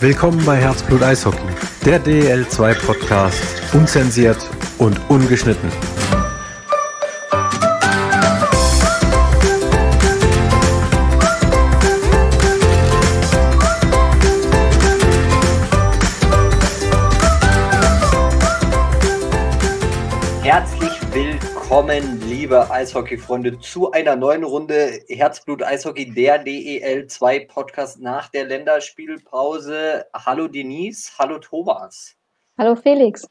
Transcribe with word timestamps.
Willkommen 0.00 0.40
bei 0.44 0.54
Herzblut 0.56 1.02
Eishockey, 1.02 1.42
der 1.84 2.00
DL2 2.00 2.86
Podcast, 2.86 3.42
unzensiert 3.72 4.38
und 4.78 4.96
ungeschnitten. 5.10 5.68
Willkommen, 21.88 22.28
liebe 22.28 22.70
Eishockey-Freunde, 22.70 23.60
zu 23.60 23.92
einer 23.92 24.14
neuen 24.14 24.44
Runde 24.44 25.00
Herzblut 25.08 25.62
Eishockey, 25.62 26.12
der 26.12 26.44
DEL2 26.44 27.46
Podcast 27.46 27.98
nach 28.00 28.28
der 28.28 28.44
Länderspielpause. 28.44 30.04
Hallo 30.12 30.48
Denise, 30.48 31.10
hallo 31.18 31.38
Thomas. 31.38 32.14
Hallo 32.58 32.76
Felix. 32.76 33.26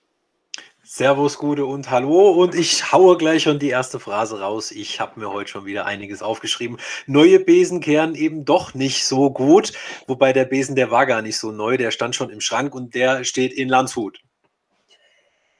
Servus, 0.81 1.37
Gude 1.37 1.67
und 1.67 1.91
Hallo. 1.91 2.31
Und 2.31 2.55
ich 2.55 2.91
haue 2.91 3.15
gleich 3.17 3.43
schon 3.43 3.59
die 3.59 3.69
erste 3.69 3.99
Phrase 3.99 4.39
raus. 4.39 4.71
Ich 4.71 4.99
habe 4.99 5.19
mir 5.19 5.31
heute 5.31 5.51
schon 5.51 5.65
wieder 5.65 5.85
einiges 5.85 6.23
aufgeschrieben. 6.23 6.77
Neue 7.05 7.39
Besen 7.39 7.79
kehren 7.79 8.15
eben 8.15 8.43
doch 8.43 8.73
nicht 8.73 9.05
so 9.05 9.29
gut. 9.29 9.73
Wobei 10.07 10.33
der 10.33 10.45
Besen, 10.45 10.75
der 10.75 10.89
war 10.89 11.05
gar 11.05 11.21
nicht 11.21 11.37
so 11.37 11.51
neu. 11.51 11.77
Der 11.77 11.91
stand 11.91 12.15
schon 12.15 12.31
im 12.31 12.41
Schrank 12.41 12.73
und 12.73 12.95
der 12.95 13.23
steht 13.23 13.53
in 13.53 13.69
Landshut. 13.69 14.19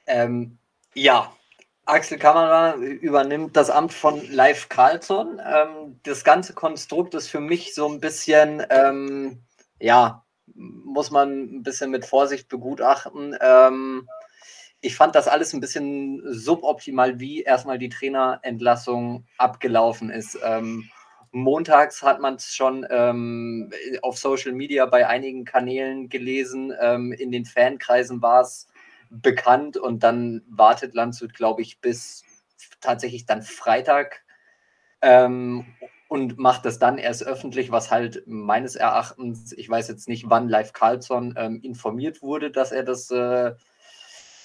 Ähm, 0.07 0.57
ja, 0.95 1.31
Axel 1.87 2.17
Kammerer 2.17 2.75
übernimmt 2.75 3.55
das 3.55 3.69
Amt 3.69 3.93
von 3.93 4.21
Live 4.29 4.67
Carlson. 4.67 5.41
Ähm, 5.43 5.99
das 6.03 6.25
ganze 6.25 6.53
Konstrukt 6.53 7.15
ist 7.15 7.29
für 7.29 7.39
mich 7.39 7.73
so 7.73 7.87
ein 7.87 8.01
bisschen, 8.01 8.61
ähm, 8.69 9.41
ja, 9.79 10.25
muss 10.53 11.11
man 11.11 11.43
ein 11.43 11.63
bisschen 11.63 11.89
mit 11.89 12.05
Vorsicht 12.05 12.49
begutachten. 12.49 13.37
Ähm, 13.39 14.09
ich 14.81 14.97
fand 14.97 15.15
das 15.15 15.29
alles 15.29 15.53
ein 15.53 15.61
bisschen 15.61 16.21
suboptimal, 16.25 17.21
wie 17.21 17.43
erstmal 17.43 17.77
die 17.77 17.89
Trainerentlassung 17.89 19.25
abgelaufen 19.37 20.09
ist. 20.09 20.37
Ähm, 20.43 20.89
montags 21.31 22.03
hat 22.03 22.19
man 22.19 22.35
es 22.35 22.53
schon 22.53 22.85
ähm, 22.89 23.71
auf 24.01 24.17
Social 24.17 24.51
Media 24.51 24.85
bei 24.87 25.07
einigen 25.07 25.45
Kanälen 25.45 26.09
gelesen. 26.09 26.73
Ähm, 26.81 27.13
in 27.13 27.31
den 27.31 27.45
Fankreisen 27.45 28.21
war 28.21 28.41
es 28.41 28.67
bekannt 29.09 29.77
und 29.77 30.03
dann 30.03 30.43
wartet 30.49 30.93
Landshut, 30.93 31.33
glaube 31.33 31.61
ich, 31.61 31.81
bis 31.81 32.23
tatsächlich 32.81 33.25
dann 33.25 33.41
Freitag 33.41 34.23
ähm, 35.01 35.65
und 36.07 36.37
macht 36.37 36.65
das 36.65 36.79
dann 36.79 36.97
erst 36.97 37.23
öffentlich, 37.23 37.71
was 37.71 37.91
halt 37.91 38.23
meines 38.25 38.75
Erachtens, 38.75 39.53
ich 39.53 39.69
weiß 39.69 39.87
jetzt 39.89 40.07
nicht, 40.07 40.29
wann 40.29 40.49
Live 40.49 40.73
Carlson 40.73 41.35
ähm, 41.37 41.59
informiert 41.61 42.21
wurde, 42.21 42.51
dass 42.51 42.71
er 42.71 42.83
das, 42.83 43.11
äh, 43.11 43.53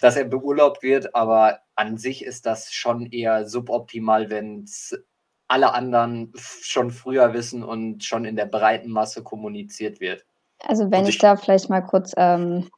dass 0.00 0.16
er 0.16 0.24
beurlaubt 0.24 0.82
wird, 0.82 1.14
aber 1.14 1.60
an 1.74 1.96
sich 1.96 2.24
ist 2.24 2.46
das 2.46 2.72
schon 2.72 3.06
eher 3.06 3.46
suboptimal, 3.46 4.30
wenn 4.30 4.64
es 4.64 4.96
alle 5.48 5.74
anderen 5.74 6.32
schon 6.36 6.90
früher 6.90 7.34
wissen 7.34 7.62
und 7.62 8.04
schon 8.04 8.24
in 8.24 8.36
der 8.36 8.46
breiten 8.46 8.90
Masse 8.90 9.22
kommuniziert 9.22 10.00
wird. 10.00 10.24
Also 10.64 10.90
wenn 10.90 11.04
ich, 11.04 11.10
ich, 11.10 11.18
da 11.18 11.36
vielleicht 11.36 11.68
mal 11.68 11.82
kurz 11.82 12.12
ähm, 12.16 12.70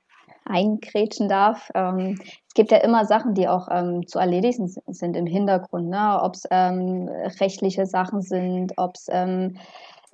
eingrätschen 0.44 1.28
darf. 1.28 1.70
Ähm, 1.74 2.18
es 2.20 2.54
gibt 2.54 2.70
ja 2.70 2.78
immer 2.78 3.04
Sachen, 3.04 3.34
die 3.34 3.48
auch 3.48 3.68
ähm, 3.70 4.06
zu 4.06 4.18
erledigen 4.18 4.68
sind 4.68 5.16
im 5.16 5.26
Hintergrund, 5.26 5.88
ne? 5.88 6.20
ob 6.22 6.34
es 6.34 6.44
ähm, 6.50 7.08
rechtliche 7.40 7.86
Sachen 7.86 8.22
sind, 8.22 8.74
ob 8.76 8.94
es 8.94 9.06
ähm, 9.10 9.56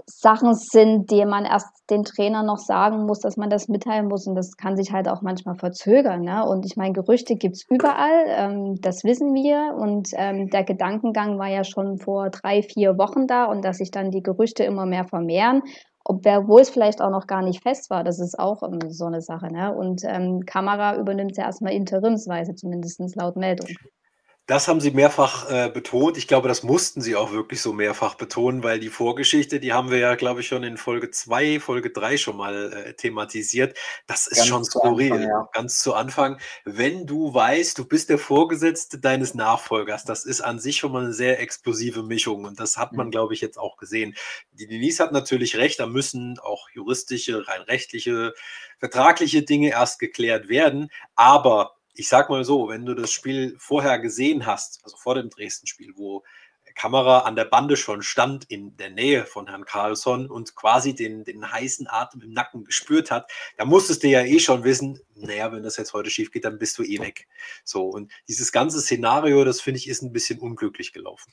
Sachen 0.06 0.54
sind, 0.54 1.10
die 1.10 1.24
man 1.24 1.44
erst 1.44 1.68
den 1.90 2.04
Trainer 2.04 2.42
noch 2.42 2.58
sagen 2.58 3.06
muss, 3.06 3.20
dass 3.20 3.36
man 3.36 3.50
das 3.50 3.68
mitteilen 3.68 4.08
muss. 4.08 4.26
Und 4.26 4.34
das 4.34 4.56
kann 4.56 4.76
sich 4.76 4.92
halt 4.92 5.08
auch 5.08 5.22
manchmal 5.22 5.56
verzögern. 5.56 6.22
Ne? 6.22 6.46
Und 6.46 6.64
ich 6.66 6.76
meine, 6.76 6.92
Gerüchte 6.92 7.36
gibt 7.36 7.56
es 7.56 7.66
überall, 7.68 8.24
ähm, 8.26 8.80
das 8.80 9.04
wissen 9.04 9.34
wir. 9.34 9.74
Und 9.76 10.08
ähm, 10.14 10.48
der 10.48 10.64
Gedankengang 10.64 11.38
war 11.38 11.48
ja 11.48 11.64
schon 11.64 11.98
vor 11.98 12.30
drei, 12.30 12.62
vier 12.62 12.98
Wochen 12.98 13.26
da 13.26 13.44
und 13.44 13.64
dass 13.64 13.78
sich 13.78 13.90
dann 13.90 14.10
die 14.10 14.22
Gerüchte 14.22 14.64
immer 14.64 14.86
mehr 14.86 15.04
vermehren 15.04 15.62
obwohl 16.04 16.60
es 16.60 16.70
vielleicht 16.70 17.00
auch 17.00 17.10
noch 17.10 17.26
gar 17.26 17.42
nicht 17.42 17.62
fest 17.62 17.90
war, 17.90 18.04
das 18.04 18.18
ist 18.18 18.38
auch 18.38 18.62
um, 18.62 18.90
so 18.90 19.06
eine 19.06 19.20
Sache. 19.20 19.52
Ne? 19.52 19.74
Und 19.74 20.02
ähm, 20.04 20.44
Kamera 20.46 20.96
übernimmt 20.96 21.36
ja 21.36 21.44
erstmal 21.44 21.72
interimsweise, 21.72 22.54
zumindest 22.54 23.16
laut 23.16 23.36
Meldung. 23.36 23.68
Das 24.50 24.66
haben 24.66 24.80
Sie 24.80 24.90
mehrfach 24.90 25.48
äh, 25.48 25.70
betont. 25.70 26.16
Ich 26.16 26.26
glaube, 26.26 26.48
das 26.48 26.64
mussten 26.64 27.00
Sie 27.00 27.14
auch 27.14 27.30
wirklich 27.30 27.62
so 27.62 27.72
mehrfach 27.72 28.16
betonen, 28.16 28.64
weil 28.64 28.80
die 28.80 28.88
Vorgeschichte, 28.88 29.60
die 29.60 29.72
haben 29.72 29.92
wir 29.92 29.98
ja, 29.98 30.16
glaube 30.16 30.40
ich, 30.40 30.48
schon 30.48 30.64
in 30.64 30.76
Folge 30.76 31.12
2, 31.12 31.60
Folge 31.60 31.90
3 31.90 32.16
schon 32.16 32.36
mal 32.36 32.72
äh, 32.72 32.94
thematisiert. 32.94 33.78
Das 34.08 34.26
ist 34.26 34.38
ganz 34.38 34.48
schon 34.48 34.64
skurril, 34.64 35.12
Anfang, 35.12 35.28
ja. 35.28 35.48
ganz 35.52 35.80
zu 35.80 35.94
Anfang. 35.94 36.40
Wenn 36.64 37.06
du 37.06 37.32
weißt, 37.32 37.78
du 37.78 37.84
bist 37.84 38.08
der 38.08 38.18
Vorgesetzte 38.18 38.98
deines 38.98 39.34
Nachfolgers, 39.34 40.04
das 40.04 40.24
ist 40.24 40.40
an 40.40 40.58
sich 40.58 40.78
schon 40.78 40.90
mal 40.90 41.04
eine 41.04 41.12
sehr 41.12 41.38
explosive 41.38 42.02
Mischung 42.02 42.44
und 42.44 42.58
das 42.58 42.76
hat 42.76 42.92
man, 42.92 43.06
mhm. 43.06 43.10
glaube 43.12 43.34
ich, 43.34 43.40
jetzt 43.40 43.56
auch 43.56 43.76
gesehen. 43.76 44.16
Die 44.50 44.66
Denise 44.66 44.98
hat 44.98 45.12
natürlich 45.12 45.58
recht, 45.58 45.78
da 45.78 45.86
müssen 45.86 46.40
auch 46.40 46.68
juristische, 46.70 47.46
rein 47.46 47.62
rechtliche, 47.62 48.34
vertragliche 48.80 49.42
Dinge 49.42 49.68
erst 49.68 50.00
geklärt 50.00 50.48
werden, 50.48 50.90
aber 51.14 51.76
ich 51.94 52.08
sag 52.08 52.30
mal 52.30 52.44
so, 52.44 52.68
wenn 52.68 52.86
du 52.86 52.94
das 52.94 53.10
Spiel 53.10 53.56
vorher 53.58 53.98
gesehen 53.98 54.46
hast, 54.46 54.80
also 54.84 54.96
vor 54.96 55.14
dem 55.14 55.30
Dresden-Spiel, 55.30 55.92
wo 55.96 56.22
Kamera 56.74 57.20
an 57.20 57.36
der 57.36 57.44
Bande 57.44 57.76
schon 57.76 58.02
stand 58.02 58.44
in 58.48 58.76
der 58.76 58.90
Nähe 58.90 59.26
von 59.26 59.48
Herrn 59.48 59.64
Carlsson 59.64 60.30
und 60.30 60.54
quasi 60.54 60.94
den, 60.94 61.24
den 61.24 61.50
heißen 61.50 61.86
Atem 61.88 62.22
im 62.22 62.32
Nacken 62.32 62.64
gespürt 62.64 63.10
hat, 63.10 63.30
da 63.56 63.64
musstest 63.64 64.02
du 64.02 64.08
ja 64.08 64.22
eh 64.22 64.38
schon 64.38 64.64
wissen, 64.64 65.00
naja, 65.14 65.52
wenn 65.52 65.62
das 65.62 65.76
jetzt 65.76 65.92
heute 65.92 66.10
schief 66.10 66.30
geht, 66.30 66.44
dann 66.44 66.58
bist 66.58 66.78
du 66.78 66.82
eh 66.82 66.98
weg. 67.00 67.26
So, 67.64 67.84
und 67.84 68.10
dieses 68.28 68.52
ganze 68.52 68.80
Szenario, 68.80 69.44
das 69.44 69.60
finde 69.60 69.78
ich, 69.78 69.88
ist 69.88 70.02
ein 70.02 70.12
bisschen 70.12 70.38
unglücklich 70.38 70.92
gelaufen. 70.92 71.32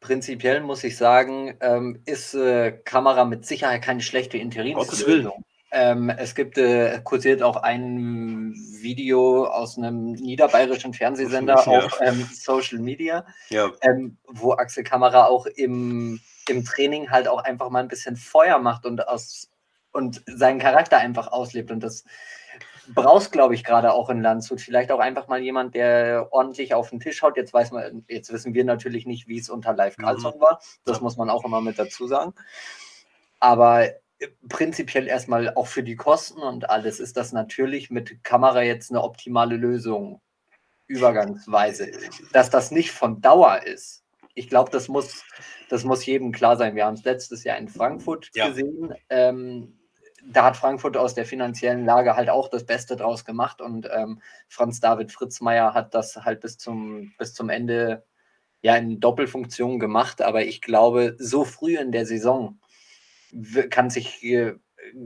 Prinzipiell 0.00 0.60
muss 0.60 0.84
ich 0.84 0.96
sagen, 0.96 1.56
ähm, 1.60 2.02
ist 2.04 2.34
äh, 2.34 2.72
Kamera 2.84 3.24
mit 3.24 3.46
Sicherheit 3.46 3.82
keine 3.82 4.02
schlechte 4.02 4.36
Interimslösung. 4.36 5.44
Ähm, 5.74 6.10
es 6.10 6.34
gibt, 6.34 6.58
äh, 6.58 7.00
kursiert 7.02 7.42
auch 7.42 7.56
ein 7.56 8.52
Video 8.82 9.46
aus 9.46 9.78
einem 9.78 10.12
niederbayerischen 10.12 10.92
Fernsehsender 10.92 11.64
ja. 11.64 11.78
auf 11.78 11.98
ähm, 12.02 12.28
Social 12.30 12.78
Media, 12.78 13.24
ja. 13.48 13.70
ähm, 13.80 14.18
wo 14.26 14.52
Axel 14.52 14.84
Kamera 14.84 15.24
auch 15.24 15.46
im, 15.46 16.20
im 16.46 16.64
Training 16.66 17.10
halt 17.10 17.26
auch 17.26 17.42
einfach 17.42 17.70
mal 17.70 17.80
ein 17.80 17.88
bisschen 17.88 18.16
Feuer 18.16 18.58
macht 18.58 18.84
und, 18.84 19.08
aus, 19.08 19.50
und 19.92 20.22
seinen 20.26 20.58
Charakter 20.58 20.98
einfach 20.98 21.32
auslebt. 21.32 21.70
Und 21.70 21.80
das 21.80 22.04
brauchst, 22.94 23.32
glaube 23.32 23.54
ich, 23.54 23.64
gerade 23.64 23.94
auch 23.94 24.10
in 24.10 24.20
Landshut. 24.20 24.60
Vielleicht 24.60 24.92
auch 24.92 25.00
einfach 25.00 25.26
mal 25.28 25.40
jemand, 25.40 25.74
der 25.74 26.28
ordentlich 26.32 26.74
auf 26.74 26.90
den 26.90 27.00
Tisch 27.00 27.22
haut. 27.22 27.38
Jetzt 27.38 27.54
weiß 27.54 27.70
man, 27.70 28.04
jetzt 28.08 28.30
wissen 28.30 28.52
wir 28.52 28.64
natürlich 28.64 29.06
nicht, 29.06 29.26
wie 29.26 29.38
es 29.38 29.48
unter 29.48 29.72
Live 29.72 29.96
Carlson 29.96 30.34
mhm. 30.36 30.40
war. 30.42 30.60
Das 30.84 31.00
muss 31.00 31.16
man 31.16 31.30
auch 31.30 31.46
immer 31.46 31.62
mit 31.62 31.78
dazu 31.78 32.06
sagen. 32.06 32.34
Aber 33.40 33.88
prinzipiell 34.48 35.06
erstmal 35.06 35.54
auch 35.54 35.66
für 35.66 35.82
die 35.82 35.96
Kosten 35.96 36.40
und 36.40 36.70
alles 36.70 37.00
ist 37.00 37.16
das 37.16 37.32
natürlich 37.32 37.90
mit 37.90 38.22
Kamera 38.24 38.62
jetzt 38.62 38.90
eine 38.90 39.02
optimale 39.02 39.56
Lösung 39.56 40.20
übergangsweise. 40.86 41.90
Dass 42.32 42.50
das 42.50 42.70
nicht 42.70 42.92
von 42.92 43.20
Dauer 43.20 43.62
ist, 43.64 44.02
ich 44.34 44.48
glaube, 44.48 44.70
das 44.70 44.88
muss, 44.88 45.24
das 45.68 45.84
muss 45.84 46.06
jedem 46.06 46.32
klar 46.32 46.56
sein. 46.56 46.74
Wir 46.74 46.86
haben 46.86 46.94
es 46.94 47.04
letztes 47.04 47.44
Jahr 47.44 47.58
in 47.58 47.68
Frankfurt 47.68 48.30
ja. 48.34 48.48
gesehen. 48.48 48.94
Ähm, 49.10 49.78
da 50.24 50.44
hat 50.44 50.56
Frankfurt 50.56 50.96
aus 50.96 51.14
der 51.14 51.26
finanziellen 51.26 51.84
Lage 51.84 52.16
halt 52.16 52.30
auch 52.30 52.48
das 52.48 52.64
Beste 52.64 52.96
draus 52.96 53.24
gemacht 53.24 53.60
und 53.60 53.88
ähm, 53.92 54.22
Franz 54.48 54.78
David 54.80 55.10
Fritzmeier 55.10 55.74
hat 55.74 55.94
das 55.94 56.16
halt 56.16 56.40
bis 56.40 56.58
zum, 56.58 57.12
bis 57.18 57.34
zum 57.34 57.48
Ende 57.48 58.04
ja 58.62 58.76
in 58.76 59.00
Doppelfunktion 59.00 59.80
gemacht. 59.80 60.22
Aber 60.22 60.44
ich 60.44 60.60
glaube, 60.60 61.16
so 61.18 61.44
früh 61.44 61.76
in 61.76 61.92
der 61.92 62.06
Saison 62.06 62.58
kann 63.70 63.90
sich, 63.90 64.24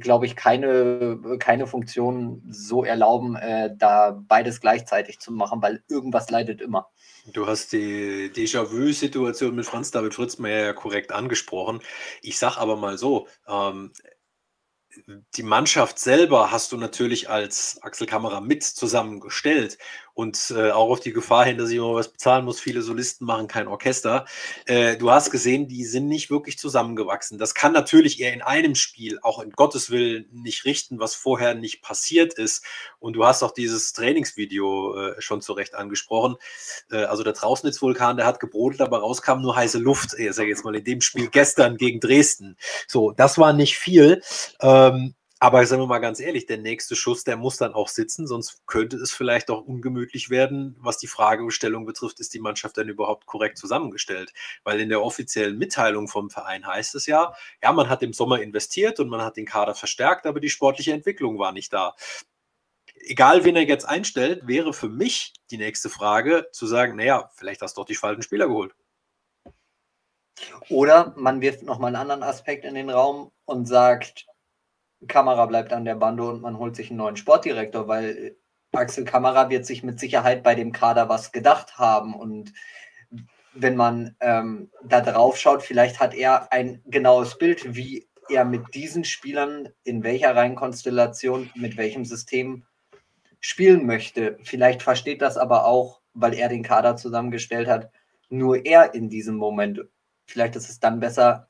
glaube 0.00 0.26
ich, 0.26 0.37
keine, 0.37 1.20
keine 1.38 1.67
Funktion 1.67 2.43
so 2.49 2.84
erlauben, 2.84 3.37
äh, 3.37 3.70
da 3.76 4.23
beides 4.26 4.61
gleichzeitig 4.61 5.19
zu 5.19 5.32
machen, 5.32 5.62
weil 5.62 5.82
irgendwas 5.88 6.31
leidet 6.31 6.61
immer. 6.61 6.88
Du 7.32 7.46
hast 7.46 7.73
die 7.73 8.31
Déjà-vu-Situation 8.34 9.55
mit 9.55 9.67
Franz 9.67 9.90
David 9.90 10.14
Fritzmeier 10.14 10.64
ja 10.67 10.73
korrekt 10.73 11.12
angesprochen. 11.12 11.81
Ich 12.23 12.38
sage 12.38 12.58
aber 12.58 12.76
mal 12.76 12.99
so, 12.99 13.26
ähm, 13.49 13.93
die 15.37 15.43
Mannschaft 15.43 15.99
selber 15.99 16.50
hast 16.50 16.72
du 16.72 16.76
natürlich 16.76 17.29
als 17.29 17.79
Axel 17.82 18.06
Kamera 18.06 18.40
mit 18.40 18.62
zusammengestellt 18.62 19.76
und 20.17 20.51
äh, 20.57 20.71
auch 20.71 20.89
auf 20.89 21.01
die 21.01 21.13
Gefahr 21.13 21.45
hin, 21.45 21.59
dass 21.59 21.69
ich 21.69 21.77
immer 21.77 21.93
was 21.93 22.09
bezahlen 22.09 22.47
muss. 22.47 22.59
Viele 22.59 22.81
Solisten 22.81 23.27
machen 23.27 23.49
kein 23.49 23.69
Orchester. 23.69 24.25
Äh, 24.65 24.97
du 24.97 25.11
hast 25.11 25.31
gesehen, 25.31 25.69
die 25.69 25.85
sind 25.85 26.09
nicht 26.09 26.31
wirklich 26.31 26.59
zusammengewachsen. 26.59 27.37
Das 27.39 27.55
kann 27.55 27.75
natürlich 27.75 28.19
eher 28.19 28.33
in 28.33 28.41
einem 28.41 28.77
Spiel, 28.77 29.19
auch 29.21 29.41
in 29.41 29.51
Gottes 29.51 29.91
Willen, 29.91 30.27
nicht 30.33 30.65
richten, 30.65 30.99
was 31.01 31.15
vorher 31.15 31.55
nicht 31.55 31.83
passiert 31.83 32.33
ist. 32.33 32.65
Und 32.99 33.13
du 33.13 33.27
hast 33.27 33.43
auch 33.43 33.53
dieses 33.53 33.93
Trainingsvideo 33.93 34.97
äh, 34.97 35.21
schon 35.21 35.43
zu 35.43 35.53
Recht 35.53 35.75
angesprochen. 35.75 36.37
Äh, 36.91 37.05
also 37.05 37.23
der 37.23 37.35
Trausnitzvulkan, 37.35 38.17
der 38.17 38.25
hat 38.25 38.41
gebrodelt, 38.41 38.81
aber 38.81 39.01
rauskam 39.01 39.43
nur 39.43 39.55
heiße 39.55 39.79
Luft. 39.79 40.15
Ich 40.19 40.33
sage 40.33 40.49
jetzt 40.49 40.65
mal 40.65 40.75
in 40.75 40.85
dem 40.85 41.03
Spiel 41.03 41.29
gestern 41.29 41.77
gegen 41.77 42.01
Dresden. 42.01 42.57
So, 42.89 43.11
das 43.11 43.37
war 43.37 43.53
nicht 43.53 43.77
viel. 43.77 44.23
Ähm, 44.63 45.15
Aber 45.38 45.67
sagen 45.67 45.83
wir 45.83 45.87
mal 45.87 45.99
ganz 45.99 46.19
ehrlich, 46.19 46.47
der 46.47 46.56
nächste 46.56 46.97
Schuss, 46.97 47.23
der 47.23 47.37
muss 47.37 47.59
dann 47.59 47.75
auch 47.75 47.88
sitzen, 47.88 48.27
sonst 48.27 48.67
könnte 48.67 48.97
es 48.97 49.12
vielleicht 49.12 49.50
auch 49.50 49.67
ungemütlich 49.67 50.31
werden. 50.31 50.77
Was 50.79 50.97
die 50.97 51.09
Fragestellung 51.09 51.85
betrifft, 51.85 52.21
ist 52.21 52.33
die 52.33 52.38
Mannschaft 52.41 52.79
denn 52.79 52.88
überhaupt 52.88 53.27
korrekt 53.27 53.59
zusammengestellt? 53.59 54.33
Weil 54.65 54.81
in 54.81 54.88
der 54.88 55.03
offiziellen 55.03 55.59
Mitteilung 55.59 56.09
vom 56.09 56.31
Verein 56.31 56.67
heißt 56.67 56.94
es 56.94 57.05
ja, 57.05 57.35
ja, 57.62 57.73
man 57.73 57.91
hat 57.91 58.03
im 58.03 58.15
Sommer 58.15 58.41
investiert 58.41 58.99
und 58.99 59.11
man 59.11 59.21
hat 59.21 59.37
den 59.37 59.44
Kader 59.44 59.75
verstärkt, 59.75 60.25
aber 60.25 60.41
die 60.41 60.49
sportliche 60.49 60.94
Entwicklung 60.94 61.39
war 61.39 61.53
nicht 61.53 61.71
da. 61.71 61.94
Egal, 63.00 63.44
wen 63.44 63.56
er 63.56 63.65
jetzt 63.65 63.85
einstellt, 63.85 64.47
wäre 64.47 64.73
für 64.73 64.89
mich 64.89 65.35
die 65.50 65.59
nächste 65.59 65.91
Frage 65.91 66.49
zu 66.53 66.67
sagen, 66.67 66.97
naja, 66.97 67.31
vielleicht 67.35 67.61
hast 67.61 67.77
du 67.77 67.82
doch 67.82 67.87
die 67.87 67.94
falschen 67.94 68.23
Spieler 68.23 68.49
geholt. 68.49 68.75
Oder 70.71 71.15
man 71.17 71.43
wirft 71.43 71.62
nochmal 71.62 71.89
einen 71.89 71.97
anderen 71.97 72.23
Aspekt 72.23 72.65
in 72.65 72.75
den 72.75 72.89
Raum 72.91 73.31
und 73.44 73.67
sagt, 73.67 74.27
Kamera 75.08 75.46
bleibt 75.46 75.72
an 75.72 75.84
der 75.84 75.94
Bande 75.94 76.25
und 76.25 76.43
man 76.43 76.58
holt 76.58 76.76
sich 76.76 76.90
einen 76.90 76.98
neuen 76.98 77.16
Sportdirektor, 77.16 77.87
weil 77.88 78.37
Axel 78.72 79.04
Kamera 79.04 79.50
wird 79.50 79.66
sich 79.66 79.82
mit 79.82 80.00
Sicherheit 80.00 80.43
bei 80.43 80.54
dem 80.54 80.72
Kader 80.72 81.08
was 81.08 81.32
gedacht 81.32 81.78
haben. 81.78 82.14
Und 82.14 82.52
wenn 83.54 83.76
man 83.76 84.16
ähm, 84.20 84.70
da 84.84 85.00
drauf 85.00 85.38
schaut, 85.38 85.62
vielleicht 85.62 86.00
hat 86.00 86.14
er 86.14 86.52
ein 86.52 86.82
genaues 86.87 87.38
Bild, 87.38 87.75
wie 87.75 88.08
er 88.28 88.44
mit 88.44 88.75
diesen 88.75 89.04
Spielern 89.04 89.69
in 89.84 90.02
welcher 90.02 90.34
Reihenkonstellation, 90.34 91.50
mit 91.54 91.76
welchem 91.76 92.04
System 92.04 92.64
spielen 93.40 93.87
möchte. 93.87 94.38
Vielleicht 94.43 94.82
versteht 94.82 95.22
das 95.22 95.37
aber 95.37 95.64
auch, 95.64 96.00
weil 96.14 96.34
er 96.34 96.48
den 96.48 96.62
Kader 96.62 96.96
zusammengestellt 96.96 97.69
hat, 97.69 97.90
nur 98.28 98.66
er 98.66 98.94
in 98.94 99.08
diesem 99.08 99.37
Moment. 99.37 99.81
Vielleicht 100.26 100.56
ist 100.56 100.69
es 100.69 100.81
dann 100.81 100.98
besser, 100.98 101.46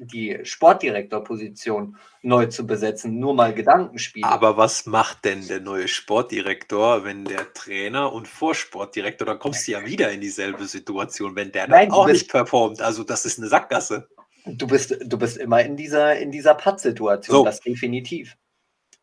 die 0.00 0.40
Sportdirektorposition 0.44 1.96
neu 2.22 2.46
zu 2.46 2.66
besetzen, 2.66 3.18
nur 3.18 3.34
mal 3.34 3.54
Gedankenspiele. 3.54 4.26
Aber 4.26 4.56
was 4.56 4.86
macht 4.86 5.24
denn 5.24 5.46
der 5.46 5.60
neue 5.60 5.88
Sportdirektor, 5.88 7.04
wenn 7.04 7.24
der 7.24 7.52
Trainer 7.52 8.12
und 8.12 8.26
Vorsportdirektor, 8.26 9.26
dann 9.26 9.38
kommst 9.38 9.68
du 9.68 9.72
ja 9.72 9.84
wieder 9.84 10.10
in 10.10 10.20
dieselbe 10.20 10.64
Situation, 10.66 11.36
wenn 11.36 11.52
der 11.52 11.68
Nein, 11.68 11.90
dann 11.90 11.98
auch 11.98 12.06
nicht 12.06 12.30
performt. 12.30 12.80
Also 12.80 13.04
das 13.04 13.26
ist 13.26 13.38
eine 13.38 13.48
Sackgasse. 13.48 14.08
Du 14.46 14.66
bist, 14.66 14.96
du 15.04 15.18
bist 15.18 15.36
immer 15.36 15.62
in 15.62 15.76
dieser, 15.76 16.18
in 16.18 16.30
dieser 16.30 16.54
Pattsituation, 16.54 17.36
so. 17.36 17.44
das 17.44 17.60
definitiv. 17.60 18.36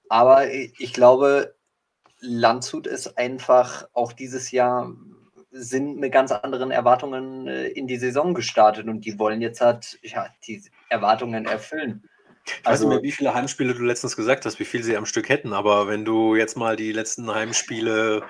Aber 0.09 0.51
ich 0.51 0.93
glaube, 0.93 1.55
Landshut 2.19 2.87
ist 2.87 3.17
einfach 3.17 3.87
auch 3.93 4.13
dieses 4.13 4.51
Jahr 4.51 4.95
sind 5.51 5.97
mit 5.97 6.11
ganz 6.11 6.31
anderen 6.31 6.71
Erwartungen 6.71 7.47
äh, 7.47 7.67
in 7.67 7.87
die 7.87 7.97
Saison 7.97 8.33
gestartet 8.33 8.87
und 8.87 9.05
die 9.05 9.17
wollen 9.19 9.41
jetzt 9.41 9.61
halt 9.61 9.99
ja, 10.01 10.27
die 10.45 10.61
Erwartungen 10.89 11.45
erfüllen. 11.45 12.09
Ich 12.47 12.65
weiß 12.65 12.79
nicht 12.79 12.89
mehr, 12.89 12.97
also 12.97 13.03
wie 13.03 13.11
viele 13.11 13.33
Heimspiele 13.33 13.73
du 13.73 13.83
letztens 13.83 14.15
gesagt 14.15 14.45
hast, 14.45 14.59
wie 14.59 14.65
viel 14.65 14.83
sie 14.83 14.95
am 14.95 15.05
Stück 15.05 15.29
hätten, 15.29 15.53
aber 15.53 15.87
wenn 15.87 16.05
du 16.05 16.35
jetzt 16.35 16.55
mal 16.55 16.75
die 16.75 16.91
letzten 16.91 17.33
Heimspiele 17.33 18.23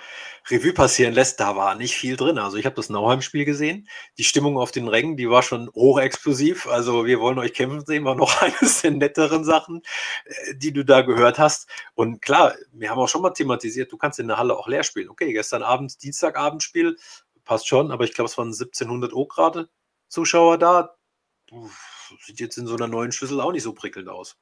Revue 0.50 0.74
passieren 0.74 1.14
lässt, 1.14 1.40
da 1.40 1.56
war 1.56 1.76
nicht 1.76 1.96
viel 1.96 2.16
drin. 2.16 2.38
Also 2.38 2.58
ich 2.58 2.66
habe 2.66 2.76
das 2.76 2.90
Nauheim-Spiel 2.90 3.46
gesehen. 3.46 3.88
Die 4.18 4.24
Stimmung 4.24 4.58
auf 4.58 4.72
den 4.72 4.88
Rängen, 4.88 5.18
die 5.18 5.30
war 5.30 5.44
schon 5.44 5.70
hochexplosiv. 5.76 6.68
Also 6.68 7.06
wir 7.06 7.20
wollen 7.20 7.38
euch 7.38 7.54
kämpfen 7.54 7.86
sehen, 7.86 8.06
war 8.06 8.16
noch 8.16 8.42
eines 8.42 8.82
der 8.82 8.92
netteren 8.92 9.44
Sachen, 9.44 9.82
äh, 10.26 10.56
die 10.56 10.72
du 10.72 10.86
da 10.86 11.02
gehört 11.02 11.38
hast. 11.38 11.70
Und 11.96 12.22
klar, 12.22 12.56
wir 12.72 12.90
haben 12.90 13.00
auch 13.00 13.10
schon 13.10 13.22
mal 13.22 13.32
thematisiert, 13.32 13.92
du 13.92 13.98
kannst 13.98 14.20
in 14.20 14.28
der 14.28 14.38
Halle 14.38 14.58
auch 14.58 14.68
leer 14.68 14.84
spielen. 14.84 15.10
Okay, 15.10 15.34
gestern 15.34 15.64
Abend, 15.64 16.02
Dienstagabendspiel, 16.02 16.98
passt 17.44 17.68
schon, 17.68 17.92
aber 17.92 18.06
ich 18.06 18.14
glaube, 18.14 18.30
es 18.30 18.38
waren 18.38 18.48
1700 18.48 19.14
O 19.14 19.26
gerade 19.26 19.70
Zuschauer 20.08 20.58
da. 20.58 20.96
Uff 21.52 21.97
sieht 22.22 22.40
jetzt 22.40 22.58
in 22.58 22.68
so 22.68 22.76
einer 22.76 22.88
neuen 22.88 23.12
Schlüssel 23.12 23.42
auch 23.42 23.52
nicht 23.52 23.64
so 23.64 23.74
prickelnd 23.74 24.10
aus. 24.10 24.38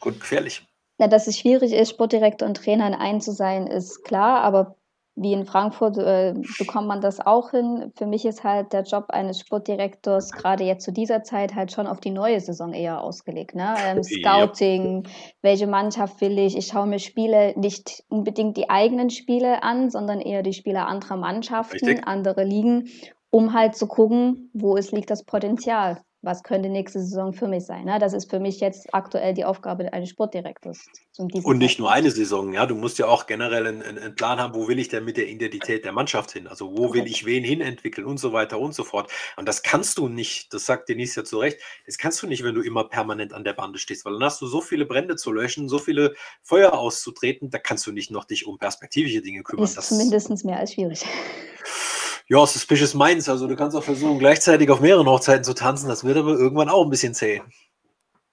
Gut, 0.00 0.20
gefährlich. 0.20 0.66
Ja, 0.98 1.06
dass 1.06 1.28
es 1.28 1.38
schwierig 1.38 1.72
ist, 1.72 1.90
Sportdirektor 1.90 2.48
und 2.48 2.56
Trainer 2.56 2.88
in 2.88 2.94
einem 2.94 3.20
zu 3.20 3.32
sein, 3.32 3.66
ist 3.66 4.02
klar, 4.02 4.42
aber 4.42 4.76
wie 5.20 5.32
in 5.32 5.46
Frankfurt 5.46 5.98
äh, 5.98 6.34
bekommt 6.58 6.86
man 6.86 7.00
das 7.00 7.18
auch 7.18 7.50
hin. 7.50 7.92
Für 7.96 8.06
mich 8.06 8.24
ist 8.24 8.44
halt 8.44 8.72
der 8.72 8.82
Job 8.82 9.06
eines 9.08 9.40
Sportdirektors 9.40 10.30
gerade 10.30 10.64
jetzt 10.64 10.84
zu 10.84 10.92
dieser 10.92 11.24
Zeit 11.24 11.54
halt 11.54 11.72
schon 11.72 11.88
auf 11.88 11.98
die 12.00 12.10
neue 12.10 12.40
Saison 12.40 12.72
eher 12.72 13.02
ausgelegt. 13.02 13.54
Ne? 13.54 13.74
Ähm, 13.88 14.02
Scouting, 14.02 15.04
ja. 15.04 15.10
welche 15.42 15.66
Mannschaft 15.66 16.20
will 16.20 16.38
ich? 16.38 16.56
Ich 16.56 16.66
schaue 16.66 16.86
mir 16.86 16.98
Spiele, 16.98 17.54
nicht 17.56 18.04
unbedingt 18.08 18.56
die 18.56 18.68
eigenen 18.70 19.08
Spiele 19.08 19.62
an, 19.62 19.90
sondern 19.90 20.20
eher 20.20 20.42
die 20.42 20.52
Spiele 20.52 20.84
anderer 20.84 21.16
Mannschaften, 21.16 21.86
Richtig. 21.86 22.06
andere 22.06 22.44
Ligen 22.44 22.88
um 23.30 23.52
halt 23.52 23.76
zu 23.76 23.86
gucken, 23.86 24.50
wo 24.52 24.76
es 24.76 24.92
liegt 24.92 25.10
das 25.10 25.24
Potenzial. 25.24 26.02
Was 26.20 26.42
könnte 26.42 26.68
nächste 26.68 26.98
Saison 26.98 27.32
für 27.32 27.46
mich 27.46 27.64
sein? 27.64 27.84
Ne? 27.84 28.00
Das 28.00 28.12
ist 28.12 28.28
für 28.28 28.40
mich 28.40 28.58
jetzt 28.58 28.92
aktuell 28.92 29.34
die 29.34 29.44
Aufgabe 29.44 29.92
eines 29.92 30.08
Sportdirektors. 30.08 30.84
Und 31.16 31.58
nicht 31.58 31.78
nur 31.78 31.92
eine 31.92 32.10
Saison, 32.10 32.52
ja. 32.52 32.66
Du 32.66 32.74
musst 32.74 32.98
ja 32.98 33.06
auch 33.06 33.26
generell 33.26 33.68
einen, 33.68 33.82
einen, 33.82 34.16
Plan 34.16 34.40
haben, 34.40 34.52
wo 34.52 34.66
will 34.66 34.80
ich 34.80 34.88
denn 34.88 35.04
mit 35.04 35.16
der 35.16 35.28
Identität 35.28 35.84
der 35.84 35.92
Mannschaft 35.92 36.32
hin? 36.32 36.48
Also 36.48 36.76
wo 36.76 36.92
will 36.92 37.06
ich 37.06 37.24
wen 37.24 37.44
hin 37.44 37.60
entwickeln 37.60 38.04
und 38.04 38.18
so 38.18 38.32
weiter 38.32 38.58
und 38.58 38.74
so 38.74 38.82
fort. 38.82 39.12
Und 39.36 39.46
das 39.46 39.62
kannst 39.62 39.96
du 39.98 40.08
nicht, 40.08 40.52
das 40.52 40.66
sagt 40.66 40.88
Denise 40.88 41.20
ja 41.20 41.24
zu 41.24 41.38
Recht, 41.38 41.60
das 41.86 41.98
kannst 41.98 42.20
du 42.20 42.26
nicht, 42.26 42.42
wenn 42.42 42.56
du 42.56 42.62
immer 42.62 42.82
permanent 42.82 43.32
an 43.32 43.44
der 43.44 43.52
Bande 43.52 43.78
stehst, 43.78 44.04
weil 44.04 44.14
dann 44.14 44.24
hast 44.24 44.40
du 44.40 44.48
so 44.48 44.60
viele 44.60 44.86
Brände 44.86 45.14
zu 45.14 45.30
löschen, 45.30 45.68
so 45.68 45.78
viele 45.78 46.14
Feuer 46.42 46.72
auszutreten, 46.72 47.50
da 47.50 47.58
kannst 47.58 47.86
du 47.86 47.92
nicht 47.92 48.10
noch 48.10 48.24
dich 48.24 48.44
um 48.44 48.58
perspektivische 48.58 49.22
Dinge 49.22 49.44
kümmern. 49.44 49.64
Ist 49.64 49.76
das 49.76 49.88
zumindest 49.90 50.44
mehr 50.44 50.58
als 50.58 50.72
schwierig. 50.72 51.04
Ja, 52.28 52.46
Suspicious 52.46 52.94
Minds. 52.94 53.28
Also 53.28 53.46
du 53.46 53.56
kannst 53.56 53.76
auch 53.76 53.82
versuchen, 53.82 54.18
gleichzeitig 54.18 54.68
auf 54.70 54.80
mehreren 54.80 55.06
Hochzeiten 55.06 55.44
zu 55.44 55.54
tanzen. 55.54 55.88
Das 55.88 56.04
wird 56.04 56.18
aber 56.18 56.32
irgendwann 56.32 56.68
auch 56.68 56.84
ein 56.84 56.90
bisschen 56.90 57.14
zäh. 57.14 57.42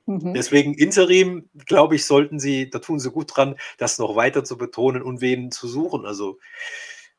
Mhm. 0.05 0.33
Deswegen 0.33 0.73
Interim, 0.73 1.49
glaube 1.65 1.95
ich, 1.95 2.05
sollten 2.05 2.39
sie, 2.39 2.69
da 2.69 2.79
tun 2.79 2.99
sie 2.99 3.09
gut 3.09 3.35
dran, 3.35 3.55
das 3.77 3.97
noch 3.97 4.15
weiter 4.15 4.43
zu 4.43 4.57
betonen 4.57 5.01
und 5.01 5.21
wen 5.21 5.49
zu 5.49 5.67
suchen. 5.67 6.05
Also, 6.05 6.39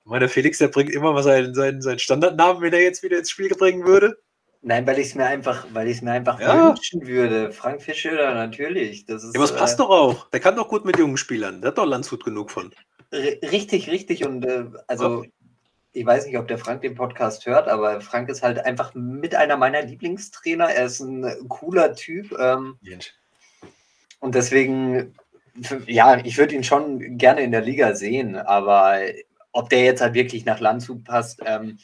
meiner 0.04 0.28
Felix, 0.28 0.58
der 0.58 0.68
bringt 0.68 0.90
immer 0.90 1.12
mal 1.12 1.22
seinen, 1.22 1.54
seinen, 1.54 1.82
seinen 1.82 1.98
Standardnamen, 1.98 2.62
wenn 2.62 2.72
er 2.72 2.82
jetzt 2.82 3.02
wieder 3.02 3.18
ins 3.18 3.30
Spiel 3.30 3.48
bringen 3.48 3.86
würde. 3.86 4.18
Nein, 4.62 4.86
weil 4.86 4.98
ich 4.98 5.08
es 5.08 5.14
mir 5.14 5.26
einfach, 5.26 5.66
weil 5.72 5.88
ich 5.88 5.96
es 5.96 6.02
mir 6.02 6.12
einfach 6.12 6.40
ja. 6.40 6.68
wünschen 6.68 7.06
würde. 7.06 7.52
Frank 7.52 7.82
Fischöder, 7.82 8.34
natürlich. 8.34 9.06
Das 9.06 9.24
ist, 9.24 9.34
ja, 9.34 9.40
was 9.40 9.52
äh, 9.52 9.56
passt 9.56 9.80
doch 9.80 9.90
auch. 9.90 10.28
Der 10.30 10.40
kann 10.40 10.56
doch 10.56 10.68
gut 10.68 10.84
mit 10.84 10.98
jungen 10.98 11.16
Spielern. 11.16 11.60
Der 11.60 11.68
hat 11.68 11.78
doch 11.78 11.86
Landshut 11.86 12.24
genug 12.24 12.50
von. 12.50 12.72
Richtig, 13.12 13.88
richtig. 13.88 14.26
Und 14.26 14.44
äh, 14.44 14.64
also 14.88 15.22
ja 15.24 15.30
ich 15.96 16.04
weiß 16.04 16.26
nicht, 16.26 16.36
ob 16.36 16.46
der 16.46 16.58
Frank 16.58 16.82
den 16.82 16.94
Podcast 16.94 17.46
hört, 17.46 17.68
aber 17.68 18.02
Frank 18.02 18.28
ist 18.28 18.42
halt 18.42 18.58
einfach 18.58 18.92
mit 18.94 19.34
einer 19.34 19.56
meiner 19.56 19.80
Lieblingstrainer. 19.80 20.66
Er 20.66 20.86
ist 20.86 21.00
ein 21.00 21.48
cooler 21.48 21.94
Typ. 21.94 22.36
Ähm, 22.38 22.78
und 24.20 24.34
deswegen, 24.34 25.14
ja, 25.86 26.18
ich 26.18 26.36
würde 26.36 26.54
ihn 26.54 26.64
schon 26.64 27.16
gerne 27.16 27.40
in 27.40 27.50
der 27.50 27.62
Liga 27.62 27.94
sehen, 27.94 28.36
aber 28.36 29.00
ob 29.52 29.70
der 29.70 29.84
jetzt 29.84 30.02
halt 30.02 30.12
wirklich 30.12 30.44
nach 30.44 30.60
Landshut 30.60 31.02
passt, 31.04 31.40
ähm, 31.46 31.78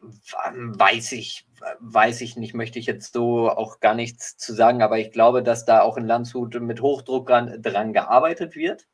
weiß 0.00 1.12
ich, 1.12 1.46
weiß 1.80 2.20
ich 2.20 2.36
nicht, 2.36 2.54
möchte 2.54 2.78
ich 2.78 2.86
jetzt 2.86 3.12
so 3.12 3.50
auch 3.50 3.80
gar 3.80 3.94
nichts 3.94 4.36
zu 4.36 4.54
sagen, 4.54 4.80
aber 4.80 4.98
ich 4.98 5.10
glaube, 5.10 5.42
dass 5.42 5.64
da 5.64 5.82
auch 5.82 5.96
in 5.96 6.06
Landshut 6.06 6.54
mit 6.60 6.80
Hochdruck 6.80 7.26
dran, 7.26 7.60
dran 7.60 7.92
gearbeitet 7.92 8.54
wird 8.54 8.86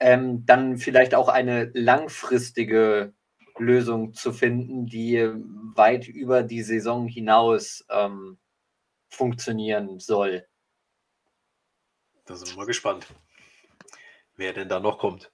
ähm, 0.00 0.44
dann 0.46 0.78
vielleicht 0.78 1.14
auch 1.14 1.28
eine 1.28 1.70
langfristige 1.74 3.12
Lösung 3.58 4.14
zu 4.14 4.32
finden, 4.32 4.86
die 4.86 5.30
weit 5.74 6.08
über 6.08 6.42
die 6.42 6.62
Saison 6.62 7.06
hinaus 7.06 7.84
ähm, 7.90 8.38
funktionieren 9.08 10.00
soll. 10.00 10.46
Da 12.24 12.36
sind 12.36 12.50
wir 12.50 12.56
mal 12.56 12.66
gespannt, 12.66 13.06
wer 14.36 14.52
denn 14.52 14.68
da 14.68 14.80
noch 14.80 14.98
kommt. 14.98 15.30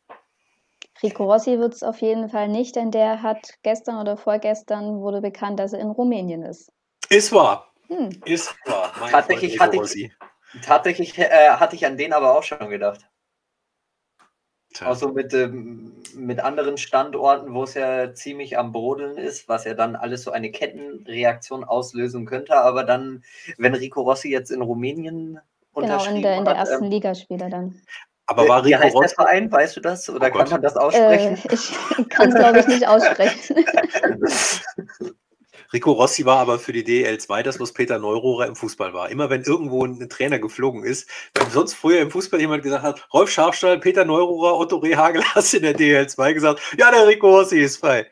Rico 1.03 1.25
Rossi 1.25 1.59
wird 1.59 1.75
es 1.75 1.83
auf 1.83 2.01
jeden 2.01 2.29
Fall 2.29 2.49
nicht, 2.49 2.75
denn 2.75 2.91
der 2.91 3.23
hat 3.23 3.55
gestern 3.63 4.01
oder 4.01 4.17
vorgestern 4.17 5.01
wurde 5.01 5.21
bekannt, 5.21 5.61
dass 5.61 5.75
er 5.75 5.81
in 5.81 5.91
Rumänien 5.91 6.43
ist. 6.43 6.73
Ist 7.11 7.33
wahr. 7.33 7.73
Hm. 7.89 8.11
Ist 8.25 8.57
wahr. 8.65 8.93
tatsächlich 9.11 9.61
hatte 9.61 9.77
ich, 9.77 10.11
tatsächlich 10.63 11.19
äh, 11.19 11.51
hatte 11.51 11.77
ich 11.77 11.87
an 11.87 11.97
den 11.97 12.13
aber 12.13 12.37
auch 12.37 12.43
schon 12.43 12.71
gedacht. 12.71 13.07
Tja. 14.77 14.89
Auch 14.89 14.95
so 14.95 15.09
mit, 15.09 15.33
ähm, 15.33 15.95
mit 16.15 16.41
anderen 16.41 16.77
Standorten, 16.77 17.55
wo 17.55 17.63
es 17.63 17.73
ja 17.73 18.13
ziemlich 18.13 18.59
am 18.59 18.73
Brodeln 18.73 19.17
ist, 19.17 19.49
was 19.49 19.65
ja 19.65 19.73
dann 19.73 19.97
alles 19.97 20.23
so 20.23 20.33
eine 20.33 20.51
Kettenreaktion 20.51 21.65
auslösen 21.65 22.27
könnte. 22.27 22.57
Aber 22.57 22.85
dann, 22.85 23.25
wenn 23.57 23.75
Rico 23.75 24.03
Rossi 24.03 24.31
jetzt 24.31 24.51
in 24.51 24.61
Rumänien 24.61 25.41
Genau, 25.75 26.05
in 26.07 26.23
der, 26.23 26.39
in 26.39 26.45
der 26.47 26.55
ersten 26.55 26.85
ähm, 26.85 26.91
Liga 26.91 27.15
spielt 27.15 27.43
er 27.43 27.51
dann. 27.51 27.83
Aber 28.27 28.49
war 28.49 28.65
Rico 28.65 28.69
Wie 28.69 28.77
heißt 28.77 28.95
Rossi? 28.95 29.09
der 29.09 29.15
Verein, 29.15 29.53
weißt 29.53 29.77
du 29.77 29.81
das? 29.81 30.09
Oder 30.09 30.29
oh 30.29 30.39
kann 30.39 30.49
man 30.49 30.63
das 30.63 30.77
aussprechen? 30.77 31.37
Äh, 31.37 31.55
ich 31.55 31.71
kann 32.09 32.29
es, 32.31 32.35
glaube 32.35 32.61
ich, 32.61 32.67
nicht 32.67 32.89
aussprechen. 32.89 33.65
Rico 35.73 35.93
Rossi 35.93 36.25
war 36.25 36.39
aber 36.39 36.59
für 36.59 36.73
die 36.73 36.85
DL2 36.85 37.43
das, 37.43 37.61
was 37.61 37.73
Peter 37.73 37.99
Neurohrer 37.99 38.47
im 38.47 38.57
Fußball 38.57 38.93
war. 38.93 39.11
Immer 39.11 39.31
wenn 39.31 39.43
irgendwo 39.43 39.85
ein 39.85 40.09
Trainer 40.09 40.39
geflogen 40.39 40.85
ist, 40.85 41.09
wenn 41.35 41.51
sonst 41.51 41.75
früher 41.75 42.01
im 42.01 42.11
Fußball 42.11 42.41
jemand 42.41 42.63
gesagt 42.63 42.83
hat, 42.83 43.09
Rolf 43.13 43.31
Scharfstall, 43.31 43.79
Peter 43.79 44.05
Neurohrer, 44.05 44.59
Otto 44.59 44.77
Rehagel, 44.77 45.23
hast 45.35 45.55
in 45.55 45.63
der 45.63 45.77
DL2 45.77 46.35
gesagt, 46.35 46.61
ja, 46.79 46.91
der 46.91 47.07
Rico 47.07 47.29
Rossi 47.29 47.59
ist 47.59 47.79
frei. 47.79 48.07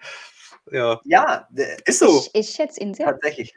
Ja, 0.71 1.01
ja 1.05 1.49
ist 1.85 1.99
so. 1.99 2.25
Ich, 2.33 2.35
ich 2.35 2.51
schätze 2.55 2.81
ihn 2.81 2.95
sehr. 2.95 3.07
Tatsächlich. 3.07 3.55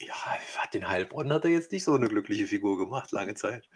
Ja, 0.00 0.14
hat 0.56 0.74
den 0.74 0.88
Heilbronn 0.88 1.32
hat 1.32 1.44
er 1.44 1.50
jetzt 1.50 1.72
nicht 1.72 1.84
so 1.84 1.94
eine 1.94 2.08
glückliche 2.08 2.46
Figur 2.46 2.78
gemacht, 2.78 3.12
lange 3.12 3.34
Zeit. 3.34 3.68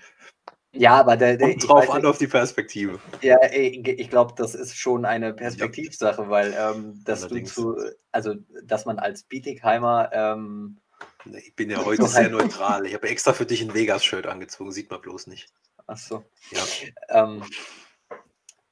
Ja, 0.72 1.00
aber 1.00 1.16
der, 1.16 1.36
der 1.36 1.48
Kommt 1.50 1.68
drauf 1.68 1.90
an 1.90 2.04
auf 2.04 2.18
die 2.18 2.26
Perspektive. 2.26 2.98
Ja, 3.22 3.38
ich, 3.50 4.10
glaube, 4.10 4.34
das 4.36 4.54
ist 4.54 4.76
schon 4.76 5.06
eine 5.06 5.32
Perspektivsache, 5.32 6.22
ja. 6.22 6.28
weil 6.28 6.54
ähm, 6.58 7.02
dass 7.04 7.22
Allerdings. 7.22 7.54
du 7.54 7.74
zu, 7.74 7.90
also 8.12 8.34
dass 8.64 8.84
man 8.84 8.98
als 8.98 9.22
Bietigheimer 9.22 10.10
ähm, 10.12 10.78
ich 11.24 11.54
bin 11.54 11.70
ja 11.70 11.78
heute 11.84 12.06
sehr 12.06 12.28
neutral. 12.28 12.86
Ich 12.86 12.94
habe 12.94 13.08
extra 13.08 13.32
für 13.32 13.46
dich 13.46 13.62
ein 13.62 13.74
Vegas-Shirt 13.74 14.26
angezogen, 14.26 14.72
sieht 14.72 14.90
man 14.90 15.00
bloß 15.00 15.26
nicht. 15.26 15.52
Ach 15.86 15.96
so. 15.96 16.24
Ja. 16.50 16.62
Ähm, 17.08 17.42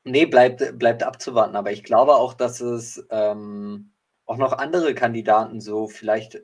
nee, 0.04 0.26
bleibt, 0.26 0.78
bleibt 0.78 1.02
abzuwarten. 1.02 1.56
Aber 1.56 1.72
ich 1.72 1.82
glaube 1.82 2.14
auch, 2.16 2.34
dass 2.34 2.60
es 2.60 3.04
ähm, 3.10 3.92
auch 4.26 4.36
noch 4.36 4.52
andere 4.52 4.94
Kandidaten 4.94 5.60
so 5.60 5.88
vielleicht 5.88 6.42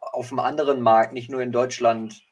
auf 0.00 0.32
einem 0.32 0.40
anderen 0.40 0.80
Markt, 0.80 1.12
nicht 1.12 1.30
nur 1.30 1.42
in 1.42 1.52
Deutschland, 1.52 2.22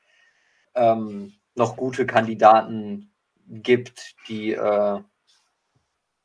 ähm, 0.74 1.35
noch 1.56 1.76
gute 1.76 2.06
Kandidaten 2.06 3.12
gibt, 3.48 4.14
die 4.28 4.52
äh, 4.52 5.00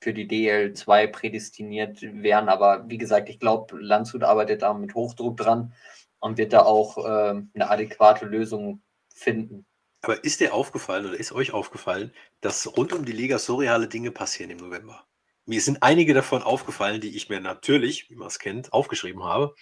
für 0.01 0.13
die 0.13 0.27
DL2 0.27 1.07
prädestiniert 1.07 2.01
wären. 2.01 2.50
Aber 2.50 2.89
wie 2.89 2.97
gesagt, 2.97 3.29
ich 3.29 3.39
glaube, 3.39 3.79
Landshut 3.79 4.23
arbeitet 4.23 4.61
da 4.63 4.73
mit 4.73 4.95
Hochdruck 4.95 5.38
dran 5.38 5.73
und 6.19 6.38
wird 6.38 6.53
da 6.53 6.63
auch 6.63 6.97
äh, 6.97 7.41
eine 7.53 7.69
adäquate 7.69 8.25
Lösung 8.25 8.81
finden. 9.13 9.65
Aber 10.01 10.23
ist 10.23 10.39
dir 10.39 10.53
aufgefallen 10.53 11.05
oder 11.05 11.19
ist 11.19 11.31
euch 11.31 11.53
aufgefallen, 11.53 12.11
dass 12.41 12.75
rund 12.75 12.91
um 12.91 13.05
die 13.05 13.11
Liga 13.11 13.38
surreale 13.38 13.88
Dinge 13.88 14.11
passieren 14.11 14.50
im 14.50 14.57
November? 14.57 15.05
Mir 15.45 15.61
sind 15.61 15.83
einige 15.83 16.13
davon 16.13 16.41
aufgefallen, 16.41 17.01
die 17.01 17.15
ich 17.15 17.29
mir 17.29 17.39
natürlich, 17.39 18.09
wie 18.09 18.15
man 18.15 18.27
es 18.27 18.39
kennt, 18.39 18.73
aufgeschrieben 18.73 19.23
habe. 19.23 19.53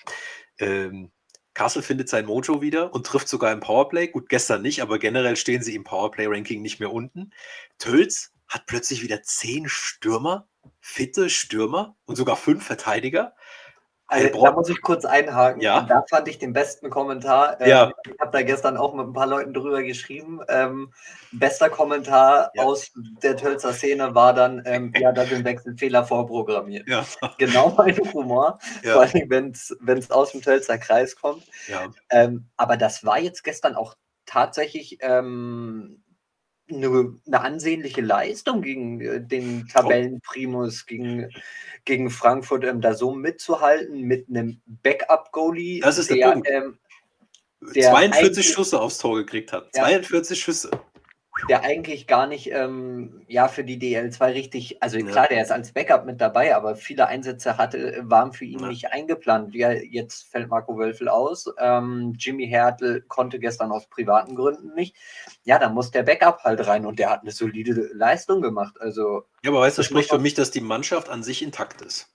Ähm, 0.58 1.12
Kassel 1.60 1.84
findet 1.84 2.08
sein 2.08 2.26
Mojo 2.26 2.62
wieder 2.62 2.94
und 2.94 3.06
trifft 3.06 3.28
sogar 3.28 3.52
im 3.52 3.60
Powerplay. 3.60 4.08
Gut, 4.08 4.30
gestern 4.30 4.62
nicht, 4.62 4.82
aber 4.82 4.98
generell 4.98 5.36
stehen 5.36 5.62
sie 5.62 5.76
im 5.76 5.84
Powerplay-Ranking 5.84 6.62
nicht 6.62 6.80
mehr 6.80 6.94
unten. 6.94 7.34
Tölz 7.80 8.32
hat 8.48 8.66
plötzlich 8.66 9.04
wieder 9.04 9.24
zehn 9.24 9.68
Stürmer, 9.68 10.48
fitte 10.80 11.30
Stürmer 11.30 11.98
und 12.06 12.16
sogar 12.16 12.38
fünf 12.38 12.66
Verteidiger. 12.66 13.36
Also, 14.10 14.42
da 14.42 14.52
muss 14.52 14.70
ich 14.70 14.82
kurz 14.82 15.06
einhaken. 15.06 15.62
Ja. 15.62 15.82
Da 15.82 16.04
fand 16.10 16.28
ich 16.28 16.40
den 16.40 16.52
besten 16.52 16.90
Kommentar. 16.90 17.62
Ähm, 17.62 17.70
ja. 17.70 17.92
Ich 18.06 18.20
habe 18.20 18.32
da 18.32 18.42
gestern 18.42 18.76
auch 18.76 18.96
mit 18.96 19.06
ein 19.06 19.14
paar 19.14 19.28
Leuten 19.28 19.54
drüber 19.54 19.84
geschrieben. 19.84 20.42
Ähm, 20.50 20.92
bester 21.32 21.70
Kommentar 21.70 22.52
ja. 22.56 22.64
aus 22.64 22.92
der 22.96 23.38
Tölzer 23.38 23.72
Szene 23.72 24.16
war 24.16 24.34
dann, 24.34 24.64
ähm, 24.66 24.92
ja, 24.98 25.12
da 25.12 25.26
sind 25.26 25.46
Wechselfehler 25.46 26.04
vorprogrammiert. 26.04 26.90
Ja. 26.90 27.06
Genau 27.38 27.74
mein 27.78 27.96
Humor. 28.14 28.60
Ja. 28.84 28.94
Vor 28.94 29.04
allem, 29.04 29.30
wenn 29.30 30.00
es 30.00 30.12
aus 30.12 30.32
dem 30.32 30.42
Tölzer 30.42 30.78
Kreis 30.78 31.16
kommt. 31.16 31.44
Ja. 31.68 31.88
Ähm, 32.10 32.50
aber 32.58 32.78
das 32.78 33.06
war 33.06 33.20
jetzt 33.20 33.44
gestern 33.44 33.76
auch 33.76 33.96
tatsächlich 34.26 34.98
ähm, 35.02 36.04
eine, 36.70 37.14
eine 37.26 37.42
ansehnliche 37.42 38.02
Leistung 38.02 38.62
gegen 38.62 39.02
äh, 39.02 39.22
den 39.22 39.68
Tabellenprimus, 39.68 40.86
gegen, 40.86 41.30
gegen 41.86 42.10
Frankfurt, 42.10 42.64
ähm, 42.64 42.82
da 42.82 42.94
so 42.94 43.14
mitzuhalten 43.14 44.02
mit 44.02 44.28
einem 44.30 44.62
Backup-Goalie. 44.66 45.82
Das 45.82 45.98
ist 45.98 46.10
der, 46.10 46.18
der 46.18 46.32
Punkt. 46.32 46.48
Ähm, 46.50 46.78
der 47.76 47.92
42 47.92 48.48
Schüsse 48.48 48.80
aufs 48.80 49.00
Tor 49.00 49.18
gekriegt 49.18 49.52
hat. 49.52 49.74
42 49.74 50.38
ja. 50.38 50.44
Schüsse 50.44 50.72
der 51.48 51.64
eigentlich 51.64 52.08
gar 52.08 52.28
nicht 52.28 52.52
ähm, 52.52 53.22
ja, 53.28 53.48
für 53.48 53.64
die 53.64 53.80
DL2 53.80 54.34
richtig, 54.34 54.84
also 54.84 54.98
klar, 55.00 55.28
der 55.28 55.42
ist 55.42 55.52
als 55.52 55.72
Backup 55.72 56.06
mit 56.06 56.20
dabei, 56.20 56.56
aber 56.56 56.76
viele 56.76 57.08
Einsätze 57.08 57.58
hatte, 57.58 58.02
waren 58.04 58.34
für 58.34 58.46
ihn 58.46 58.60
ja. 58.60 58.68
nicht 58.68 58.92
eingeplant. 58.92 59.56
Ja, 59.56 59.72
jetzt 59.72 60.30
fällt 60.30 60.50
Marco 60.50 60.78
Wölfel 60.78 61.08
aus. 61.08 61.46
Ähm, 61.60 62.14
Jimmy 62.18 62.48
Hertel 62.48 63.02
konnte 63.02 63.40
gestern 63.40 63.72
aus 63.72 63.88
privaten 63.88 64.36
Gründen 64.36 64.74
nicht. 64.76 64.96
Ja, 65.44 65.60
da 65.60 65.70
muss 65.70 65.92
der 65.92 66.04
Backup 66.04 66.44
halt 66.44 66.66
rein 66.68 66.86
und 66.86 67.00
der 67.00 67.10
hat 67.10 67.22
eine 67.22 67.32
solide 67.32 67.90
Leistung 67.94 68.42
gemacht. 68.42 68.76
Also, 68.80 69.24
ja, 69.44 69.52
aber 69.52 69.62
weißt 69.62 69.78
du, 69.78 69.82
das 69.82 69.88
spricht 69.88 70.10
für 70.10 70.20
mich, 70.20 70.34
dass 70.34 70.52
die 70.52 70.62
Mannschaft 70.62 71.10
an 71.10 71.24
sich 71.24 71.42
intakt 71.42 71.82
ist. 71.82 72.10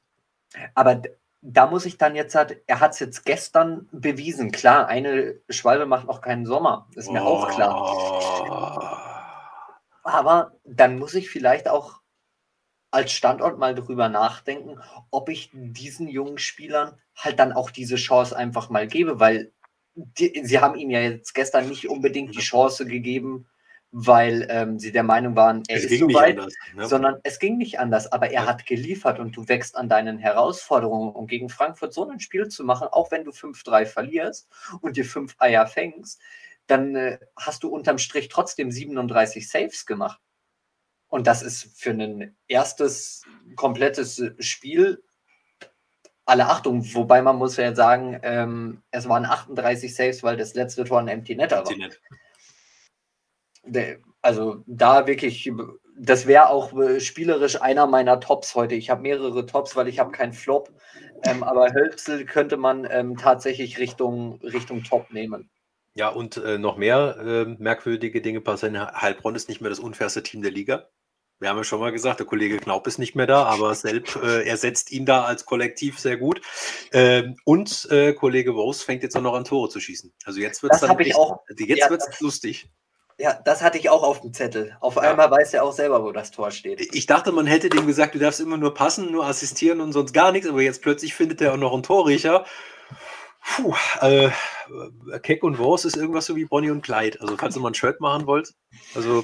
Aber 0.75 1.02
da 1.47 1.66
muss 1.66 1.85
ich 1.85 1.99
dann 1.99 2.16
jetzt 2.16 2.35
halt, 2.35 2.62
er 2.66 2.81
hat 2.81 2.93
es 2.93 3.00
jetzt 3.00 3.25
gestern 3.26 3.87
bewiesen. 3.93 4.50
Klar, 4.50 4.87
eine 4.88 5.40
Schwalbe 5.50 5.85
macht 5.85 6.07
noch 6.07 6.23
keinen 6.23 6.47
Sommer, 6.47 6.88
ist 6.95 7.11
mir 7.11 7.23
oh. 7.23 7.26
auch 7.26 7.49
klar. 7.50 9.03
Aber 10.04 10.52
dann 10.64 10.99
muss 10.99 11.14
ich 11.14 11.30
vielleicht 11.30 11.66
auch 11.66 12.00
als 12.90 13.11
Standort 13.11 13.58
mal 13.58 13.75
drüber 13.75 14.08
nachdenken, 14.08 14.78
ob 15.11 15.28
ich 15.28 15.50
diesen 15.52 16.06
jungen 16.06 16.38
Spielern 16.38 16.96
halt 17.16 17.40
dann 17.40 17.52
auch 17.52 17.70
diese 17.70 17.96
Chance 17.96 18.37
einfach 18.37 18.70
mal 18.70 18.87
gebe, 18.87 19.18
weil 19.18 19.50
die, 19.94 20.42
sie 20.44 20.61
haben 20.61 20.76
ihm 20.76 20.90
ja 20.90 21.00
jetzt 21.00 21.34
gestern 21.34 21.68
nicht 21.68 21.88
unbedingt 21.88 22.34
die 22.37 22.40
Chance 22.40 22.87
gegeben, 22.87 23.46
weil 23.90 24.46
ähm, 24.50 24.78
sie 24.78 24.92
der 24.92 25.04
Meinung 25.04 25.37
waren, 25.37 25.62
er 25.68 25.76
es 25.78 25.84
ist 25.84 26.00
so 26.00 26.12
weit, 26.12 26.38
anders, 26.38 26.54
ne? 26.75 26.87
sondern 26.87 27.20
es 27.23 27.38
ging 27.38 27.56
nicht 27.56 27.78
anders, 27.78 28.11
aber 28.11 28.26
er 28.26 28.42
ja. 28.42 28.46
hat 28.46 28.66
geliefert 28.66 29.20
und 29.20 29.37
du 29.37 29.49
wächst 29.49 29.76
an 29.76 29.88
deinen 29.88 30.18
Herausforderungen 30.18 31.12
und 31.12 31.28
gegen 31.28 31.49
Frankfurt 31.49 31.94
so 31.94 32.08
ein 32.08 32.20
Spiel 32.20 32.49
zu 32.49 32.64
machen, 32.64 32.88
auch 32.90 33.11
wenn 33.12 33.25
du 33.25 33.30
5-3 33.30 33.87
verlierst 33.87 34.49
und 34.80 34.96
dir 34.96 35.04
fünf 35.04 35.37
Eier 35.38 35.66
fängst, 35.66 36.20
dann 36.66 36.97
äh, 36.97 37.18
hast 37.37 37.62
du 37.62 37.68
unterm 37.68 37.99
Strich 37.99 38.28
trotzdem 38.28 38.71
37 38.71 39.49
Saves 39.49 39.87
gemacht. 39.87 40.21
Und 41.09 41.26
das 41.26 41.42
ist 41.42 41.80
für 41.80 41.90
ein 41.90 42.37
erstes 42.49 43.23
komplettes 43.56 44.23
Spiel 44.40 45.02
alle 46.26 46.47
Achtung, 46.47 46.83
wobei 46.94 47.23
man 47.23 47.37
muss 47.37 47.56
ja 47.56 47.75
sagen, 47.75 48.18
ähm, 48.23 48.83
es 48.90 49.09
waren 49.09 49.26
38 49.26 49.94
Saves, 49.94 50.23
weil 50.23 50.37
das 50.37 50.54
letzte 50.54 50.85
Tor 50.85 51.00
ein 51.00 51.09
Empty 51.09 51.37
Netter 51.37 51.64
war. 51.64 51.76
Net. 51.76 52.00
Also 54.23 54.62
da 54.66 55.06
wirklich, 55.06 55.50
das 55.99 56.26
wäre 56.26 56.49
auch 56.49 56.73
äh, 56.80 57.00
spielerisch 57.00 57.61
einer 57.61 57.87
meiner 57.87 58.21
Tops 58.21 58.54
heute. 58.54 58.75
Ich 58.75 58.88
habe 58.88 59.02
mehrere 59.02 59.44
Tops, 59.44 59.76
weil 59.76 59.88
ich 59.88 59.99
habe 59.99 60.12
keinen 60.12 60.33
Flop, 60.33 60.71
ähm, 61.25 61.42
aber 61.42 61.73
Hölzel 61.75 62.25
könnte 62.25 62.56
man 62.56 62.87
ähm, 62.90 63.16
tatsächlich 63.16 63.78
Richtung, 63.78 64.40
Richtung 64.42 64.83
Top 64.83 65.12
nehmen. 65.12 65.50
Ja, 65.95 66.09
und 66.09 66.37
äh, 66.37 66.59
noch 66.59 66.77
mehr 66.77 67.17
äh, 67.19 67.45
merkwürdige 67.45 68.21
Dinge 68.21 68.41
passieren. 68.41 68.79
Heilbronn 68.79 69.37
ist 69.37 69.49
nicht 69.49 69.61
mehr 69.61 69.71
das 69.71 69.79
unfairste 69.79 70.25
Team 70.25 70.43
der 70.43 70.51
Liga. 70.51 70.89
Wir 71.41 71.49
haben 71.49 71.57
ja 71.57 71.65
schon 71.65 71.81
mal 71.81 71.93
gesagt, 71.93 72.21
der 72.21 72.27
Kollege 72.27 72.57
Knaub 72.59 72.87
ist 72.87 72.99
nicht 72.99 73.15
mehr 73.15 73.27
da, 73.27 73.45
aber 73.45 73.75
Selb 73.75 74.17
äh, 74.17 74.49
ersetzt 74.49 74.91
ihn 74.91 75.07
da 75.07 75.25
als 75.25 75.45
Kollektiv 75.45 75.99
sehr 75.99 76.17
gut. 76.17 76.41
Ähm, 76.93 77.37
und 77.45 77.89
äh, 77.91 78.13
Kollege 78.13 78.51
Rose 78.51 78.85
fängt 78.85 79.03
jetzt 79.03 79.17
auch 79.17 79.23
noch 79.23 79.35
an 79.35 79.45
Tore 79.45 79.69
zu 79.69 79.79
schießen. 79.79 80.13
Also 80.25 80.41
jetzt 80.41 80.63
wird 80.63 80.75
es 80.75 80.81
dann 80.81 80.99
echt, 80.99 81.15
auch, 81.17 81.43
jetzt 81.49 81.79
ja, 81.79 81.91
wird's 81.91 82.21
lustig. 82.21 82.71
Ja, 83.17 83.39
das 83.45 83.63
hatte 83.63 83.79
ich 83.79 83.91
auch 83.91 84.03
auf 84.03 84.21
dem 84.23 84.33
Zettel. 84.33 84.77
Auf 84.81 84.97
ja. 84.97 85.03
einmal 85.03 85.31
weiß 85.31 85.55
er 85.55 85.63
auch 85.63 85.73
selber, 85.73 86.03
wo 86.03 86.11
das 86.11 86.33
Tor 86.33 86.51
steht. 86.51 86.93
Ich 86.95 87.07
dachte, 87.07 87.31
man 87.31 87.47
hätte 87.47 87.69
dem 87.69 87.87
gesagt, 87.87 88.17
du 88.17 88.19
darfst 88.19 88.41
immer 88.41 88.57
nur 88.57 88.75
passen, 88.75 89.13
nur 89.13 89.25
assistieren 89.25 89.81
und 89.81 89.93
sonst 89.93 90.13
gar 90.13 90.33
nichts, 90.33 90.49
aber 90.49 90.63
jetzt 90.63 90.83
plötzlich 90.83 91.15
findet 91.15 91.41
er 91.41 91.53
auch 91.53 91.59
noch 91.59 91.73
einen 91.73 91.85
Torriecher 91.85 92.45
Puh, 93.47 93.75
äh, 94.01 94.31
Keck 95.23 95.43
und 95.43 95.59
Wurst 95.59 95.85
ist 95.85 95.97
irgendwas 95.97 96.27
so 96.27 96.35
wie 96.35 96.47
Bonnie 96.47 96.71
und 96.71 96.83
Clyde. 96.83 97.21
Also, 97.21 97.37
falls 97.37 97.55
ihr 97.55 97.61
mal 97.61 97.69
ein 97.69 97.75
Shirt 97.75 98.01
machen 98.01 98.27
wollt, 98.27 98.55
also, 98.95 99.23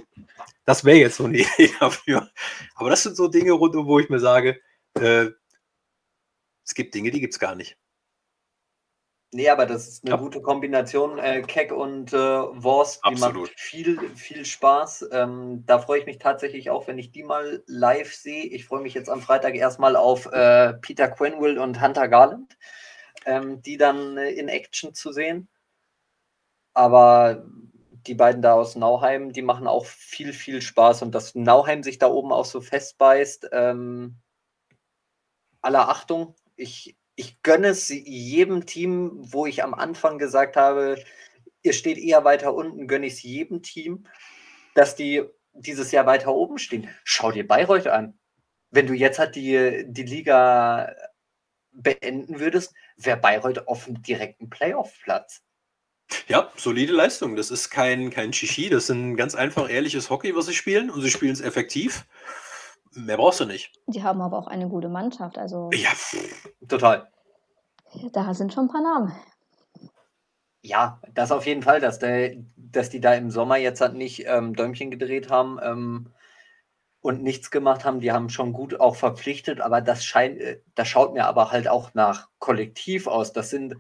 das 0.67 0.85
wäre 0.85 0.99
jetzt 0.99 1.17
so 1.17 1.25
eine 1.25 1.39
Idee 1.59 1.73
dafür. 1.81 2.29
Aber 2.75 2.91
das 2.91 3.03
sind 3.03 3.17
so 3.17 3.29
Dinge 3.29 3.53
rundum, 3.53 3.87
wo 3.87 3.99
ich 3.99 4.11
mir 4.11 4.21
sage, 4.21 4.61
äh, 4.99 5.31
es 6.67 6.75
gibt 6.75 6.95
Dinge, 6.95 7.11
die 7.11 7.21
gibt 7.21 7.33
es 7.33 7.41
gar 7.41 7.55
nicht. 7.55 7.77
Nee, 9.33 9.49
aber 9.49 9.65
das 9.65 9.89
ist 9.89 10.05
eine 10.05 10.17
ja. 10.17 10.21
gute 10.21 10.43
Kombination, 10.43 11.19
äh, 11.19 11.41
Keck 11.43 11.73
und 11.73 12.13
äh, 12.13 12.17
Wurst. 12.17 13.01
Die 13.05 13.13
Absolut. 13.13 13.49
macht 13.49 13.61
viel, 13.61 14.11
viel 14.17 14.45
Spaß. 14.45 15.09
Ähm, 15.13 15.63
da 15.67 15.79
freue 15.79 16.01
ich 16.01 16.07
mich 16.07 16.19
tatsächlich 16.19 16.69
auch, 16.69 16.89
wenn 16.89 16.99
ich 16.99 17.13
die 17.13 17.23
mal 17.23 17.63
live 17.67 18.13
sehe. 18.13 18.45
Ich 18.45 18.67
freue 18.67 18.83
mich 18.83 18.93
jetzt 18.93 19.09
am 19.09 19.23
Freitag 19.23 19.55
erstmal 19.55 19.95
auf 19.95 20.27
äh, 20.27 20.75
Peter 20.75 21.09
Quenville 21.09 21.63
und 21.63 21.81
Hunter 21.81 22.09
Garland 22.09 22.57
ähm, 23.27 23.63
die 23.63 23.77
dann 23.77 24.17
äh, 24.17 24.31
in 24.31 24.49
Action 24.49 24.95
zu 24.95 25.13
sehen. 25.13 25.49
Aber 26.75 27.45
die 28.07 28.15
beiden 28.15 28.43
da 28.43 28.55
aus 28.55 28.77
Nauheim, 28.77 29.33
die 29.33 29.43
machen 29.43 29.67
auch 29.67 29.85
viel, 29.85 30.33
viel 30.33 30.63
Spaß 30.63 31.03
und 31.03 31.15
dass 31.15 31.35
Nauheim 31.35 31.83
sich 31.83 31.99
da 31.99 32.09
oben 32.09 32.33
auch 32.33 32.45
so 32.45 32.61
festbeißt, 32.61 33.51
ähm, 33.53 34.17
aller 35.61 35.89
Achtung. 35.89 36.35
Ich, 36.57 36.97
ich 37.17 37.43
gönne 37.43 37.69
es 37.69 37.89
jedem 37.89 38.67
Team, 38.67 39.13
wo 39.21 39.47
ich 39.47 39.63
am 39.63 39.75
Anfang 39.75 40.19
gesagt 40.19 40.57
habe, 40.57 41.03
ihr 41.63 41.73
steht 41.73 41.99
eher 41.99 42.25
weiter 42.25 42.55
unten, 42.55 42.89
gönne 42.89 43.07
ich 43.07 43.15
es 43.15 43.23
jedem 43.23 43.63
Team, 43.63 44.07
dass 44.75 44.97
die 44.97 45.23
dieses 45.53 45.93
Jahr 45.93 46.07
weiter 46.07 46.33
oben 46.33 46.59
stehen. 46.59 46.89
Schau 47.05 47.33
dir 47.33 47.47
Bayreuth 47.47 47.89
an. 47.89 48.19
Wenn 48.71 48.87
du 48.87 48.95
jetzt 48.95 49.19
halt 49.19 49.35
die, 49.35 49.85
die 49.89 50.05
Liga 50.05 50.95
beenden 51.73 52.41
würdest, 52.41 52.75
wäre 52.97 53.19
Bayreuth 53.19 53.69
auf 53.69 53.85
dem 53.85 54.03
direkten 54.03 54.51
Playoff-Platz. 54.51 55.43
Ja, 56.27 56.51
solide 56.57 56.93
Leistung. 56.93 57.37
Das 57.37 57.51
ist 57.51 57.71
kein, 57.71 58.11
kein 58.11 58.33
Shishi, 58.33 58.69
das 58.69 58.85
ist 58.85 58.91
ein 58.91 59.17
ganz 59.17 59.35
einfach 59.35 59.71
ehrliches 59.71 60.11
Hockey, 60.11 60.35
was 60.35 60.47
sie 60.47 60.55
spielen 60.55 60.91
und 60.91 61.03
sie 61.03 61.11
spielen 61.11 61.33
es 61.33 61.41
effektiv. 61.41 62.07
Mehr 62.93 63.17
brauchst 63.17 63.41
du 63.41 63.45
nicht. 63.45 63.73
Die 63.87 64.03
haben 64.03 64.21
aber 64.21 64.39
auch 64.39 64.49
eine 64.49 64.69
gute 64.69 64.89
Mannschaft. 64.89 65.39
Also 65.39 65.71
ja, 65.73 65.91
total. 66.69 67.09
Da 68.13 68.35
sind 68.35 68.53
schon 68.53 68.65
ein 68.65 68.73
paar 68.73 68.83
Namen. 68.83 69.13
Ja, 70.63 71.01
das 71.15 71.33
auf 71.33 71.47
jeden 71.47 71.63
Fall, 71.63 71.81
dass, 71.81 71.99
der, 71.99 72.37
dass 72.57 72.91
die 72.91 73.01
da 73.01 73.15
im 73.15 73.31
Sommer 73.31 73.57
jetzt 73.57 73.81
halt 73.81 73.95
nicht 73.95 74.25
ähm, 74.27 74.55
Däumchen 74.55 74.91
gedreht 74.91 75.31
haben 75.31 75.59
ähm, 75.63 76.13
und 77.01 77.23
nichts 77.23 77.51
gemacht 77.51 77.85
haben. 77.85 78.01
Die 78.01 78.13
haben 78.13 78.29
schon 78.29 78.53
gut 78.53 78.79
auch 78.79 78.97
verpflichtet, 78.97 79.61
aber 79.61 79.81
das 79.81 80.05
scheint, 80.05 80.41
äh, 80.41 80.61
das 80.75 80.89
schaut 80.89 81.15
mir 81.15 81.27
aber 81.27 81.51
halt 81.51 81.69
auch 81.69 81.95
nach 81.95 82.29
Kollektiv 82.39 83.07
aus. 83.07 83.33
Das 83.33 83.51
sind 83.51 83.77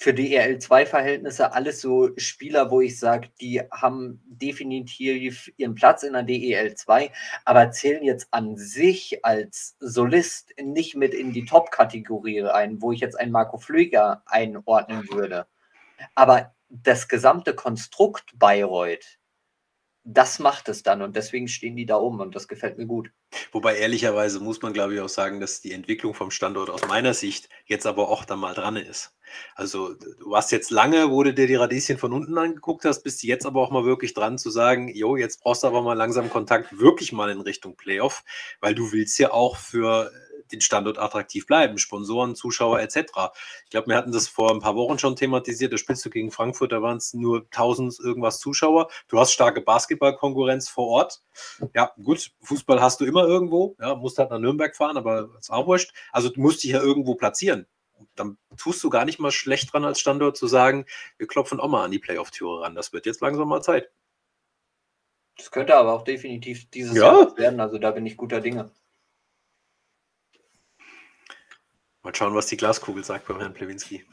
für 0.00 0.14
die 0.14 0.34
DEL2-Verhältnisse 0.34 1.52
alles 1.52 1.82
so 1.82 2.08
Spieler, 2.16 2.70
wo 2.70 2.80
ich 2.80 2.98
sage, 2.98 3.28
die 3.38 3.60
haben 3.70 4.22
definitiv 4.24 5.52
ihren 5.58 5.74
Platz 5.74 6.04
in 6.04 6.14
der 6.14 6.22
DEL2, 6.22 7.10
aber 7.44 7.70
zählen 7.70 8.02
jetzt 8.02 8.28
an 8.30 8.56
sich 8.56 9.22
als 9.26 9.76
Solist 9.78 10.54
nicht 10.58 10.96
mit 10.96 11.12
in 11.12 11.34
die 11.34 11.44
Top-Kategorie 11.44 12.40
rein, 12.40 12.80
wo 12.80 12.92
ich 12.92 13.00
jetzt 13.00 13.20
einen 13.20 13.30
Marco 13.30 13.58
Flüger 13.58 14.22
einordnen 14.24 15.06
würde. 15.10 15.46
Aber 16.14 16.54
das 16.70 17.08
gesamte 17.08 17.54
Konstrukt 17.54 18.38
Bayreuth, 18.38 19.18
das 20.04 20.38
macht 20.38 20.68
es 20.68 20.82
dann 20.82 21.02
und 21.02 21.14
deswegen 21.14 21.46
stehen 21.46 21.76
die 21.76 21.86
da 21.86 21.96
oben 21.96 22.20
und 22.20 22.34
das 22.34 22.48
gefällt 22.48 22.78
mir 22.78 22.86
gut. 22.86 23.10
Wobei 23.52 23.76
ehrlicherweise 23.76 24.40
muss 24.40 24.62
man, 24.62 24.72
glaube 24.72 24.94
ich, 24.94 25.00
auch 25.00 25.08
sagen, 25.08 25.40
dass 25.40 25.60
die 25.60 25.72
Entwicklung 25.72 26.14
vom 26.14 26.30
Standort 26.30 26.70
aus 26.70 26.86
meiner 26.88 27.14
Sicht 27.14 27.48
jetzt 27.66 27.86
aber 27.86 28.08
auch 28.08 28.24
da 28.24 28.36
mal 28.36 28.54
dran 28.54 28.76
ist. 28.76 29.14
Also 29.54 29.94
du 29.94 30.30
warst 30.30 30.52
jetzt 30.52 30.70
lange, 30.70 31.10
wo 31.10 31.22
du 31.22 31.34
dir 31.34 31.46
die 31.46 31.54
Radieschen 31.54 31.98
von 31.98 32.12
unten 32.12 32.36
angeguckt 32.36 32.84
hast, 32.84 33.02
bist 33.02 33.22
du 33.22 33.26
jetzt 33.26 33.46
aber 33.46 33.60
auch 33.60 33.70
mal 33.70 33.84
wirklich 33.84 34.14
dran 34.14 34.38
zu 34.38 34.50
sagen, 34.50 34.88
jo, 34.88 35.16
jetzt 35.16 35.42
brauchst 35.42 35.62
du 35.62 35.68
aber 35.68 35.82
mal 35.82 35.94
langsam 35.94 36.30
Kontakt 36.30 36.78
wirklich 36.78 37.12
mal 37.12 37.30
in 37.30 37.40
Richtung 37.40 37.76
Playoff, 37.76 38.24
weil 38.60 38.74
du 38.74 38.92
willst 38.92 39.18
ja 39.18 39.32
auch 39.32 39.56
für 39.56 40.10
den 40.52 40.60
Standort 40.60 40.98
attraktiv 40.98 41.46
bleiben, 41.46 41.78
Sponsoren, 41.78 42.34
Zuschauer 42.34 42.80
etc. 42.80 42.98
Ich 43.64 43.70
glaube, 43.70 43.88
wir 43.88 43.96
hatten 43.96 44.12
das 44.12 44.28
vor 44.28 44.52
ein 44.52 44.60
paar 44.60 44.76
Wochen 44.76 44.98
schon 44.98 45.16
thematisiert. 45.16 45.72
Da 45.72 45.76
spielst 45.76 46.04
du 46.04 46.10
gegen 46.10 46.30
Frankfurt, 46.30 46.72
da 46.72 46.82
waren 46.82 46.98
es 46.98 47.14
nur 47.14 47.42
1000 47.46 47.98
irgendwas 48.00 48.38
Zuschauer. 48.38 48.88
Du 49.08 49.18
hast 49.18 49.32
starke 49.32 49.60
Basketballkonkurrenz 49.60 50.68
vor 50.68 50.88
Ort. 50.88 51.22
Ja, 51.74 51.92
gut, 52.02 52.32
Fußball 52.42 52.80
hast 52.80 53.00
du 53.00 53.04
immer 53.04 53.24
irgendwo. 53.24 53.76
Ja, 53.80 53.94
musst 53.94 54.18
halt 54.18 54.30
nach 54.30 54.38
Nürnberg 54.38 54.74
fahren, 54.76 54.96
aber 54.96 55.30
ist 55.38 55.50
auch 55.50 55.66
wurscht. 55.66 55.92
Also 56.12 56.28
du 56.28 56.40
musst 56.40 56.62
dich 56.62 56.70
ja 56.70 56.80
irgendwo 56.80 57.14
platzieren. 57.14 57.66
Dann 58.16 58.38
tust 58.56 58.82
du 58.82 58.90
gar 58.90 59.04
nicht 59.04 59.18
mal 59.18 59.30
schlecht 59.30 59.72
dran 59.72 59.84
als 59.84 60.00
Standort 60.00 60.36
zu 60.36 60.46
sagen, 60.46 60.86
wir 61.18 61.26
klopfen 61.26 61.60
auch 61.60 61.68
mal 61.68 61.84
an 61.84 61.90
die 61.90 61.98
Playoff-Türe 61.98 62.62
ran. 62.62 62.74
Das 62.74 62.92
wird 62.92 63.06
jetzt 63.06 63.20
langsam 63.20 63.48
mal 63.48 63.62
Zeit. 63.62 63.90
Das 65.36 65.50
könnte 65.50 65.74
aber 65.74 65.94
auch 65.94 66.02
definitiv 66.02 66.68
dieses 66.70 66.96
ja. 66.96 67.12
Jahr 67.14 67.36
werden. 67.36 67.60
Also 67.60 67.78
da 67.78 67.90
bin 67.92 68.04
ich 68.04 68.16
guter 68.16 68.40
Dinge. 68.40 68.70
Mal 72.02 72.14
schauen, 72.14 72.34
was 72.34 72.46
die 72.46 72.56
Glaskugel 72.56 73.04
sagt 73.04 73.28
beim 73.28 73.40
Herrn 73.40 73.52
Plewinski. 73.52 74.04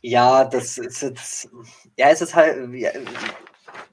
Ja, 0.00 0.44
das 0.44 0.78
ist 0.78 1.02
jetzt. 1.02 1.50
Ja, 1.96 2.08
es 2.08 2.22
ist 2.22 2.34
halt. 2.34 2.70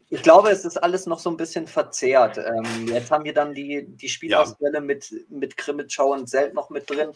Ich 0.09 0.23
glaube, 0.23 0.49
es 0.49 0.65
ist 0.65 0.77
alles 0.77 1.05
noch 1.05 1.19
so 1.19 1.29
ein 1.29 1.37
bisschen 1.37 1.67
verzerrt. 1.67 2.37
Ähm, 2.37 2.87
jetzt 2.87 3.11
haben 3.11 3.23
wir 3.23 3.33
dann 3.33 3.53
die, 3.53 3.85
die 3.87 4.09
Spielausfälle 4.09 4.75
ja. 4.75 4.81
mit, 4.81 5.13
mit 5.29 5.55
Krimitschau 5.55 6.11
und 6.13 6.29
Selt 6.29 6.53
noch 6.53 6.69
mit 6.69 6.89
drin, 6.89 7.11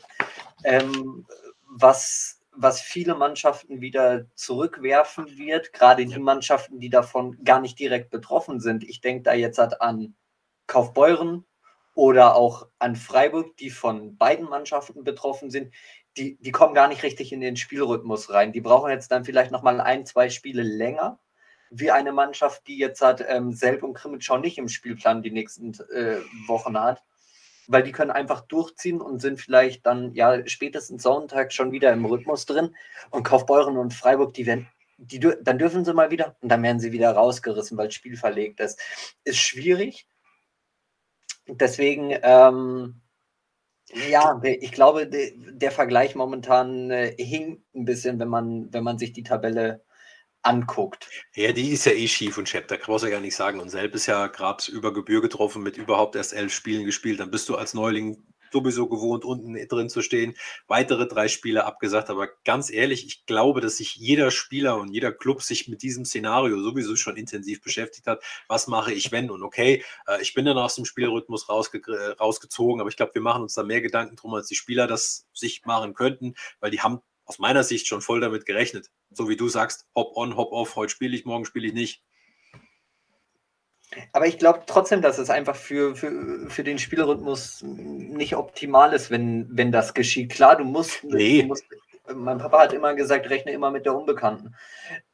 ähm, 0.63 1.25
was, 1.67 2.39
was 2.51 2.79
viele 2.79 3.15
Mannschaften 3.15 3.81
wieder 3.81 4.25
zurückwerfen 4.35 5.37
wird, 5.37 5.73
gerade 5.73 6.05
die 6.05 6.19
Mannschaften, 6.19 6.79
die 6.79 6.89
davon 6.89 7.37
gar 7.43 7.59
nicht 7.59 7.77
direkt 7.79 8.11
betroffen 8.11 8.61
sind. 8.61 8.83
Ich 8.85 9.01
denke 9.01 9.23
da 9.23 9.33
jetzt 9.33 9.57
halt 9.57 9.81
an 9.81 10.15
Kaufbeuren 10.67 11.45
oder 11.95 12.35
auch 12.35 12.67
an 12.79 12.95
Freiburg, 12.95 13.57
die 13.57 13.71
von 13.71 14.15
beiden 14.17 14.49
Mannschaften 14.49 15.03
betroffen 15.03 15.49
sind 15.49 15.73
die, 16.17 16.37
die 16.37 16.51
kommen 16.51 16.73
gar 16.73 16.87
nicht 16.87 17.03
richtig 17.03 17.33
in 17.33 17.41
den 17.41 17.57
Spielrhythmus 17.57 18.31
rein. 18.31 18.53
Die 18.53 18.61
brauchen 18.61 18.91
jetzt 18.91 19.11
dann 19.11 19.25
vielleicht 19.25 19.51
nochmal 19.51 19.81
ein, 19.81 20.05
zwei 20.05 20.29
Spiele 20.29 20.63
länger, 20.63 21.19
wie 21.69 21.91
eine 21.91 22.13
Mannschaft, 22.13 22.67
die 22.67 22.77
jetzt 22.77 23.01
hat 23.01 23.23
ähm, 23.27 23.51
Selb 23.51 23.83
und 23.83 23.93
Krimitschau 23.93 24.37
nicht 24.37 24.57
im 24.57 24.69
Spielplan 24.69 25.23
die 25.23 25.31
nächsten 25.31 25.73
äh, 25.93 26.19
Wochen 26.47 26.79
hat. 26.79 27.03
Weil 27.67 27.83
die 27.83 27.91
können 27.91 28.11
einfach 28.11 28.41
durchziehen 28.41 29.01
und 29.01 29.19
sind 29.19 29.41
vielleicht 29.41 29.85
dann 29.85 30.13
ja 30.13 30.47
spätestens 30.47 31.01
Sonntag 31.01 31.51
schon 31.51 31.71
wieder 31.71 31.91
im 31.91 32.05
Rhythmus 32.05 32.45
drin. 32.45 32.75
Und 33.09 33.23
Kaufbeuren 33.23 33.77
und 33.77 33.93
Freiburg, 33.93 34.35
die 34.35 34.45
werden, 34.45 34.67
die, 34.97 35.19
dann 35.19 35.57
dürfen 35.57 35.83
sie 35.83 35.93
mal 35.93 36.11
wieder 36.11 36.35
und 36.41 36.49
dann 36.49 36.61
werden 36.61 36.79
sie 36.79 36.91
wieder 36.91 37.11
rausgerissen, 37.11 37.77
weil 37.77 37.87
das 37.87 37.95
Spiel 37.95 38.17
verlegt 38.17 38.59
ist. 38.59 38.79
Ist 39.23 39.39
schwierig. 39.39 40.07
Deswegen, 41.47 42.15
ähm, 42.21 43.01
ja, 43.93 44.41
ich 44.43 44.71
glaube, 44.71 45.07
der 45.07 45.71
Vergleich 45.71 46.15
momentan 46.15 46.89
äh, 46.89 47.15
hinkt 47.17 47.63
ein 47.75 47.85
bisschen, 47.85 48.19
wenn 48.19 48.29
man, 48.29 48.73
wenn 48.73 48.83
man 48.83 48.97
sich 48.97 49.13
die 49.13 49.23
Tabelle 49.23 49.83
anguckt. 50.41 51.09
Ja, 51.35 51.51
die 51.51 51.69
ist 51.69 51.85
ja 51.85 51.91
eh 51.91 52.07
schief 52.07 52.37
und 52.37 52.47
schepp, 52.47 52.67
da 52.67 52.77
brauchst 52.77 53.03
du 53.03 53.07
ja 53.07 53.15
gar 53.15 53.21
nicht 53.21 53.35
sagen. 53.35 53.59
Und 53.59 53.69
selbst 53.69 53.95
ist 53.95 54.05
ja 54.05 54.27
gerade 54.27 54.71
über 54.71 54.93
Gebühr 54.93 55.21
getroffen, 55.21 55.63
mit 55.63 55.77
überhaupt 55.77 56.15
erst 56.15 56.33
elf 56.33 56.53
Spielen 56.53 56.85
gespielt. 56.85 57.19
Dann 57.19 57.31
bist 57.31 57.49
du 57.49 57.55
als 57.55 57.73
Neuling 57.73 58.23
sowieso 58.55 58.87
gewohnt, 58.87 59.25
unten 59.25 59.55
drin 59.67 59.89
zu 59.89 60.01
stehen. 60.01 60.35
Weitere 60.67 61.07
drei 61.07 61.27
Spiele 61.27 61.65
abgesagt. 61.65 62.09
Aber 62.09 62.29
ganz 62.43 62.71
ehrlich, 62.71 63.05
ich 63.05 63.25
glaube, 63.25 63.61
dass 63.61 63.77
sich 63.77 63.95
jeder 63.95 64.31
Spieler 64.31 64.77
und 64.77 64.93
jeder 64.93 65.11
Club 65.11 65.41
sich 65.41 65.67
mit 65.67 65.81
diesem 65.81 66.05
Szenario 66.05 66.61
sowieso 66.61 66.95
schon 66.95 67.17
intensiv 67.17 67.61
beschäftigt 67.61 68.07
hat. 68.07 68.23
Was 68.47 68.67
mache 68.67 68.93
ich, 68.93 69.11
wenn? 69.11 69.29
Und 69.29 69.43
okay, 69.43 69.83
äh, 70.07 70.21
ich 70.21 70.33
bin 70.33 70.45
dann 70.45 70.57
aus 70.57 70.75
dem 70.75 70.85
Spielrhythmus 70.85 71.49
rausge 71.49 71.81
äh, 71.87 72.11
rausgezogen, 72.13 72.79
aber 72.79 72.89
ich 72.89 72.97
glaube, 72.97 73.13
wir 73.13 73.21
machen 73.21 73.43
uns 73.43 73.53
da 73.53 73.63
mehr 73.63 73.81
Gedanken 73.81 74.15
drum, 74.15 74.33
als 74.33 74.47
die 74.47 74.55
Spieler 74.55 74.87
das 74.87 75.27
sich 75.33 75.65
machen 75.65 75.93
könnten, 75.93 76.35
weil 76.59 76.71
die 76.71 76.81
haben 76.81 77.01
aus 77.25 77.39
meiner 77.39 77.63
Sicht 77.63 77.87
schon 77.87 78.01
voll 78.01 78.21
damit 78.21 78.45
gerechnet. 78.45 78.91
So 79.11 79.27
wie 79.29 79.35
du 79.35 79.49
sagst, 79.49 79.87
hop 79.95 80.15
on, 80.15 80.35
hop 80.37 80.51
off, 80.51 80.75
heute 80.75 80.91
spiele 80.91 81.15
ich, 81.15 81.25
morgen 81.25 81.45
spiele 81.45 81.67
ich 81.67 81.73
nicht. 81.73 82.03
Aber 84.11 84.27
ich 84.27 84.37
glaube 84.37 84.63
trotzdem, 84.65 85.01
dass 85.01 85.17
es 85.17 85.29
einfach 85.29 85.55
für, 85.55 85.95
für, 85.95 86.49
für 86.49 86.63
den 86.63 86.79
Spielrhythmus 86.79 87.61
nicht 87.63 88.35
optimal 88.35 88.93
ist, 88.93 89.11
wenn, 89.11 89.47
wenn 89.51 89.71
das 89.71 89.93
geschieht. 89.93 90.31
Klar, 90.31 90.57
du 90.57 90.63
musst, 90.63 91.03
nee. 91.03 91.41
du 91.41 91.47
musst 91.47 91.65
mein 92.13 92.37
Papa 92.37 92.59
hat 92.61 92.73
immer 92.73 92.93
gesagt, 92.93 93.29
rechne 93.29 93.51
immer 93.51 93.71
mit 93.71 93.85
der 93.85 93.95
Unbekannten. 93.95 94.55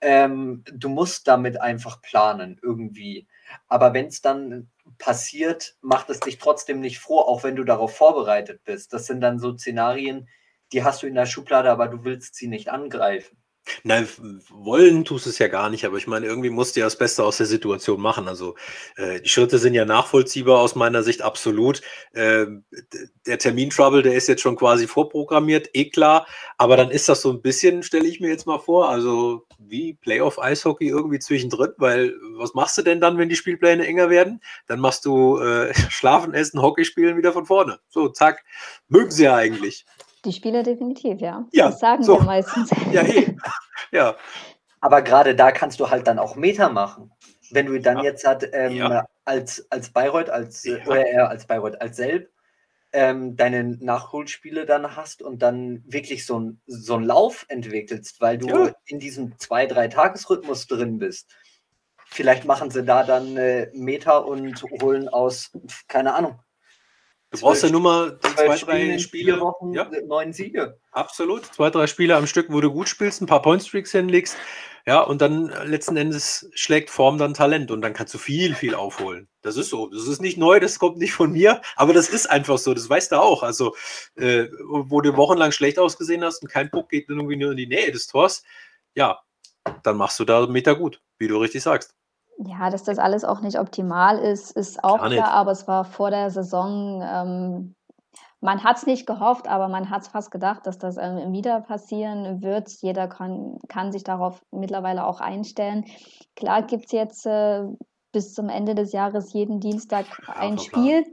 Ähm, 0.02 0.64
du 0.74 0.90
musst 0.90 1.28
damit 1.28 1.62
einfach 1.62 2.02
planen, 2.02 2.60
irgendwie. 2.62 3.28
Aber 3.68 3.94
wenn 3.94 4.08
es 4.08 4.22
dann 4.22 4.70
passiert, 4.98 5.76
macht 5.82 6.10
es 6.10 6.20
dich 6.20 6.38
trotzdem 6.38 6.80
nicht 6.80 7.00
froh, 7.00 7.20
auch 7.20 7.44
wenn 7.44 7.56
du 7.56 7.64
darauf 7.64 7.96
vorbereitet 7.96 8.64
bist. 8.64 8.94
Das 8.94 9.06
sind 9.06 9.22
dann 9.22 9.40
so 9.40 9.58
Szenarien, 9.58 10.28
die 10.74 10.84
hast 10.84 11.04
du 11.04 11.08
in 11.08 11.16
der 11.16 11.26
Schublade, 11.26 11.70
aber 11.70 11.88
du 11.88 12.04
willst 12.04 12.36
sie 12.36 12.48
nicht 12.48 12.70
angreifen. 12.70 13.38
Nein, 13.84 14.08
wollen 14.50 15.06
tust 15.06 15.28
es 15.28 15.38
ja 15.38 15.48
gar 15.48 15.70
nicht, 15.70 15.86
aber 15.86 15.98
ich 15.98 16.08
meine, 16.08 16.26
irgendwie 16.26 16.50
musst 16.50 16.76
du 16.76 16.80
ja 16.80 16.88
das 16.88 16.98
Beste 16.98 17.24
aus 17.24 17.38
der 17.38 17.46
Situation 17.46 18.02
machen. 18.02 18.28
Also 18.28 18.56
äh, 18.96 19.22
die 19.22 19.30
Schritte 19.30 19.60
sind 19.60 19.74
ja 19.76 19.86
nachvollziehbar 19.86 20.60
aus 20.60 20.76
meiner 20.76 21.04
Sicht 21.04 21.22
absolut. 21.22 21.82
Äh, 22.14 22.48
der 23.26 23.38
Termin-Trouble, 23.38 24.02
der 24.02 24.16
ist 24.16 24.28
jetzt 24.28 24.42
schon 24.42 24.56
quasi 24.56 24.88
vorprogrammiert, 24.88 25.70
eh 25.74 25.90
klar, 25.90 26.28
aber 26.58 26.76
dann 26.76 26.90
ist 26.90 27.08
das 27.08 27.22
so 27.22 27.32
ein 27.32 27.42
bisschen, 27.42 27.84
stelle 27.84 28.08
ich 28.08 28.20
mir 28.20 28.30
jetzt 28.30 28.48
mal 28.48 28.60
vor, 28.60 28.90
also 28.90 29.46
wie 29.60 29.94
Playoff-Eishockey 29.94 30.88
irgendwie 30.88 31.20
zwischendrin, 31.20 31.74
weil 31.78 32.16
was 32.38 32.54
machst 32.56 32.78
du 32.78 32.82
denn 32.82 33.00
dann, 33.00 33.18
wenn 33.18 33.30
die 33.30 33.36
Spielpläne 33.36 33.86
enger 33.86 34.10
werden? 34.10 34.42
Dann 34.68 34.80
machst 34.80 35.06
du 35.06 35.38
äh, 35.40 35.74
Schlafen, 35.90 36.34
Essen, 36.34 36.62
Hockey 36.62 36.84
spielen 36.84 37.18
wieder 37.18 37.32
von 37.32 37.46
vorne. 37.46 37.80
So, 37.90 38.10
zack, 38.10 38.44
mögen 38.90 39.12
sie 39.12 39.26
ja 39.26 39.36
eigentlich. 39.36 39.86
Die 40.26 40.34
Spieler 40.34 40.64
definitiv, 40.64 41.20
ja. 41.20 41.48
Ja, 41.52 41.68
das 41.68 41.80
sagen 41.80 42.04
so. 42.04 42.20
wir 42.20 42.26
meistens. 42.26 42.70
Ja, 42.92 43.04
eh. 43.04 43.36
ja. 43.92 44.16
Aber 44.80 45.02
gerade 45.02 45.36
da 45.36 45.52
kannst 45.52 45.80
du 45.80 45.90
halt 45.90 46.08
dann 46.08 46.20
auch 46.20 46.36
Meter 46.36 46.70
machen. 46.70 47.12
Wenn 47.52 47.68
du 47.68 47.80
dann 47.80 47.98
ja. 47.98 48.04
jetzt 48.06 48.26
halt, 48.26 48.50
ähm, 48.54 48.76
ja. 48.76 49.06
als, 49.26 49.66
als 49.70 49.92
Bayreuth, 49.92 50.30
als, 50.30 50.64
ja. 50.64 50.78
oder 50.86 51.06
eher 51.06 51.30
als 51.30 51.46
Bayreuth, 51.46 51.80
als 51.82 51.98
Selb, 51.98 52.32
ähm, 52.94 53.36
deine 53.36 53.64
Nachholspiele 53.64 54.66
dann 54.66 54.96
hast 54.96 55.22
und 55.22 55.42
dann 55.42 55.84
wirklich 55.86 56.26
so, 56.26 56.40
ein, 56.40 56.62
so 56.66 56.96
einen 56.96 57.06
Lauf 57.06 57.46
entwickelst, 57.48 58.20
weil 58.22 58.38
du 58.38 58.72
in 58.86 59.00
diesem 59.00 59.38
zwei, 59.40 59.66
drei 59.66 59.88
Tagesrhythmus 59.88 60.68
drin 60.68 61.00
bist. 61.00 61.34
Vielleicht 62.08 62.46
machen 62.46 62.70
sie 62.70 62.84
da 62.84 63.04
dann 63.04 63.38
äh, 63.38 63.70
Meter 63.74 64.26
und 64.26 64.64
holen 64.82 65.08
aus, 65.08 65.52
keine 65.88 66.14
Ahnung, 66.14 66.40
Du 67.32 67.40
brauchst 67.40 67.64
ja 67.64 67.70
nur 67.70 67.80
mal 67.80 68.20
zwei, 68.20 68.58
drei 68.58 68.98
Spiele. 69.00 69.40
Wochen, 69.40 69.74
ja. 69.74 69.90
neun 70.06 70.34
Siege. 70.34 70.78
Absolut. 70.92 71.46
Zwei, 71.46 71.70
drei 71.70 71.88
Spiele 71.88 72.18
am 72.18 72.28
Stück, 72.28 72.48
wo 72.50 72.60
du 72.60 72.72
gut 72.72 72.90
spielst, 72.90 73.22
ein 73.22 73.26
paar 73.26 73.42
Pointstreaks 73.42 73.94
hinlegst. 73.94 74.36
Ja, 74.86 75.00
und 75.00 75.22
dann 75.22 75.48
letzten 75.66 75.96
Endes 75.96 76.50
schlägt 76.56 76.90
Form 76.90 77.18
dann 77.18 77.34
Talent 77.34 77.72
und 77.72 77.82
dann 77.82 77.94
kannst 77.94 78.14
du 78.14 78.18
viel, 78.18 78.54
viel 78.56 78.76
aufholen. 78.76 79.30
Das 79.44 79.56
ist 79.56 79.70
so. 79.70 79.88
Das 79.88 80.08
ist 80.08 80.22
nicht 80.22 80.38
neu, 80.38 80.60
das 80.60 80.80
kommt 80.80 80.98
nicht 80.98 81.14
von 81.14 81.32
mir, 81.32 81.62
aber 81.78 81.94
das 81.94 82.10
ist 82.10 82.26
einfach 82.26 82.58
so. 82.58 82.74
Das 82.74 82.90
weißt 82.90 83.14
du 83.14 83.22
auch. 83.22 83.44
Also, 83.44 83.76
äh, 84.16 84.48
wo 84.68 85.00
du 85.00 85.16
wochenlang 85.16 85.52
schlecht 85.54 85.80
ausgesehen 85.80 86.24
hast 86.24 86.42
und 86.42 86.50
kein 86.50 86.70
Puck 86.70 86.90
geht 86.90 87.08
irgendwie 87.08 87.38
nur 87.38 87.52
in 87.52 87.58
die 87.58 87.68
Nähe 87.68 87.92
des 87.92 88.08
Tors, 88.08 88.44
ja, 88.96 89.22
dann 89.84 89.98
machst 89.98 90.20
du 90.20 90.26
da 90.26 90.48
Meter 90.48 90.76
gut, 90.76 91.00
wie 91.18 91.28
du 91.28 91.38
richtig 91.38 91.64
sagst. 91.64 91.94
Ja, 92.46 92.70
dass 92.70 92.84
das 92.84 92.98
alles 92.98 93.24
auch 93.24 93.42
nicht 93.42 93.60
optimal 93.60 94.18
ist, 94.18 94.52
ist 94.52 94.84
auch 94.84 95.00
klar, 95.06 95.32
aber 95.32 95.52
es 95.52 95.68
war 95.68 95.86
vor 95.86 96.10
der 96.10 96.32
Saison, 96.32 97.02
ähm, 97.04 97.76
man 98.40 98.64
hat 98.64 98.78
es 98.78 98.88
nicht 98.88 99.06
gehofft, 99.06 99.48
aber 99.48 99.68
man 99.68 99.92
hat 99.92 100.02
es 100.02 100.08
fast 100.08 100.32
gedacht, 100.32 100.66
dass 100.66 100.80
das 100.80 100.98
ähm, 100.98 101.32
wieder 101.32 101.62
passieren 101.62 102.42
wird. 102.42 102.70
Jeder 102.82 103.08
kann, 103.08 103.60
kann 103.68 103.92
sich 103.92 104.04
darauf 104.04 104.42
mittlerweile 104.50 105.06
auch 105.06 105.22
einstellen. 105.22 105.86
Klar 106.36 106.64
gibt 106.64 106.86
es 106.86 106.92
jetzt 106.92 107.26
äh, 107.28 107.64
bis 108.12 108.34
zum 108.34 108.50
Ende 108.50 108.74
des 108.74 108.92
Jahres 108.92 109.34
jeden 109.34 109.60
Dienstag 109.60 110.06
ein 110.28 110.58
Spiel, 110.58 111.06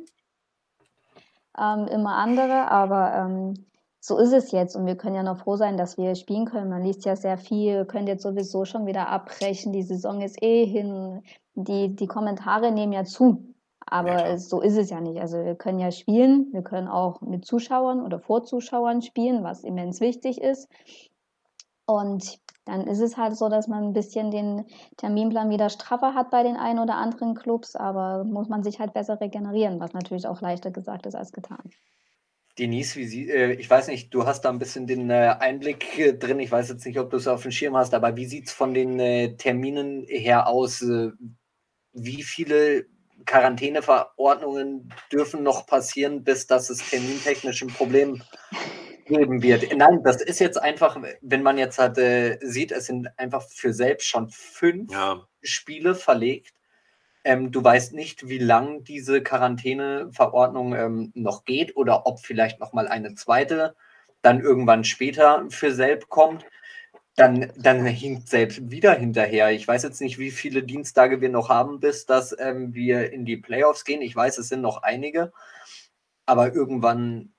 ähm, 1.59 1.87
immer 1.89 2.17
andere, 2.17 2.71
aber 2.71 3.13
ähm, 3.15 3.67
so 4.01 4.19
ist 4.19 4.33
es 4.33 4.53
jetzt 4.53 4.77
und 4.77 4.87
wir 4.87 4.97
können 4.97 5.17
ja 5.17 5.23
noch 5.23 5.39
froh 5.39 5.57
sein, 5.57 5.77
dass 5.77 5.99
wir 5.99 6.15
spielen 6.15 6.47
können. 6.47 6.71
Man 6.71 6.85
liest 6.85 7.05
ja 7.05 7.17
sehr 7.17 7.37
viel, 7.37 7.85
könnt 7.85 8.09
jetzt 8.09 8.23
sowieso 8.23 8.65
schon 8.65 8.87
wieder 8.87 9.09
abbrechen, 9.09 9.73
die 9.73 9.83
Saison 9.83 10.21
ist 10.21 10.43
eh 10.43 10.65
hin, 10.65 11.23
die, 11.55 11.95
die 11.95 12.07
Kommentare 12.07 12.71
nehmen 12.71 12.93
ja 12.93 13.05
zu. 13.05 13.55
Aber 13.91 14.29
ja, 14.29 14.39
so 14.39 14.61
ist 14.61 14.77
es 14.77 14.91
ja 14.91 15.01
nicht. 15.01 15.21
Also 15.21 15.39
wir 15.45 15.55
können 15.55 15.79
ja 15.79 15.91
spielen, 15.91 16.53
wir 16.53 16.63
können 16.63 16.89
auch 16.89 17.21
mit 17.23 17.45
Zuschauern 17.45 18.05
oder 18.05 18.21
vor 18.21 18.45
Zuschauern 18.45 19.03
spielen, 19.03 19.43
was 19.43 19.65
immens 19.65 20.01
wichtig 20.01 20.41
ist. 20.41 20.69
Und 21.87 22.39
dann 22.67 22.87
ist 22.87 23.01
es 23.01 23.17
halt 23.17 23.35
so, 23.35 23.49
dass 23.49 23.67
man 23.67 23.83
ein 23.85 23.93
bisschen 23.95 24.31
den 24.31 24.67
Terminplan 24.99 25.49
wieder 25.49 25.71
straffer 25.71 26.13
hat 26.15 26.31
bei 26.31 26.43
den 26.43 26.57
einen 26.57 26.81
oder 26.81 26.97
anderen 26.97 27.35
Clubs, 27.35 27.75
aber 27.77 28.25
muss 28.25 28.51
man 28.51 28.63
sich 28.63 28.79
halt 28.79 28.93
besser 28.93 29.19
regenerieren, 29.21 29.81
was 29.81 29.95
natürlich 29.95 30.27
auch 30.27 30.43
leichter 30.43 30.71
gesagt 30.71 31.07
ist 31.07 31.15
als 31.15 31.33
getan. 31.33 31.71
Denise, 32.59 32.97
wie 32.97 33.07
sie, 33.07 33.31
äh, 33.31 33.53
ich 33.53 33.69
weiß 33.69 33.89
nicht, 33.89 34.13
du 34.13 34.27
hast 34.27 34.43
da 34.43 34.51
ein 34.51 34.59
bisschen 34.59 34.87
den 34.87 35.11
äh, 35.11 35.37
Einblick 35.39 35.99
äh, 35.99 36.13
drin. 36.13 36.41
Ich 36.41 36.51
weiß 36.51 36.69
jetzt 36.69 36.85
nicht, 36.85 36.99
ob 36.99 37.11
du 37.11 37.17
es 37.17 37.29
auf 37.29 37.43
dem 37.43 37.53
Schirm 37.53 37.77
hast, 37.77 37.95
aber 37.95 38.17
wie 38.17 38.27
sieht 38.27 38.49
es 38.49 38.53
von 38.53 38.75
den 38.75 38.99
äh, 38.99 39.37
Terminen 39.37 40.05
her 40.09 40.49
aus? 40.49 40.83
Äh, 40.83 41.13
wie 41.93 42.23
viele 42.23 42.87
Quarantäneverordnungen 43.27 44.93
dürfen 45.13 45.43
noch 45.43 45.67
passieren, 45.67 46.25
bis 46.25 46.47
dass 46.47 46.71
es 46.71 46.89
termintechnisch 46.91 47.63
ein 47.63 47.69
Problem 47.69 48.23
geben 49.07 49.43
wird? 49.43 49.75
Nein, 49.77 50.03
das 50.05 50.23
ist 50.23 50.39
jetzt 50.39 50.61
einfach, 50.61 51.01
wenn 51.21 51.43
man 51.43 51.59
jetzt 51.59 51.79
halt, 51.79 51.97
sieht, 52.43 52.73
es 52.73 52.87
sind 52.87 53.09
einfach 53.17 53.43
für 53.49 53.73
selbst 53.73 54.07
schon 54.07 54.29
fünf 54.29 54.93
ja. 54.93 55.27
Spiele 55.43 55.95
verlegt. 55.95 56.58
Ähm, 57.29 57.53
du 57.53 57.63
weißt 57.63 57.93
nicht, 57.93 58.27
wie 58.31 58.39
lang 58.39 58.85
diese 58.85 59.23
Quarantäneverordnung 59.23 60.75
ähm, 60.75 61.13
noch 61.15 61.45
geht 61.45 61.77
oder 61.77 62.07
ob 62.07 62.21
vielleicht 62.21 62.59
noch 62.59 62.73
mal 62.73 62.89
eine 62.89 63.17
zweite 63.17 63.77
dann 64.23 64.41
irgendwann 64.41 64.83
später 64.83 65.45
für 65.51 65.75
Selb 65.75 66.09
kommt. 66.09 66.47
Dann, 67.17 67.53
dann 67.55 67.85
hinkt 67.85 68.31
selbst 68.31 68.71
wieder 68.71 68.95
hinterher. 68.95 69.51
Ich 69.51 69.69
weiß 69.69 69.83
jetzt 69.83 70.01
nicht, 70.01 70.19
wie 70.19 70.31
viele 70.31 70.63
Dienstage 70.63 71.21
wir 71.21 71.29
noch 71.29 71.51
haben, 71.51 71.81
bis 71.81 72.07
dass 72.07 72.35
ähm, 72.39 72.73
wir 72.73 73.13
in 73.13 73.27
die 73.27 73.37
Playoffs 73.37 73.85
gehen. 73.85 74.01
Ich 74.01 74.17
weiß, 74.17 74.39
es 74.39 74.49
sind 74.49 74.63
noch 74.63 74.83
einige. 74.83 75.31
Aber 76.25 76.55
irgendwann 76.55 77.35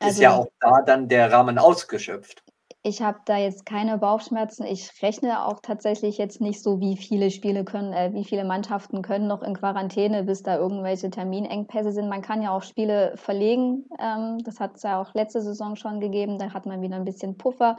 also, 0.00 0.10
ist 0.14 0.20
ja 0.20 0.32
auch 0.32 0.48
da 0.58 0.80
dann 0.86 1.08
der 1.08 1.30
Rahmen 1.30 1.58
ausgeschöpft. 1.58 2.43
Ich 2.86 3.00
habe 3.00 3.20
da 3.24 3.38
jetzt 3.38 3.64
keine 3.64 3.96
Bauchschmerzen. 3.96 4.66
Ich 4.66 5.02
rechne 5.02 5.46
auch 5.46 5.60
tatsächlich 5.62 6.18
jetzt 6.18 6.42
nicht 6.42 6.62
so, 6.62 6.80
wie 6.80 6.98
viele 6.98 7.30
Spiele 7.30 7.64
können, 7.64 7.94
äh, 7.94 8.12
wie 8.12 8.24
viele 8.24 8.44
Mannschaften 8.44 9.00
können 9.00 9.26
noch 9.26 9.42
in 9.42 9.54
Quarantäne, 9.54 10.22
bis 10.24 10.42
da 10.42 10.58
irgendwelche 10.58 11.08
Terminengpässe 11.08 11.92
sind. 11.92 12.10
Man 12.10 12.20
kann 12.20 12.42
ja 12.42 12.54
auch 12.54 12.62
Spiele 12.62 13.14
verlegen. 13.16 13.86
Ähm, 13.98 14.36
das 14.44 14.60
hat 14.60 14.76
es 14.76 14.82
ja 14.82 15.00
auch 15.00 15.14
letzte 15.14 15.40
Saison 15.40 15.76
schon 15.76 15.98
gegeben. 15.98 16.36
Da 16.36 16.52
hat 16.52 16.66
man 16.66 16.82
wieder 16.82 16.96
ein 16.96 17.06
bisschen 17.06 17.38
Puffer 17.38 17.78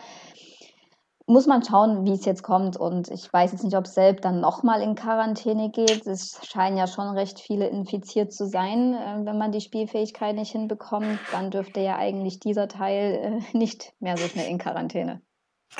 muss 1.27 1.47
man 1.47 1.63
schauen, 1.63 2.05
wie 2.05 2.13
es 2.13 2.25
jetzt 2.25 2.43
kommt. 2.43 2.77
Und 2.77 3.09
ich 3.09 3.31
weiß 3.31 3.51
jetzt 3.51 3.63
nicht, 3.63 3.75
ob 3.75 3.87
Selb 3.87 4.21
dann 4.21 4.41
nochmal 4.41 4.81
in 4.81 4.95
Quarantäne 4.95 5.69
geht. 5.69 6.05
Es 6.05 6.39
scheinen 6.43 6.77
ja 6.77 6.87
schon 6.87 7.09
recht 7.09 7.39
viele 7.39 7.67
infiziert 7.67 8.31
zu 8.31 8.47
sein. 8.47 8.93
Äh, 8.93 9.25
wenn 9.25 9.37
man 9.37 9.51
die 9.51 9.61
Spielfähigkeit 9.61 10.35
nicht 10.35 10.51
hinbekommt, 10.51 11.19
dann 11.31 11.51
dürfte 11.51 11.81
ja 11.81 11.97
eigentlich 11.97 12.39
dieser 12.39 12.67
Teil 12.67 13.41
äh, 13.53 13.57
nicht 13.57 13.93
mehr 13.99 14.17
so 14.17 14.27
schnell 14.27 14.49
in 14.49 14.57
Quarantäne 14.57 15.21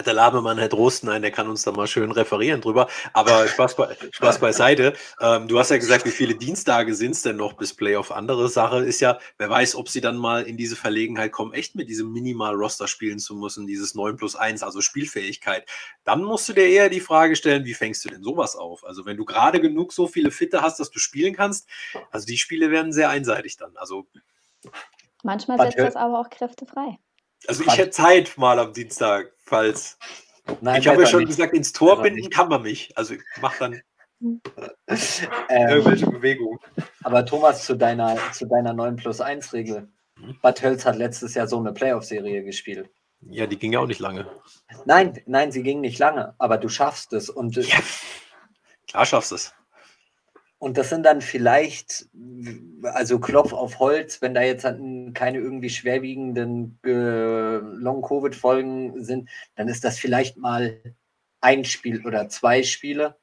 der 0.04 0.14
Labemann 0.14 0.58
Herr 0.58 0.68
Drosten 0.68 1.22
der 1.22 1.32
kann 1.32 1.48
uns 1.48 1.64
da 1.64 1.72
mal 1.72 1.88
schön 1.88 2.12
referieren 2.12 2.62
drüber. 2.62 2.88
Aber 3.14 3.48
Spaß, 3.48 3.76
be 3.76 3.96
Spaß 4.12 4.40
beiseite. 4.40 4.94
Ähm, 5.22 5.48
du 5.48 5.58
hast 5.58 5.72
ja 5.72 5.78
gesagt, 5.78 6.06
wie 6.06 6.12
viele 6.12 6.36
Dienstage 6.36 6.94
sind 6.96 7.12
es 7.12 7.22
denn 7.22 7.38
noch 7.38 7.54
bis 7.54 7.74
Playoff? 7.74 8.12
Andere 8.12 8.50
Sache 8.50 8.80
ist 8.80 9.00
ja, 9.00 9.20
wer 9.38 9.50
weiß, 9.50 9.76
ob 9.76 9.90
sie 9.90 10.02
dann 10.02 10.18
mal 10.18 10.44
in 10.44 10.58
diese 10.58 10.76
Verlegenheit 10.76 11.32
kommen, 11.32 11.54
echt 11.54 11.76
mit 11.76 11.90
diesem 11.90 12.12
Minimal-Roster 12.12 12.88
spielen 12.88 13.20
zu 13.20 13.36
müssen, 13.36 13.68
dieses 13.68 13.96
9 13.96 14.18
plus 14.18 14.36
1, 14.36 14.64
also 14.64 14.82
Spielfähigkeit. 14.82 15.66
Dann 16.04 16.24
musst 16.24 16.50
du 16.50 16.54
dir 16.54 16.68
eher 16.68 16.90
die 16.90 17.00
Frage 17.00 17.36
stellen, 17.36 17.66
wie 17.66 17.74
fängst 17.74 18.04
du 18.06 18.10
denn 18.10 18.24
sowas 18.24 18.56
auf? 18.56 18.84
Also 18.84 19.06
wenn 19.06 19.18
du 19.18 19.26
gerade 19.26 19.62
genug 19.62 19.94
so 19.94 20.08
viele 20.08 20.32
Fitte 20.32 20.62
hast, 20.62 20.80
dass 20.80 20.92
du 20.92 21.00
spielen 21.00 21.36
kannst, 21.36 21.70
also 22.12 22.26
die 22.26 22.38
Spiele 22.38 22.70
werden 22.70 22.92
sehr 22.92 23.10
einseitig 23.10 23.58
dann. 23.58 23.76
Also 23.78 24.08
Manchmal 25.24 25.58
setzt 25.58 25.80
das 25.80 25.96
aber 25.96 26.20
auch 26.20 26.30
Kräfte 26.30 26.66
frei. 26.66 27.00
Also 27.48 27.64
ich 27.64 27.78
hätte 27.78 27.92
Zeit 27.92 28.38
mal 28.38 28.60
am 28.60 28.74
Dienstag, 28.74 29.32
falls. 29.38 29.98
Nein, 30.62 30.82
ich 30.82 30.88
habe 30.88 31.02
ja 31.02 31.08
schon 31.08 31.22
nicht. 31.22 31.30
gesagt, 31.30 31.54
ins 31.54 31.74
Tor 31.74 32.02
binden 32.02 32.20
nicht. 32.20 32.32
kann 32.32 32.50
man 32.50 32.62
mich. 32.62 32.96
Also 32.98 33.16
ich 33.16 33.22
mache 33.42 33.60
dann 33.60 33.82
ähm, 34.22 34.42
irgendwelche 35.50 36.08
Bewegungen. 36.08 36.60
Aber 37.04 37.26
Thomas, 37.26 37.66
zu 37.66 37.76
deiner, 37.76 38.18
zu 38.32 38.46
deiner 38.46 38.74
9 38.74 38.96
plus 38.96 39.22
1 39.22 39.54
Regel. 39.54 39.90
Mhm. 40.20 40.38
Bad 40.42 40.62
Hölz 40.62 40.86
hat 40.86 40.96
letztes 40.96 41.34
Jahr 41.34 41.48
so 41.48 41.60
eine 41.60 41.74
Playoff-Serie 41.74 42.44
gespielt. 42.44 42.90
Ja, 43.22 43.48
die 43.48 43.58
ging 43.58 43.74
ja 43.74 43.80
auch 43.80 43.88
nicht 43.88 44.00
lange. 44.00 44.28
Nein, 44.86 45.22
nein, 45.26 45.52
sie 45.52 45.64
ging 45.64 45.82
nicht 45.82 46.00
lange, 46.00 46.36
aber 46.38 46.58
du 46.58 46.70
schaffst 46.70 47.14
es. 47.14 47.30
Und 47.30 47.56
ja, 47.56 47.78
klar 48.88 49.06
schaffst 49.06 49.32
es. 49.32 49.54
Und 50.66 50.80
das 50.80 50.90
sind 50.90 51.06
dann 51.06 51.22
vielleicht, 51.22 52.08
also 52.82 53.20
Klopf 53.20 53.54
auf 53.54 53.78
Holz, 53.78 54.24
wenn 54.24 54.34
da 54.34 54.42
jetzt 54.42 54.64
keine 54.64 55.38
irgendwie 55.38 55.70
schwerwiegenden 55.70 56.80
äh, 56.84 57.58
Long-Covid-Folgen 57.58 59.04
sind, 59.04 59.30
dann 59.54 59.68
ist 59.68 59.84
das 59.84 60.00
vielleicht 60.00 60.38
mal 60.38 60.82
ein 61.40 61.66
Spiel 61.66 62.04
oder 62.04 62.30
zwei 62.30 62.64
Spiele 62.64 63.16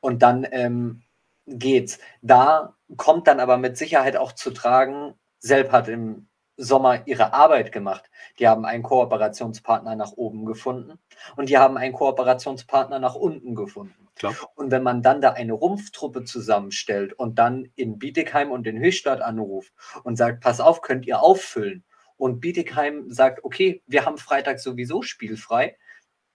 und 0.00 0.22
dann 0.22 0.46
ähm, 0.52 1.02
geht's. 1.46 1.98
Da 2.22 2.78
kommt 2.96 3.26
dann 3.26 3.40
aber 3.40 3.58
mit 3.58 3.76
Sicherheit 3.76 4.16
auch 4.16 4.32
zu 4.32 4.50
tragen, 4.50 5.12
Selb 5.38 5.72
hat 5.72 5.86
im 5.86 6.29
Sommer 6.60 7.06
ihre 7.06 7.32
Arbeit 7.32 7.72
gemacht. 7.72 8.10
Die 8.38 8.46
haben 8.46 8.64
einen 8.64 8.82
Kooperationspartner 8.82 9.96
nach 9.96 10.12
oben 10.12 10.44
gefunden 10.44 10.98
und 11.36 11.48
die 11.48 11.58
haben 11.58 11.76
einen 11.76 11.94
Kooperationspartner 11.94 12.98
nach 12.98 13.14
unten 13.14 13.54
gefunden. 13.54 14.08
Klar. 14.16 14.34
Und 14.54 14.70
wenn 14.70 14.82
man 14.82 15.02
dann 15.02 15.22
da 15.22 15.32
eine 15.32 15.54
Rumpftruppe 15.54 16.24
zusammenstellt 16.24 17.14
und 17.14 17.38
dann 17.38 17.70
in 17.76 17.98
Bietigheim 17.98 18.50
und 18.50 18.66
in 18.66 18.78
Höchstadt 18.78 19.22
anruft 19.22 19.72
und 20.04 20.16
sagt, 20.16 20.42
pass 20.42 20.60
auf, 20.60 20.82
könnt 20.82 21.06
ihr 21.06 21.22
auffüllen. 21.22 21.84
Und 22.18 22.40
Bietigheim 22.40 23.10
sagt, 23.10 23.44
okay, 23.44 23.82
wir 23.86 24.04
haben 24.04 24.18
Freitag 24.18 24.60
sowieso 24.60 25.00
spielfrei. 25.00 25.78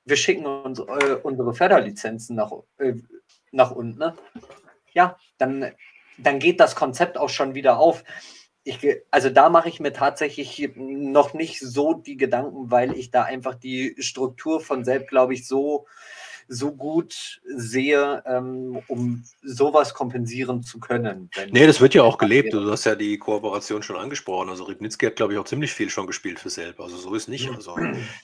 Wir 0.04 0.16
schicken 0.18 0.48
uns 0.48 0.80
äh, 0.80 1.18
unsere 1.22 1.54
Förderlizenzen 1.54 2.36
nach, 2.36 2.52
äh, 2.80 2.94
nach 3.52 3.70
unten. 3.70 4.00
Ne? 4.00 4.16
Ja, 4.94 5.18
dann, 5.38 5.72
dann 6.18 6.40
geht 6.40 6.60
das 6.60 6.76
Konzept 6.76 7.20
auch 7.20 7.30
schon 7.30 7.54
wieder 7.54 7.78
auf 7.78 8.04
ich, 8.66 8.80
also 9.12 9.30
da 9.30 9.50
mache 9.50 9.70
ich 9.70 9.80
mir 9.80 9.94
tatsächlich 9.94 10.72
noch 10.76 11.36
nicht 11.36 11.60
so 11.60 11.94
die 11.94 12.18
Gedanken, 12.18 12.72
weil 12.72 12.98
ich 12.98 13.12
da 13.12 13.22
einfach 13.24 13.54
die 13.54 13.96
Struktur 14.00 14.60
von 14.60 14.84
selbst, 14.84 15.10
glaube 15.10 15.36
ich, 15.36 15.48
so, 15.48 15.86
so 16.48 16.72
gut 16.72 17.42
sehe, 17.46 18.24
ähm, 18.26 18.82
um 18.88 19.24
sowas 19.44 19.94
kompensieren 19.94 20.64
zu 20.64 20.80
können. 20.80 21.30
Nee, 21.52 21.68
das 21.68 21.80
wird 21.80 21.94
ja 21.94 22.02
auch 22.02 22.18
gelebt. 22.18 22.54
Du 22.54 22.72
hast 22.72 22.86
ja 22.86 22.96
die 22.96 23.20
Kooperation 23.20 23.84
schon 23.84 23.98
angesprochen. 23.98 24.50
Also 24.50 24.64
Ribnitzki 24.64 25.06
hat, 25.06 25.16
glaube 25.16 25.34
ich, 25.34 25.40
auch 25.40 25.46
ziemlich 25.46 25.72
viel 25.72 25.92
schon 25.92 26.08
gespielt 26.08 26.40
für 26.40 26.50
Selb. 26.50 26.80
Also 26.80 26.98
so 26.98 27.14
ist 27.14 27.30
nicht. 27.30 27.52
Also 27.52 27.78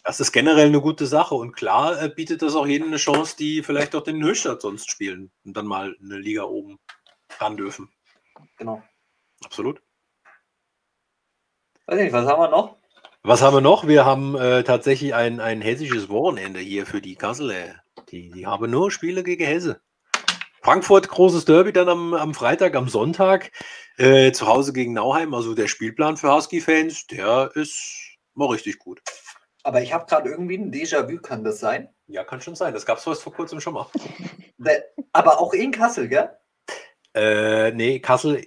das 0.04 0.20
ist 0.20 0.32
generell 0.32 0.68
eine 0.68 0.82
gute 0.82 1.06
Sache. 1.06 1.36
Und 1.36 1.52
klar 1.52 2.02
äh, 2.02 2.10
bietet 2.10 2.42
das 2.42 2.56
auch 2.56 2.66
jedem 2.66 2.88
eine 2.88 2.98
Chance, 2.98 3.36
die 3.38 3.62
vielleicht 3.62 3.94
auch 3.94 4.04
den 4.04 4.24
Höchstadt 4.24 4.64
sonst 4.64 4.90
spielen 4.90 5.30
und 5.46 5.56
dann 5.56 5.68
mal 5.68 5.96
eine 6.02 6.18
Liga 6.18 6.44
oben 6.44 6.80
ran 7.38 7.58
dürfen. 7.58 7.90
Genau. 8.58 8.82
Absolut. 9.44 9.82
Weiß 11.88 12.00
nicht, 12.00 12.14
was 12.14 12.28
haben 12.28 12.42
wir 12.42 12.50
noch? 12.50 12.78
Was 13.24 13.42
haben 13.42 13.56
wir 13.56 13.62
noch? 13.62 13.88
Wir 13.88 14.06
haben 14.06 14.36
äh, 14.36 14.64
tatsächlich 14.64 15.14
ein, 15.14 15.40
ein 15.40 15.62
hessisches 15.62 16.10
Wochenende 16.10 16.60
hier 16.60 16.86
für 16.86 17.02
die 17.02 17.16
Kassel. 17.16 17.76
Die, 18.10 18.30
die 18.30 18.48
haben 18.48 18.70
nur 18.70 18.92
Spiele 18.92 19.24
gegen 19.24 19.46
Hesse. 19.46 19.82
Frankfurt, 20.64 21.08
großes 21.08 21.46
Derby 21.46 21.74
dann 21.74 21.90
am, 21.90 22.14
am 22.14 22.34
Freitag, 22.34 22.76
am 22.76 22.88
Sonntag. 22.88 23.52
Äh, 23.98 24.32
zu 24.32 24.48
Hause 24.48 24.74
gegen 24.74 24.94
Nauheim. 24.94 25.34
Also 25.34 25.54
der 25.54 25.68
Spielplan 25.68 26.18
für 26.18 26.34
Husky-Fans, 26.34 27.08
der 27.08 27.52
ist 27.56 28.18
mal 28.34 28.50
richtig 28.50 28.80
gut. 28.80 29.02
Aber 29.64 29.82
ich 29.82 29.94
habe 29.94 30.06
gerade 30.06 30.30
irgendwie 30.30 30.58
ein 30.58 30.72
Déjà-vu, 30.72 31.18
kann 31.20 31.44
das 31.44 31.60
sein? 31.60 31.90
Ja, 32.08 32.24
kann 32.24 32.42
schon 32.42 32.56
sein. 32.56 32.74
Das 32.74 32.86
gab 32.86 32.98
es 32.98 33.20
vor 33.20 33.34
kurzem 33.34 33.60
schon 33.60 33.74
mal. 33.74 33.88
Aber 35.14 35.40
auch 35.40 35.54
in 35.54 35.72
Kassel, 35.72 36.08
gell? 36.08 36.30
Äh, 37.14 37.72
nee, 37.72 38.00
Kassel 38.00 38.42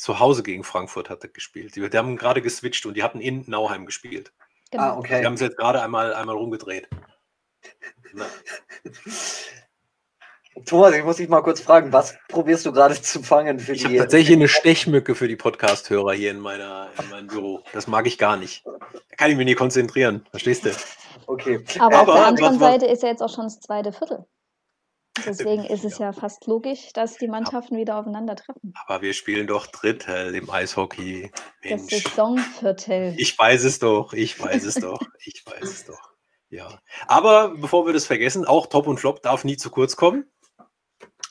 zu 0.00 0.18
Hause 0.18 0.42
gegen 0.42 0.64
Frankfurt 0.64 1.10
hat 1.10 1.22
er 1.22 1.28
gespielt. 1.28 1.76
Die, 1.76 1.88
die 1.88 1.98
haben 1.98 2.16
gerade 2.16 2.40
geswitcht 2.40 2.86
und 2.86 2.96
die 2.96 3.02
hatten 3.02 3.20
in 3.20 3.44
Nauheim 3.46 3.84
gespielt. 3.84 4.32
Genau. 4.70 4.82
Ah, 4.82 4.96
okay. 4.96 5.20
Die 5.20 5.26
haben 5.26 5.34
es 5.34 5.40
jetzt 5.40 5.58
gerade 5.58 5.82
einmal, 5.82 6.14
einmal 6.14 6.36
rumgedreht. 6.36 6.88
Thomas, 10.64 10.94
ich 10.94 11.04
muss 11.04 11.16
dich 11.16 11.28
mal 11.28 11.42
kurz 11.42 11.60
fragen, 11.60 11.92
was 11.92 12.16
probierst 12.28 12.64
du 12.66 12.72
gerade 12.72 13.00
zu 13.00 13.22
fangen 13.22 13.60
für 13.60 13.72
ich 13.72 13.80
die... 13.80 13.84
Ich 13.84 13.90
habe 13.92 13.98
tatsächlich 13.98 14.36
eine 14.36 14.48
Stechmücke 14.48 15.14
für 15.14 15.28
die 15.28 15.36
Podcast-Hörer 15.36 16.14
hier 16.14 16.30
in, 16.30 16.40
meiner, 16.40 16.88
in 16.98 17.10
meinem 17.10 17.26
Büro. 17.28 17.62
Das 17.72 17.86
mag 17.86 18.06
ich 18.06 18.16
gar 18.18 18.36
nicht. 18.36 18.64
Da 18.64 19.16
kann 19.16 19.30
ich 19.30 19.36
mich 19.36 19.44
nicht 19.44 19.58
konzentrieren, 19.58 20.26
verstehst 20.30 20.64
du? 20.64 20.70
Okay. 21.26 21.62
Aber, 21.78 21.98
Aber 21.98 22.12
auf 22.12 22.18
der 22.18 22.26
anderen 22.26 22.58
Seite 22.58 22.86
ist 22.86 23.02
ja 23.02 23.10
jetzt 23.10 23.22
auch 23.22 23.32
schon 23.32 23.44
das 23.44 23.60
zweite 23.60 23.92
Viertel. 23.92 24.26
Deswegen 25.26 25.64
ist 25.64 25.84
es 25.84 25.98
ja. 25.98 26.06
ja 26.06 26.12
fast 26.12 26.46
logisch, 26.46 26.92
dass 26.92 27.16
die 27.16 27.28
Mannschaften 27.28 27.76
wieder 27.76 27.96
aufeinandertreffen. 27.98 28.74
Aber 28.86 29.02
wir 29.02 29.14
spielen 29.14 29.46
doch 29.46 29.66
Drittel 29.66 30.34
im 30.34 30.50
Eishockey. 30.50 31.30
Mensch. 31.62 31.90
Das 31.90 32.02
Saisonviertel. 32.02 33.14
Ich 33.16 33.38
weiß 33.38 33.64
es 33.64 33.78
doch, 33.78 34.12
ich 34.12 34.38
weiß 34.40 34.64
es 34.64 34.74
doch, 34.76 35.00
ich 35.24 35.44
weiß 35.46 35.62
es 35.62 35.84
doch. 35.86 36.10
Ja. 36.50 36.80
Aber 37.06 37.56
bevor 37.56 37.86
wir 37.86 37.92
das 37.92 38.06
vergessen, 38.06 38.44
auch 38.44 38.66
Top 38.66 38.86
und 38.86 38.98
Flop 38.98 39.22
darf 39.22 39.44
nie 39.44 39.56
zu 39.56 39.70
kurz 39.70 39.96
kommen. 39.96 40.24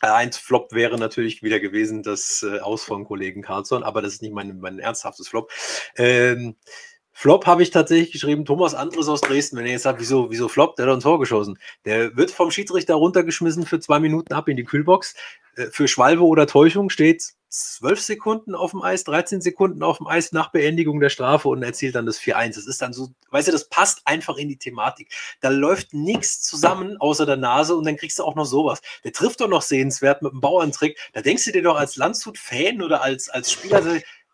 Äh, 0.02 0.08
ein 0.08 0.32
Flop 0.32 0.72
wäre 0.72 0.98
natürlich 0.98 1.44
wieder 1.44 1.60
gewesen 1.60 2.04
das 2.04 2.44
äh, 2.44 2.60
Aus 2.60 2.84
von 2.84 3.06
Kollegen 3.06 3.42
Carlson, 3.42 3.84
aber 3.84 4.02
das 4.02 4.14
ist 4.14 4.22
nicht 4.22 4.34
mein, 4.34 4.60
mein 4.60 4.80
ernsthaftes 4.80 5.28
Flop. 5.28 5.52
Ähm, 5.98 6.56
Flop 7.20 7.46
habe 7.48 7.64
ich 7.64 7.70
tatsächlich 7.70 8.14
geschrieben, 8.14 8.46
Thomas 8.46 8.74
Andres 8.74 9.10
aus 9.10 9.20
Dresden. 9.20 9.58
Wenn 9.58 9.66
ihr 9.66 9.74
jetzt 9.74 9.84
sagt, 9.84 10.00
wieso, 10.00 10.32
wieso 10.32 10.48
Flop, 10.48 10.78
der 10.78 10.86
hat 10.86 10.94
ein 10.94 11.00
Tor 11.02 11.20
geschossen. 11.20 11.60
Der 11.84 12.16
wird 12.16 12.32
vom 12.32 12.50
Schiedsrichter 12.50 12.96
runtergeschmissen 12.96 13.66
für 13.66 13.82
zwei 13.82 14.00
Minuten 14.00 14.32
ab 14.32 14.48
in 14.48 14.56
die 14.56 14.64
Kühlbox. 14.64 15.16
Äh, 15.58 15.66
für 15.66 15.90
Schwalbe 15.90 16.24
oder 16.24 16.48
Täuschung 16.48 16.90
steht 16.90 17.34
zwölf 17.50 18.00
Sekunden 18.00 18.56
auf 18.56 18.72
dem 18.72 18.82
Eis, 18.84 19.04
13 19.04 19.42
Sekunden 19.42 19.84
auf 19.84 19.98
dem 19.98 20.08
Eis 20.08 20.32
nach 20.32 20.52
Beendigung 20.52 21.00
der 21.00 21.10
Strafe 21.10 21.50
und 21.50 21.62
erzielt 21.62 21.96
dann 21.96 22.06
das 22.06 22.22
4-1. 22.22 22.56
Das 22.56 22.68
ist 22.68 22.82
dann 22.82 22.94
so, 22.94 23.10
weißt 23.32 23.50
du, 23.50 23.52
das 23.52 23.68
passt 23.68 24.02
einfach 24.06 24.38
in 24.38 24.48
die 24.48 24.58
Thematik. 24.58 25.12
Da 25.42 25.50
läuft 25.50 25.94
nichts 25.94 26.42
zusammen 26.42 26.98
außer 26.98 27.26
der 27.26 27.38
Nase 27.38 27.76
und 27.76 27.86
dann 27.86 27.98
kriegst 27.98 28.20
du 28.20 28.24
auch 28.24 28.36
noch 28.36 28.46
sowas. 28.46 28.82
Der 29.04 29.12
trifft 29.12 29.42
doch 29.42 29.50
noch 29.50 29.64
sehenswert 29.64 30.22
mit 30.22 30.32
einem 30.32 30.42
Bauerntrick. 30.42 30.98
Da 31.14 31.22
denkst 31.22 31.46
du 31.46 31.52
dir 31.52 31.64
doch 31.64 31.76
als 31.76 31.98
Landshut-Fan 31.98 32.82
oder 32.82 33.02
als, 33.02 33.30
als 33.30 33.52
Spieler, 33.52 33.82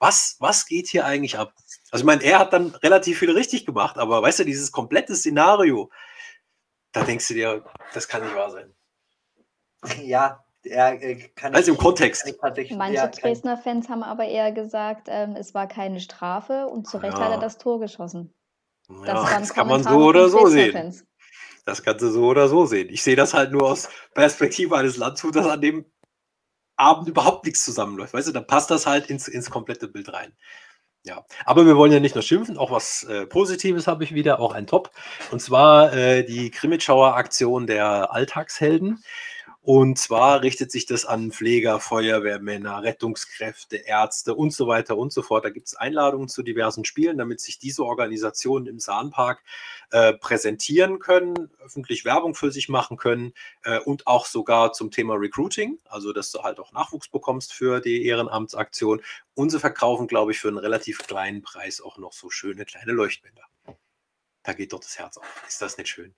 was, 0.06 0.36
was 0.40 0.68
geht 0.68 0.88
hier 0.88 1.06
eigentlich 1.06 1.38
ab? 1.40 1.54
Also 1.92 2.04
ich 2.04 2.06
meine, 2.06 2.24
er 2.24 2.38
hat 2.38 2.54
dann 2.54 2.76
relativ 2.76 3.20
viel 3.20 3.32
richtig 3.32 3.66
gemacht, 3.66 3.98
aber 3.98 4.22
weißt 4.22 4.40
du, 4.40 4.44
dieses 4.46 4.72
komplette 4.72 5.16
Szenario, 5.16 5.90
da 6.92 7.04
denkst 7.04 7.28
du 7.28 7.34
dir, 7.34 7.66
das 7.94 8.08
kann 8.08 8.24
nicht 8.24 8.36
wahr 8.36 8.52
sein. 8.52 8.74
Ja, 10.04 10.44
er 10.64 11.00
äh, 11.00 11.16
kann 11.36 11.54
Also 11.54 11.72
im 11.72 11.78
Kontext. 11.78 12.26
Manche 12.72 12.96
ja, 12.96 13.08
Dresdner 13.08 13.56
Fans 13.56 13.88
haben 13.88 14.02
aber 14.02 14.26
eher 14.26 14.52
gesagt, 14.52 15.08
ähm, 15.12 15.36
es 15.36 15.54
war 15.54 15.68
keine 15.68 16.00
Strafe 16.00 16.66
und 16.66 16.88
zu 16.88 16.98
Recht 16.98 17.18
ja. 17.18 17.26
hat 17.26 17.32
er 17.34 17.38
das 17.40 17.60
Tor 17.60 17.80
geschossen. 17.80 18.34
Das, 18.88 19.08
ja, 19.08 19.40
das 19.40 19.54
kann 19.54 19.68
man 19.68 19.84
so 19.84 19.90
oder 19.92 20.30
so 20.30 20.48
sehen. 20.48 20.96
Das 21.66 21.84
kannst 21.84 22.04
du 22.04 22.10
so 22.10 22.26
oder 22.26 22.48
so 22.48 22.66
sehen. 22.66 22.90
Ich 22.90 23.04
sehe 23.04 23.16
das 23.16 23.34
halt 23.36 23.52
nur 23.52 23.70
aus 23.70 23.90
Perspektive 24.14 24.76
eines 24.76 24.98
Landshuters, 24.98 25.46
an 25.48 25.62
dem 25.62 25.86
Abend 26.78 27.08
überhaupt 27.08 27.46
nichts 27.46 27.64
zusammenläuft. 27.64 28.14
Weißt 28.14 28.28
du, 28.28 28.32
dann 28.32 28.48
passt 28.48 28.72
das 28.72 28.86
halt 28.86 29.10
ins, 29.10 29.28
ins 29.28 29.50
komplette 29.50 29.88
Bild 29.88 30.12
rein. 30.14 30.34
Ja, 31.06 31.24
aber 31.46 31.68
wir 31.68 31.78
wollen 31.78 31.92
ja 31.92 32.00
nicht 32.00 32.16
nur 32.16 32.24
schimpfen, 32.24 32.58
auch 32.58 32.72
was 32.72 33.04
äh, 33.04 33.28
Positives 33.28 33.86
habe 33.86 34.04
ich 34.04 34.16
wieder, 34.16 34.40
auch 34.40 34.54
ein 34.54 34.66
Top. 34.66 34.90
Und 35.32 35.40
zwar 35.40 35.94
äh, 35.94 36.26
die 36.26 36.50
Krimitschauer 36.50 37.16
Aktion 37.16 37.68
der 37.68 38.12
Alltagshelden. 38.12 39.04
Und 39.66 39.98
zwar 39.98 40.44
richtet 40.44 40.72
sich 40.72 40.86
das 40.86 41.06
an 41.06 41.32
Pfleger, 41.32 41.80
Feuerwehrmänner, 41.80 42.84
Rettungskräfte, 42.84 43.78
Ärzte 43.78 44.36
und 44.36 44.54
so 44.54 44.68
weiter 44.68 44.96
und 44.96 45.12
so 45.12 45.24
fort. 45.24 45.44
Da 45.44 45.50
gibt 45.50 45.66
es 45.66 45.76
Einladungen 45.76 46.28
zu 46.28 46.44
diversen 46.44 46.86
Spielen, 46.86 47.18
damit 47.18 47.40
sich 47.40 47.58
diese 47.58 47.84
Organisationen 47.84 48.68
im 48.68 48.80
Sahnpark 48.80 49.44
äh, 49.90 50.14
präsentieren 50.14 51.00
können, 51.00 51.50
öffentlich 51.64 52.06
Werbung 52.06 52.36
für 52.36 52.52
sich 52.52 52.70
machen 52.70 52.98
können 52.98 53.34
äh, 53.64 53.80
und 53.80 54.06
auch 54.06 54.28
sogar 54.28 54.72
zum 54.72 54.92
Thema 54.92 55.16
Recruiting, 55.16 55.80
also 55.86 56.14
dass 56.14 56.32
du 56.32 56.44
halt 56.44 56.60
auch 56.60 56.72
Nachwuchs 56.72 57.08
bekommst 57.08 57.52
für 57.52 57.80
die 57.80 58.06
Ehrenamtsaktion. 58.06 59.02
Und 59.34 59.50
sie 59.50 59.60
verkaufen, 59.60 60.06
glaube 60.06 60.32
ich, 60.32 60.38
für 60.38 60.50
einen 60.50 60.60
relativ 60.60 61.00
kleinen 61.00 61.42
Preis 61.42 61.82
auch 61.82 61.98
noch 61.98 62.14
so 62.14 62.30
schöne 62.30 62.66
kleine 62.66 62.92
Leuchtbänder. 62.92 63.42
Da 64.44 64.54
geht 64.54 64.74
doch 64.74 64.80
das 64.80 65.00
Herz 65.00 65.18
auf. 65.18 65.44
Ist 65.48 65.60
das 65.60 65.80
nicht 65.80 65.90
schön? 65.90 66.14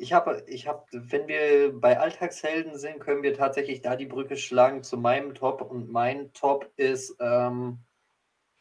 Ich 0.00 0.12
habe, 0.12 0.44
ich 0.46 0.68
habe, 0.68 0.84
wenn 0.92 1.26
wir 1.26 1.72
bei 1.72 1.98
Alltagshelden 1.98 2.78
sind, 2.78 3.00
können 3.00 3.22
wir 3.22 3.34
tatsächlich 3.34 3.82
da 3.82 3.96
die 3.96 4.06
Brücke 4.06 4.36
schlagen 4.36 4.84
zu 4.84 4.96
meinem 4.96 5.34
Top. 5.34 5.60
Und 5.60 5.90
mein 5.90 6.32
Top 6.32 6.70
ist 6.76 7.16
ähm, 7.20 7.78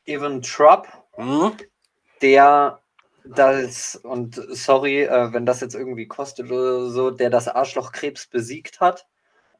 Evan 0.05 0.41
Trupp, 0.41 0.87
mhm. 1.15 1.53
der 2.21 2.81
das, 3.23 3.95
und 3.95 4.35
sorry, 4.49 5.03
äh, 5.03 5.31
wenn 5.31 5.45
das 5.45 5.61
jetzt 5.61 5.75
irgendwie 5.75 6.07
kostet 6.07 6.51
oder 6.51 6.89
so, 6.89 7.11
der 7.11 7.29
das 7.29 7.47
Arschlochkrebs 7.47 8.27
besiegt 8.27 8.79
hat. 8.79 9.05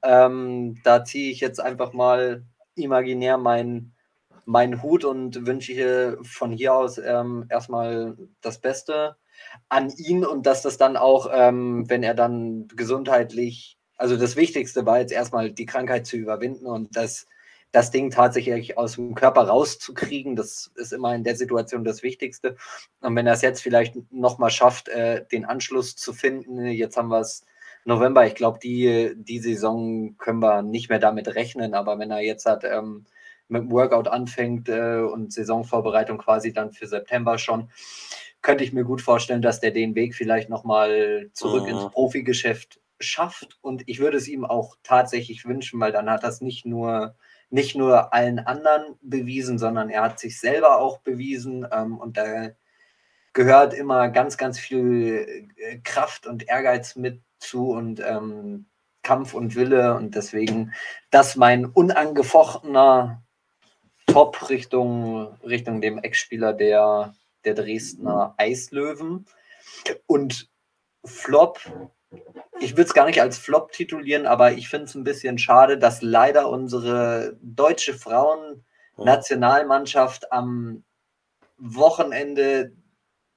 Ähm, 0.02 0.80
da 0.84 1.04
ziehe 1.04 1.32
ich 1.32 1.42
jetzt 1.42 1.60
einfach 1.60 1.94
mal 1.94 2.44
imaginär 2.76 3.38
meinen 3.38 3.94
mein 4.46 4.82
Hut 4.82 5.04
und 5.04 5.46
wünsche 5.46 5.74
hier 5.74 6.18
von 6.24 6.54
hier 6.54 6.74
aus 6.74 6.98
ähm, 6.98 7.46
erstmal 7.50 8.18
das 8.40 8.60
Beste 8.60 9.18
an 9.70 9.92
ihn 9.98 10.26
und 10.26 10.46
dass 10.46 10.62
das 10.62 10.78
dann 10.78 10.98
auch, 10.98 11.30
ähm, 11.32 11.90
wenn 11.90 12.04
er 12.04 12.14
dann 12.14 12.68
gesundheitlich, 12.76 13.78
also 13.98 14.18
das 14.18 14.36
Wichtigste 14.36 14.86
war 14.86 15.00
jetzt 15.00 15.12
erstmal 15.12 15.52
die 15.52 15.66
Krankheit 15.66 16.06
zu 16.06 16.18
überwinden 16.18 16.66
und 16.66 16.96
das, 16.96 17.28
das 17.72 17.92
Ding 17.92 18.12
tatsächlich 18.12 18.78
aus 18.78 18.96
dem 18.96 19.16
Körper 19.16 19.44
rauszukriegen, 19.44 20.36
das 20.36 20.72
ist 20.76 20.94
immer 20.94 21.14
in 21.16 21.24
der 21.24 21.36
Situation 21.36 21.84
das 21.84 22.04
Wichtigste. 22.04 22.56
Und 23.02 23.16
wenn 23.16 23.28
er 23.28 23.34
es 23.34 23.42
jetzt 23.42 23.62
vielleicht 23.62 23.96
nochmal 24.12 24.52
schafft, 24.52 24.88
äh, 24.90 25.26
den 25.32 25.46
Anschluss 25.46 25.96
zu 25.96 26.14
finden, 26.14 26.66
jetzt 26.66 26.98
haben 26.98 27.10
wir 27.10 27.20
es 27.20 27.46
November, 27.84 28.26
ich 28.26 28.36
glaube, 28.36 28.60
die, 28.60 29.14
die 29.16 29.40
Saison 29.40 30.18
können 30.18 30.40
wir 30.40 30.62
nicht 30.62 30.90
mehr 30.90 31.00
damit 31.00 31.36
rechnen, 31.36 31.74
aber 31.74 31.98
wenn 32.00 32.12
er 32.12 32.22
jetzt 32.22 32.46
hat, 32.46 32.64
ähm, 32.64 33.06
mit 33.48 33.64
dem 33.64 33.72
Workout 33.72 34.08
anfängt 34.08 34.70
äh, 34.70 35.00
und 35.00 35.32
Saisonvorbereitung 35.32 36.18
quasi 36.18 36.52
dann 36.52 36.74
für 36.74 36.88
September 36.88 37.38
schon, 37.38 37.70
könnte 38.42 38.64
ich 38.64 38.74
mir 38.74 38.84
gut 38.84 39.02
vorstellen, 39.02 39.42
dass 39.42 39.60
der 39.60 39.72
den 39.72 39.96
Weg 39.96 40.16
vielleicht 40.16 40.50
nochmal 40.50 41.30
zurück 41.34 41.64
mhm. 41.64 41.70
ins 41.70 41.92
Profigeschäft 41.92 42.80
schafft. 43.00 43.58
Und 43.62 43.84
ich 43.88 44.00
würde 44.00 44.18
es 44.18 44.28
ihm 44.28 44.46
auch 44.46 44.76
tatsächlich 44.84 45.46
wünschen, 45.46 45.80
weil 45.80 45.92
dann 45.92 46.10
hat 46.10 46.24
das 46.24 46.42
nicht 46.42 46.66
nur, 46.66 47.16
nicht 47.50 47.76
nur 47.76 48.14
allen 48.14 48.40
anderen 48.40 48.96
bewiesen, 49.02 49.58
sondern 49.58 49.90
er 49.90 50.04
hat 50.04 50.20
sich 50.20 50.40
selber 50.40 50.80
auch 50.80 51.00
bewiesen. 51.00 51.68
Ähm, 51.72 51.98
und 51.98 52.18
da 52.18 52.50
gehört 53.34 53.74
immer 53.74 54.10
ganz, 54.10 54.38
ganz 54.38 54.60
viel 54.60 55.50
äh, 55.58 55.78
Kraft 55.84 56.28
und 56.28 56.48
Ehrgeiz 56.48 56.96
mit 56.96 57.22
zu 57.40 57.72
und 57.72 58.00
ähm, 58.00 58.66
Kampf 59.04 59.34
und 59.34 59.56
Wille. 59.56 59.96
Und 59.96 60.16
deswegen 60.16 60.74
das 61.12 61.36
mein 61.36 61.66
unangefochtener 61.66 63.24
Top 64.08 64.50
Richtung, 64.50 65.38
Richtung 65.44 65.82
dem 65.82 66.00
Ex-Spieler 66.00 66.54
der 66.54 67.14
der 67.48 67.56
Dresdner 67.56 68.36
Eislöwen. 68.38 69.26
Und 70.06 70.52
Flop, 71.04 71.60
ich 72.60 72.74
würde 72.74 72.84
es 72.84 72.94
gar 72.94 73.06
nicht 73.06 73.22
als 73.22 73.38
Flop 73.38 73.72
titulieren, 73.72 74.28
aber 74.28 74.54
ich 74.54 74.70
finde 74.70 74.86
es 74.86 74.96
ein 74.96 75.04
bisschen 75.04 75.38
schade, 75.38 75.78
dass 75.78 76.02
leider 76.02 76.50
unsere 76.50 77.38
deutsche 77.42 77.94
Frauen-Nationalmannschaft 77.94 80.32
am 80.32 80.86
Wochenende 81.58 82.72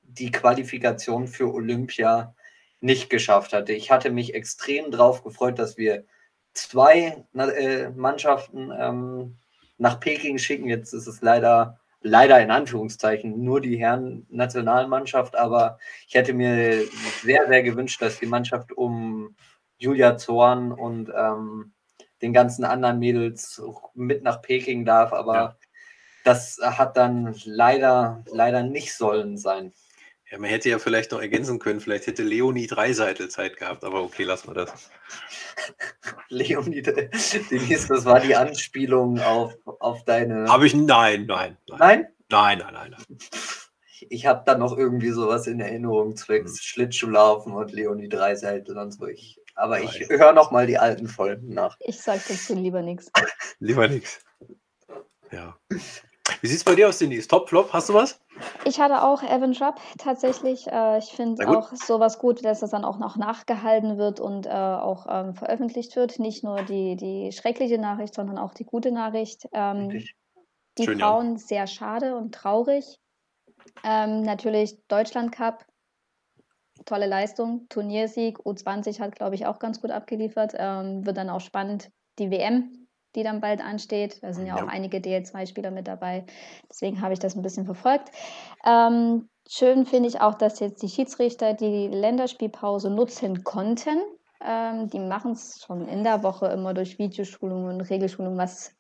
die 0.03 0.31
Qualifikation 0.31 1.27
für 1.29 1.53
Olympia 1.53 2.35
nicht 2.81 3.11
geschafft 3.11 3.53
hatte. 3.53 3.73
Ich 3.73 3.91
hatte 3.91 4.11
mich 4.11 4.35
extrem 4.35 4.91
darauf 4.91 5.23
gefreut, 5.23 5.59
dass 5.59 5.77
wir 5.77 6.05
zwei 6.53 7.25
äh, 7.35 7.91
Mannschaften 7.91 8.73
ähm, 8.77 9.37
nach 9.79 10.01
Peking 10.01 10.39
schicken. 10.39 10.69
Jetzt 10.69 10.93
ist 10.93 11.07
es 11.07 11.23
leider 11.23 11.80
leider 12.03 12.41
in 12.41 12.51
Anführungszeichen 12.51 13.43
nur 13.43 13.61
die 13.61 13.77
Herren 13.77 14.27
Nationalmannschaft, 14.31 15.37
aber 15.37 15.79
ich 16.07 16.15
hätte 16.15 16.33
mir 16.33 16.85
sehr, 17.23 17.47
sehr 17.49 17.63
gewünscht, 17.63 18.01
dass 18.01 18.19
die 18.19 18.27
Mannschaft 18.27 18.73
um 18.73 19.37
Julia 19.79 20.17
Zorn 20.17 20.73
und 20.73 21.11
ähm, 21.15 21.73
den 22.23 22.33
ganzen 22.33 22.65
anderen 22.65 22.99
Mädels 22.99 23.63
mit 23.95 24.23
nach 24.23 24.43
Peking 24.43 24.85
darf, 24.85 25.13
aber 25.13 25.35
ja. 25.35 25.57
das 26.25 26.59
hat 26.63 26.97
dann 26.97 27.35
leider, 27.45 28.25
leider 28.31 28.63
nicht 28.63 28.95
sollen 28.95 29.37
sein. 29.39 29.73
Ja, 30.31 30.39
man 30.39 30.49
hätte 30.49 30.69
ja 30.69 30.79
vielleicht 30.79 31.11
noch 31.11 31.21
ergänzen 31.21 31.59
können, 31.59 31.81
vielleicht 31.81 32.07
hätte 32.07 32.23
Leonie 32.23 32.69
Dreiseitel 32.69 33.29
Zeit 33.29 33.57
gehabt, 33.57 33.83
aber 33.83 34.03
okay, 34.03 34.23
lassen 34.23 34.49
wir 34.49 34.55
das. 34.55 34.91
Leonie, 36.29 36.83
Denise, 36.83 37.89
das 37.89 38.05
war 38.05 38.21
die 38.21 38.37
Anspielung 38.37 39.19
auf, 39.21 39.57
auf 39.65 40.05
deine. 40.05 40.47
Habe 40.49 40.67
ich, 40.67 40.75
nein, 40.75 41.27
nein, 41.27 41.57
nein. 41.69 41.79
Nein? 41.79 42.07
Nein, 42.31 42.59
nein, 42.59 42.73
nein. 42.73 42.91
nein. 43.09 43.19
Ich 44.09 44.27
habe 44.27 44.43
da 44.47 44.57
noch 44.57 44.79
irgendwie 44.79 45.11
sowas 45.11 45.49
in 45.49 45.61
Erinnerung, 45.61 46.17
zwecks 46.17 46.53
hm. 46.53 46.59
Schlittschuhlaufen 46.59 47.53
und 47.53 47.73
Leonie 47.73 48.09
Dreiseitel 48.09 48.79
und 48.79 48.93
so. 48.93 49.07
Ich, 49.09 49.41
aber 49.57 49.81
nein. 49.81 49.89
ich 49.93 50.09
höre 50.09 50.33
noch 50.33 50.53
mal 50.53 50.67
die 50.69 50.79
alten 50.79 51.09
Folgen 51.09 51.49
nach. 51.49 51.77
Ich 51.81 52.01
sage 52.01 52.23
dazu 52.29 52.55
lieber 52.55 52.83
nichts. 52.83 53.11
Lieber 53.59 53.89
nichts. 53.89 54.21
Ja. 55.33 55.57
Wie 56.41 56.47
sieht 56.47 56.59
es 56.59 56.65
bei 56.65 56.75
dir 56.75 56.89
aus, 56.89 56.99
Denise? 56.99 57.29
Top, 57.29 57.49
Flop, 57.49 57.73
hast 57.73 57.89
du 57.89 57.95
was? 57.95 58.19
Ich 58.65 58.81
hatte 58.81 59.03
auch 59.03 59.23
Evan 59.23 59.53
Trapp 59.53 59.81
tatsächlich. 59.99 60.67
Äh, 60.67 60.99
ich 60.99 61.13
finde 61.13 61.47
auch 61.49 61.75
sowas 61.75 62.19
gut, 62.19 62.45
dass 62.45 62.61
das 62.61 62.71
dann 62.71 62.85
auch 62.85 62.99
noch 62.99 63.17
nachgehalten 63.17 63.99
wird 63.99 64.21
und 64.21 64.47
äh, 64.47 64.51
auch 64.51 65.07
ähm, 65.09 65.35
veröffentlicht 65.35 65.97
wird. 65.97 66.19
Nicht 66.19 66.43
nur 66.43 66.63
die, 66.63 66.97
die 66.97 67.33
schreckliche 67.33 67.79
Nachricht, 67.79 68.15
sondern 68.15 68.39
auch 68.39 68.55
die 68.55 68.65
gute 68.65 68.91
Nachricht. 68.91 69.47
Ähm, 69.53 70.03
die 70.79 70.85
Schön, 70.85 70.99
Frauen 70.99 71.33
ja. 71.33 71.39
sehr 71.39 71.67
schade 71.67 72.17
und 72.17 72.35
traurig. 72.35 72.99
Ähm, 73.85 74.23
natürlich 74.23 74.79
Deutschland 74.89 75.33
Cup, 75.33 75.67
tolle 76.87 77.07
Leistung, 77.07 77.67
Turniersieg, 77.69 78.39
U20 78.39 79.01
hat, 79.01 79.15
glaube 79.15 79.35
ich, 79.35 79.47
auch 79.47 79.59
ganz 79.59 79.81
gut 79.81 79.91
abgeliefert. 79.91 80.55
Ähm, 80.57 81.05
wird 81.05 81.17
dann 81.17 81.29
auch 81.29 81.41
spannend, 81.41 81.91
die 82.19 82.31
WM, 82.31 82.89
die 83.15 83.23
dann 83.23 83.41
bald 83.41 83.61
ansteht. 83.61 84.23
Da 84.23 84.33
sind 84.33 84.47
ja, 84.47 84.57
ja. 84.57 84.65
auch 84.65 84.69
einige 84.69 84.99
DL2-Spieler 84.99 85.71
mit 85.71 85.89
dabei. 85.89 86.25
Deswegen 86.69 87.01
habe 87.01 87.13
ich 87.13 87.19
das 87.19 87.37
ein 87.37 87.43
bisschen 87.43 87.65
verfolgt. 87.65 88.11
Ähm, 88.65 89.29
schön 89.49 89.87
finde 89.87 90.09
ich 90.09 90.21
auch, 90.21 90.35
dass 90.35 90.61
jetzt 90.61 90.83
die 90.83 90.89
Schiedsrichter 90.89 91.55
die 91.55 91.89
Länderspielpause 91.89 92.91
nutzen 92.91 93.45
konnten. 93.45 93.99
Ähm, 94.43 94.89
die 94.89 95.01
machen 95.01 95.33
es 95.33 95.63
schon 95.65 95.87
in 95.87 96.03
der 96.03 96.23
Woche 96.23 96.47
immer 96.47 96.73
durch 96.73 96.99
Videoschulungen 96.99 97.75
und 97.75 97.81
Regelschulungen, 97.83 98.39
was 98.39 98.75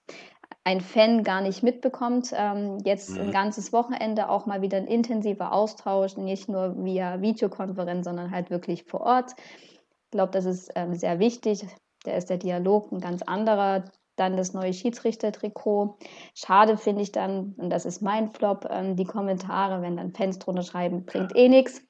ein 0.64 0.80
Fan 0.80 1.22
gar 1.22 1.40
nicht 1.40 1.62
mitbekommt. 1.62 2.32
Ähm, 2.34 2.78
jetzt 2.84 3.10
mhm. 3.10 3.20
ein 3.20 3.30
ganzes 3.30 3.72
Wochenende 3.72 4.28
auch 4.28 4.46
mal 4.46 4.62
wieder 4.62 4.78
ein 4.78 4.86
intensiver 4.86 5.52
Austausch, 5.52 6.16
nicht 6.16 6.48
nur 6.48 6.84
via 6.84 7.20
Videokonferenz, 7.20 8.04
sondern 8.04 8.30
halt 8.30 8.50
wirklich 8.50 8.84
vor 8.84 9.00
Ort. 9.00 9.32
Ich 9.38 10.10
glaube, 10.10 10.32
das 10.32 10.44
ist 10.44 10.70
ähm, 10.74 10.94
sehr 10.94 11.18
wichtig. 11.18 11.66
Da 12.04 12.12
ist 12.12 12.30
der 12.30 12.38
Dialog 12.38 12.90
ein 12.92 13.00
ganz 13.00 13.22
anderer. 13.22 13.84
Dann 14.20 14.36
das 14.36 14.52
neue 14.52 14.74
Schiedsrichtertrikot. 14.74 15.96
Schade 16.34 16.76
finde 16.76 17.00
ich 17.00 17.10
dann, 17.10 17.54
und 17.56 17.70
das 17.70 17.86
ist 17.86 18.02
mein 18.02 18.30
Flop, 18.30 18.68
ähm, 18.68 18.94
die 18.94 19.06
Kommentare, 19.06 19.80
wenn 19.80 19.96
dann 19.96 20.12
Fans 20.12 20.38
drunter 20.38 20.62
schreiben, 20.62 21.06
bringt 21.06 21.34
eh 21.34 21.48
nichts. 21.48 21.80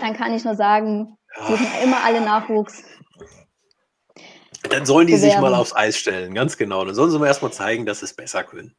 Dann 0.00 0.14
kann 0.14 0.32
ich 0.32 0.44
nur 0.46 0.54
sagen, 0.54 1.18
suchen 1.46 1.66
immer 1.84 2.02
alle 2.02 2.22
Nachwuchs. 2.22 2.84
Dann 4.70 4.86
sollen 4.86 5.08
die 5.08 5.12
bewerben. 5.12 5.30
sich 5.30 5.40
mal 5.42 5.54
aufs 5.54 5.76
Eis 5.76 5.98
stellen, 5.98 6.32
ganz 6.32 6.56
genau. 6.56 6.86
Dann 6.86 6.94
sollen 6.94 7.10
sie 7.10 7.18
mal 7.18 7.26
erstmal 7.26 7.52
zeigen, 7.52 7.84
dass 7.84 7.98
sie 7.98 8.06
es 8.06 8.14
besser 8.14 8.42
können. 8.42 8.74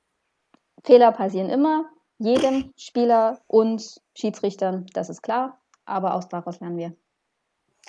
Fehler 0.83 1.11
passieren 1.11 1.51
immer, 1.51 1.85
jedem 2.17 2.73
Spieler 2.75 3.39
und 3.45 4.01
Schiedsrichtern, 4.15 4.87
das 4.93 5.09
ist 5.09 5.21
klar. 5.21 5.61
Aber 5.85 6.15
auch 6.15 6.23
daraus 6.23 6.59
lernen 6.59 6.79
wir. 6.79 6.95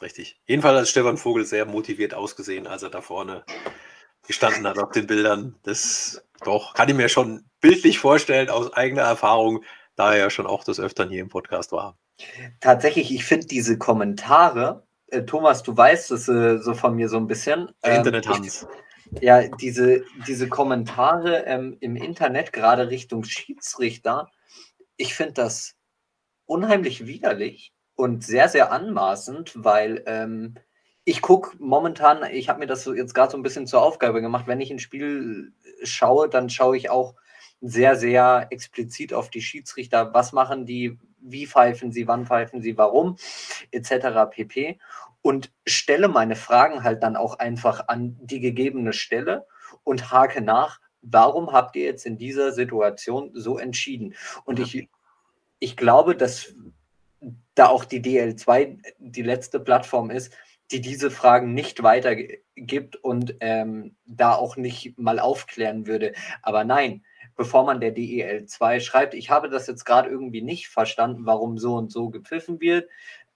Richtig. 0.03 0.39
Jedenfalls 0.45 0.79
hat 0.79 0.89
Stefan 0.89 1.17
Vogel 1.17 1.47
sehr 1.47 1.65
motiviert 1.65 2.13
ausgesehen, 2.13 2.67
als 2.67 2.83
er 2.83 2.91
da 2.91 3.01
vorne 3.01 3.45
gestanden 4.29 4.67
hat 4.69 4.79
auf 4.79 4.93
den 4.93 5.09
Bildern. 5.09 5.57
Das 5.65 6.23
doch, 6.45 6.75
kann 6.75 6.89
ich 6.89 6.95
mir 6.95 7.09
schon 7.09 7.45
bildlich 7.61 7.99
vorstellen 7.99 8.49
aus 8.49 8.73
eigener 8.73 9.03
Erfahrung, 9.03 9.65
da 9.97 10.13
er 10.13 10.19
ja 10.19 10.31
schon 10.31 10.47
auch 10.47 10.63
des 10.63 10.79
Öfteren 10.79 11.11
hier 11.11 11.23
im 11.23 11.29
Podcast 11.29 11.73
war. 11.73 11.99
Tatsächlich, 12.61 13.13
ich 13.13 13.25
finde 13.25 13.47
diese 13.47 13.79
Kommentare, 13.79 14.87
äh, 15.09 15.23
Thomas, 15.23 15.63
du 15.63 15.77
weißt 15.77 16.13
es 16.13 16.29
äh, 16.29 16.59
so 16.59 16.75
von 16.75 16.95
mir 16.95 17.09
so 17.09 17.17
ein 17.17 17.27
bisschen. 17.27 17.71
Ähm, 17.83 17.97
Internet-Hans. 17.97 18.67
Ja, 19.21 19.49
diese, 19.49 20.05
diese 20.27 20.49
Kommentare 20.49 21.47
ähm, 21.47 21.77
im 21.81 21.97
Internet, 21.97 22.53
gerade 22.53 22.91
Richtung 22.91 23.25
Schiedsrichter, 23.25 24.31
ich 24.97 25.15
finde 25.15 25.33
das 25.35 25.75
unheimlich 26.45 27.07
widerlich 27.07 27.73
und 27.95 28.25
sehr, 28.25 28.49
sehr 28.49 28.71
anmaßend, 28.71 29.53
weil 29.57 30.03
ähm, 30.07 30.57
ich 31.09 31.23
gucke 31.23 31.57
momentan, 31.59 32.23
ich 32.31 32.51
habe 32.51 32.59
mir 32.59 32.67
das 32.67 32.85
jetzt 32.85 33.15
gerade 33.15 33.33
so 33.33 33.39
ein 33.39 33.43
bisschen 33.43 33.67
zur 33.67 33.81
Aufgabe 33.81 34.21
gemacht, 34.21 34.47
wenn 34.47 34.61
ich 34.61 34.71
ein 34.71 34.79
Spiel 34.79 35.55
schaue, 35.83 36.29
dann 36.29 36.51
schaue 36.51 36.77
ich 36.77 36.91
auch 36.91 37.15
sehr, 37.63 37.97
sehr 37.97 38.49
explizit 38.51 39.15
auf 39.15 39.31
die 39.31 39.41
Schiedsrichter. 39.41 40.13
Was 40.13 40.35
machen 40.35 40.67
die? 40.67 40.99
Wie 41.19 41.47
pfeifen 41.47 41.93
sie? 41.93 42.07
Wann 42.07 42.27
pfeifen 42.27 42.61
sie? 42.61 42.77
Warum? 42.77 43.17
Etc. 43.71 43.91
pp. 44.31 44.79
Und 45.23 45.51
stelle 45.67 46.09
meine 46.09 46.37
Fragen 46.37 46.85
halt 46.85 47.03
dann 47.03 47.17
auch 47.17 47.39
einfach 47.39 47.89
an 47.89 48.19
die 48.21 48.41
gegebene 48.41 48.93
Stelle 48.93 49.47
und 49.85 50.13
hake 50.13 50.43
nach, 50.43 50.79
warum 51.01 51.53
habt 51.53 51.75
ihr 51.77 51.85
jetzt 51.85 52.05
in 52.05 52.19
dieser 52.19 52.53
Situation 52.53 53.31
so 53.33 53.57
entschieden? 53.57 54.15
Und 54.45 54.59
ich, 54.59 54.91
ich 55.59 55.75
glaube, 55.79 56.15
dass 56.15 56.55
da 57.55 57.69
auch 57.69 57.87
die 57.87 58.03
DL2 58.03 58.79
die 58.99 59.23
letzte 59.23 59.59
Plattform 59.59 60.11
ist, 60.11 60.33
die 60.71 60.81
diese 60.81 61.11
Fragen 61.11 61.55
nicht 61.55 61.83
weitergibt 61.83 62.97
und 62.97 63.37
ähm, 63.41 63.97
da 64.05 64.35
auch 64.35 64.57
nicht 64.57 64.99
mal 64.99 65.19
aufklären 65.19 65.87
würde. 65.87 66.13
Aber 66.43 66.65
nein, 66.65 67.05
bevor 67.37 67.65
man 67.65 67.81
der 67.81 67.95
DEL2 67.95 68.81
schreibt, 68.81 69.15
ich 69.15 69.31
habe 69.31 69.49
das 69.49 69.67
jetzt 69.67 69.85
gerade 69.85 70.11
irgendwie 70.11 70.43
nicht 70.43 70.69
verstanden, 70.69 71.25
warum 71.25 71.57
so 71.57 71.77
und 71.77 71.91
so 71.91 72.11
gepfiffen 72.11 72.61
wird, 72.61 72.89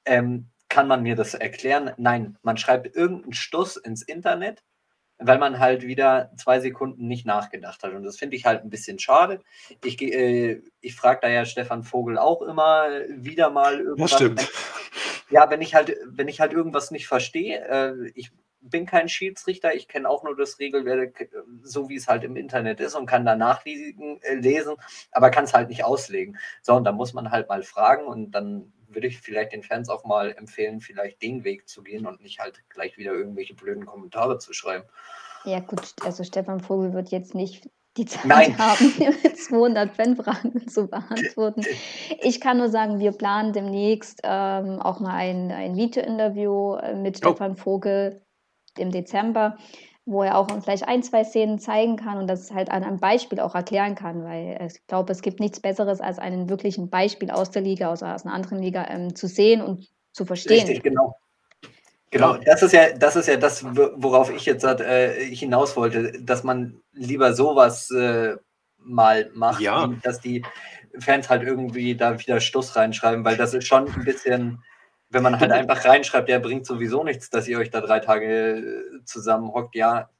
ähm, 0.04 0.48
kann 0.68 0.88
man 0.88 1.02
mir 1.02 1.16
das 1.16 1.34
erklären? 1.34 1.92
Nein, 1.96 2.36
man 2.42 2.56
schreibt 2.56 2.94
irgendeinen 2.96 3.34
Stuss 3.34 3.76
ins 3.76 4.02
Internet, 4.02 4.64
weil 5.18 5.38
man 5.38 5.58
halt 5.58 5.82
wieder 5.82 6.32
zwei 6.36 6.60
Sekunden 6.60 7.06
nicht 7.06 7.26
nachgedacht 7.26 7.82
hat. 7.82 7.92
Und 7.92 8.02
das 8.02 8.18
finde 8.18 8.36
ich 8.36 8.44
halt 8.44 8.62
ein 8.62 8.70
bisschen 8.70 8.98
schade. 8.98 9.40
Ich, 9.84 10.00
äh, 10.02 10.62
ich 10.80 10.96
frage 10.96 11.20
da 11.22 11.28
ja 11.28 11.44
Stefan 11.44 11.82
Vogel 11.82 12.18
auch 12.18 12.42
immer 12.42 12.88
wieder 13.08 13.50
mal 13.50 13.78
irgendwas. 13.78 14.10
Das 14.10 14.18
stimmt 14.18 14.50
ja, 15.30 15.50
wenn 15.50 15.62
ich 15.62 15.74
halt, 15.74 15.96
wenn 16.06 16.28
ich 16.28 16.40
halt 16.40 16.52
irgendwas 16.52 16.90
nicht 16.90 17.06
verstehe, 17.06 17.60
äh, 17.68 18.10
ich 18.14 18.32
bin 18.62 18.86
kein 18.86 19.08
Schiedsrichter, 19.08 19.74
ich 19.74 19.88
kenne 19.88 20.08
auch 20.08 20.22
nur 20.22 20.36
das 20.36 20.58
Regelwerk, 20.58 21.28
so 21.62 21.88
wie 21.88 21.96
es 21.96 22.08
halt 22.08 22.24
im 22.24 22.36
Internet 22.36 22.80
ist 22.80 22.94
und 22.94 23.06
kann 23.06 23.26
da 23.26 23.34
nachlesen, 23.34 24.20
äh, 24.22 24.34
lesen, 24.34 24.76
aber 25.10 25.30
kann 25.30 25.44
es 25.44 25.54
halt 25.54 25.68
nicht 25.68 25.84
auslegen. 25.84 26.38
So, 26.62 26.74
und 26.74 26.84
da 26.84 26.92
muss 26.92 27.12
man 27.12 27.30
halt 27.30 27.48
mal 27.48 27.62
fragen 27.62 28.06
und 28.06 28.30
dann 28.30 28.72
würde 28.88 29.08
ich 29.08 29.20
vielleicht 29.20 29.52
den 29.52 29.62
Fans 29.62 29.88
auch 29.88 30.04
mal 30.04 30.32
empfehlen, 30.32 30.80
vielleicht 30.80 31.22
den 31.22 31.44
Weg 31.44 31.68
zu 31.68 31.82
gehen 31.82 32.06
und 32.06 32.20
nicht 32.20 32.38
halt 32.38 32.62
gleich 32.68 32.96
wieder 32.98 33.12
irgendwelche 33.12 33.54
blöden 33.54 33.86
Kommentare 33.86 34.38
zu 34.38 34.52
schreiben. 34.52 34.84
Ja, 35.44 35.58
gut, 35.58 35.94
also 36.02 36.22
Stefan 36.22 36.60
Vogel 36.60 36.92
wird 36.92 37.10
jetzt 37.10 37.34
nicht 37.34 37.68
die 37.96 38.06
Zeit 38.06 38.24
Nein. 38.24 38.58
haben, 38.58 38.92
200 39.34 39.94
Fanfragen 39.94 40.66
zu 40.68 40.88
beantworten. 40.88 41.62
Ich 42.20 42.40
kann 42.40 42.58
nur 42.58 42.68
sagen, 42.68 42.98
wir 42.98 43.12
planen 43.12 43.52
demnächst 43.52 44.20
ähm, 44.24 44.80
auch 44.80 45.00
mal 45.00 45.14
ein, 45.14 45.50
ein 45.50 45.76
Video-Interview 45.76 46.74
äh, 46.76 46.94
mit 46.94 47.16
oh. 47.16 47.18
Stefan 47.18 47.56
Vogel 47.56 48.22
im 48.78 48.90
Dezember, 48.90 49.56
wo 50.06 50.22
er 50.22 50.38
auch 50.38 50.50
uns 50.50 50.64
gleich 50.64 50.86
ein, 50.86 51.02
zwei 51.02 51.24
Szenen 51.24 51.58
zeigen 51.58 51.96
kann 51.96 52.18
und 52.18 52.26
das 52.26 52.52
halt 52.52 52.70
an 52.70 52.82
einem 52.82 52.98
Beispiel 52.98 53.40
auch 53.40 53.54
erklären 53.54 53.94
kann, 53.94 54.24
weil 54.24 54.58
ich 54.66 54.86
glaube, 54.86 55.12
es 55.12 55.22
gibt 55.22 55.40
nichts 55.40 55.60
Besseres, 55.60 56.00
als 56.00 56.18
einen 56.18 56.48
wirklichen 56.48 56.88
Beispiel 56.88 57.30
aus 57.30 57.50
der 57.50 57.62
Liga, 57.62 57.92
aus, 57.92 58.02
aus 58.02 58.24
einer 58.24 58.34
anderen 58.34 58.58
Liga 58.58 58.86
ähm, 58.88 59.14
zu 59.14 59.28
sehen 59.28 59.60
und 59.60 59.88
zu 60.12 60.24
verstehen. 60.24 60.66
Richtig, 60.66 60.82
genau. 60.82 61.16
Genau, 62.12 62.36
das 62.36 62.62
ist 62.62 62.72
ja, 62.72 62.92
das 62.92 63.16
ist 63.16 63.26
ja 63.26 63.36
das, 63.36 63.64
worauf 63.64 64.30
ich 64.30 64.44
jetzt 64.44 64.64
äh, 64.64 65.34
hinaus 65.34 65.76
wollte, 65.76 66.12
dass 66.22 66.44
man 66.44 66.80
lieber 66.92 67.32
sowas 67.32 67.90
äh, 67.90 68.36
mal 68.76 69.30
macht, 69.34 69.62
ja. 69.62 69.90
dass 70.02 70.20
die 70.20 70.44
Fans 70.98 71.30
halt 71.30 71.42
irgendwie 71.42 71.96
da 71.96 72.18
wieder 72.18 72.38
Stuss 72.40 72.76
reinschreiben, 72.76 73.24
weil 73.24 73.38
das 73.38 73.54
ist 73.54 73.66
schon 73.66 73.90
ein 73.90 74.04
bisschen, 74.04 74.62
wenn 75.08 75.22
man 75.22 75.40
halt 75.40 75.52
einfach 75.52 75.86
reinschreibt, 75.86 76.28
der 76.28 76.38
bringt 76.38 76.66
sowieso 76.66 77.02
nichts, 77.02 77.30
dass 77.30 77.48
ihr 77.48 77.58
euch 77.58 77.70
da 77.70 77.80
drei 77.80 78.00
Tage 78.00 78.58
äh, 78.58 79.04
zusammenhockt, 79.06 79.74
ja, 79.74 80.10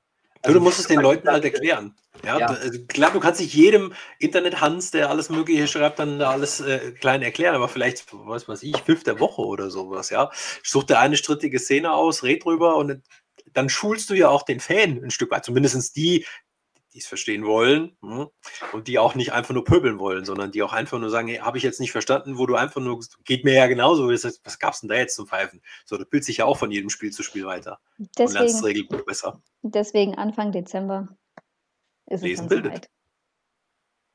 also, 0.43 0.59
du 0.59 0.65
musst 0.65 0.81
es 0.81 0.89
den 0.89 1.01
Leuten 1.01 1.29
halt 1.29 1.45
erklären. 1.45 1.95
Ja, 2.25 2.39
ja. 2.39 2.47
Also 2.47 2.85
klar, 2.87 3.11
du 3.13 3.21
kannst 3.21 3.41
nicht 3.41 3.55
jedem 3.55 3.95
Internet-Hans, 4.19 4.91
der 4.91 5.11
alles 5.11 5.31
Mögliche 5.31 5.67
schreibt, 5.67 5.99
dann 5.99 6.21
alles 6.21 6.61
äh, 6.61 6.93
klein 6.93 7.23
erklären, 7.23 7.55
aber 7.55 7.69
vielleicht, 7.69 8.07
was 8.13 8.49
weiß 8.49 8.63
ich, 8.63 8.77
fünfte 8.79 9.19
Woche 9.19 9.43
oder 9.43 9.71
sowas, 9.71 10.11
ja. 10.11 10.31
Such 10.63 10.85
dir 10.85 10.99
eine 10.99 11.17
strittige 11.17 11.59
Szene 11.59 11.93
aus, 11.93 12.23
red 12.23 12.45
drüber 12.45 12.77
und 12.77 13.03
dann 13.53 13.69
schulst 13.69 14.11
du 14.11 14.15
ja 14.15 14.29
auch 14.29 14.43
den 14.43 14.61
Fan 14.61 15.03
ein 15.03 15.11
Stück 15.11 15.31
weit, 15.31 15.45
zumindest 15.45 15.97
die, 15.97 16.25
die 16.93 16.99
es 16.99 17.07
verstehen 17.07 17.47
wollen 17.47 17.97
hm, 18.03 18.29
und 18.73 18.89
die 18.89 18.99
auch 18.99 19.15
nicht 19.15 19.33
einfach 19.33 19.55
nur 19.55 19.65
pöbeln 19.65 19.99
wollen, 19.99 20.25
sondern 20.25 20.53
die 20.53 20.63
auch 20.63 20.73
einfach 20.73 20.99
nur 20.99 21.11
sagen, 21.11 21.29
hey, 21.29 21.39
habe 21.39 21.57
ich 21.57 21.65
jetzt 21.65 21.81
nicht 21.81 21.93
verstanden, 21.93 22.39
wo 22.39 22.47
du 22.47 22.55
einfach 22.55 22.81
nur, 22.81 23.01
geht 23.25 23.45
mir 23.45 23.55
ja 23.55 23.67
genauso, 23.67 24.09
was 24.09 24.59
gab 24.59 24.75
es 24.75 24.81
denn 24.81 24.89
da 24.89 24.97
jetzt 24.97 25.17
zum 25.17 25.27
Pfeifen? 25.27 25.63
So, 25.85 25.97
du 25.97 26.05
bildest 26.05 26.27
sich 26.27 26.39
ja 26.39 26.45
auch 26.45 26.59
von 26.59 26.71
jedem 26.71 26.91
Spiel 26.91 27.11
zu 27.11 27.23
Spiel 27.23 27.47
weiter 27.47 27.81
deswegen, 27.99 28.29
und 28.29 28.35
lernst 28.35 28.55
das 28.57 28.65
Regelbuch 28.65 29.05
besser. 29.05 29.43
Deswegen 29.63 30.15
Anfang 30.17 30.53
Dezember 30.53 31.09
ist 32.07 32.23
Lesen 32.23 32.45
es 32.45 32.49
bildet. 32.49 32.91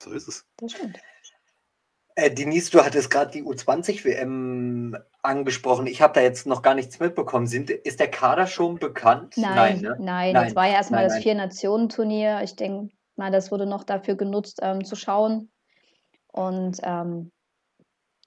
So 0.02 0.12
ist 0.12 0.28
es. 0.28 0.46
Das 0.58 0.72
stimmt. 0.72 1.00
Äh, 2.16 2.32
Denise, 2.32 2.72
du 2.72 2.84
hattest 2.84 3.12
gerade 3.12 3.32
die 3.32 3.44
U20-WM 3.44 4.98
angesprochen. 5.22 5.86
Ich 5.86 6.02
habe 6.02 6.14
da 6.14 6.22
jetzt 6.22 6.48
noch 6.48 6.64
gar 6.64 6.74
nichts 6.74 7.00
mitbekommen. 7.00 7.46
Sind, 7.46 7.70
ist 7.70 8.00
der 8.00 8.10
Kader 8.10 8.48
schon 8.48 8.80
bekannt? 8.80 9.36
Nein, 9.38 9.56
nein, 9.56 9.82
ne? 9.82 9.96
nein, 10.00 10.34
nein. 10.34 10.46
Das 10.46 10.56
war 10.56 10.66
ja 10.66 10.74
erstmal 10.74 11.04
das 11.04 11.18
Vier-Nationen-Turnier. 11.20 12.42
Ich 12.44 12.56
denke 12.56 12.94
mal, 13.18 13.32
das 13.32 13.52
wurde 13.52 13.68
noch 13.68 13.84
dafür 13.84 14.16
genutzt, 14.16 14.60
ähm, 14.64 14.84
zu 14.84 14.96
schauen. 14.96 15.52
Und 16.32 16.80
ähm, 16.82 17.32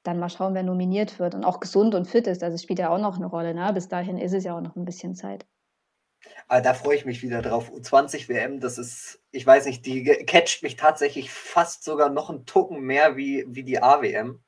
dann 0.04 0.18
mal 0.18 0.28
schauen, 0.28 0.54
wer 0.54 0.62
nominiert 0.62 1.18
wird 1.18 1.34
und 1.34 1.44
auch 1.44 1.60
gesund 1.60 1.94
und 1.94 2.06
fit 2.06 2.26
ist. 2.26 2.42
Also 2.42 2.58
spielt 2.58 2.78
ja 2.78 2.90
auch 2.90 2.98
noch 2.98 3.16
eine 3.16 3.26
Rolle. 3.26 3.54
Ne? 3.54 3.72
Bis 3.72 3.88
dahin 3.88 4.18
ist 4.18 4.32
es 4.32 4.44
ja 4.44 4.56
auch 4.56 4.60
noch 4.60 4.76
ein 4.76 4.84
bisschen 4.84 5.14
Zeit. 5.14 5.46
Aber 6.48 6.60
da 6.60 6.74
freue 6.74 6.96
ich 6.96 7.04
mich 7.04 7.22
wieder 7.22 7.42
drauf. 7.42 7.70
U20 7.72 8.28
WM, 8.28 8.60
das 8.60 8.78
ist, 8.78 9.20
ich 9.30 9.46
weiß 9.46 9.66
nicht, 9.66 9.86
die 9.86 10.04
catcht 10.04 10.62
mich 10.62 10.76
tatsächlich 10.76 11.30
fast 11.30 11.84
sogar 11.84 12.10
noch 12.10 12.30
einen 12.30 12.46
Tucken 12.46 12.80
mehr 12.80 13.16
wie, 13.16 13.44
wie 13.48 13.62
die 13.62 13.82
AWM. 13.82 14.40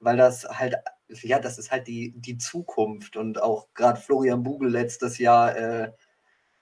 Weil 0.00 0.16
das 0.16 0.44
halt, 0.44 0.76
ja, 1.08 1.38
das 1.38 1.58
ist 1.58 1.70
halt 1.70 1.86
die, 1.86 2.14
die 2.16 2.38
Zukunft. 2.38 3.16
Und 3.16 3.42
auch 3.42 3.68
gerade 3.74 4.00
Florian 4.00 4.42
Bugel 4.42 4.70
letztes 4.70 5.18
Jahr 5.18 5.56
äh, 5.56 5.92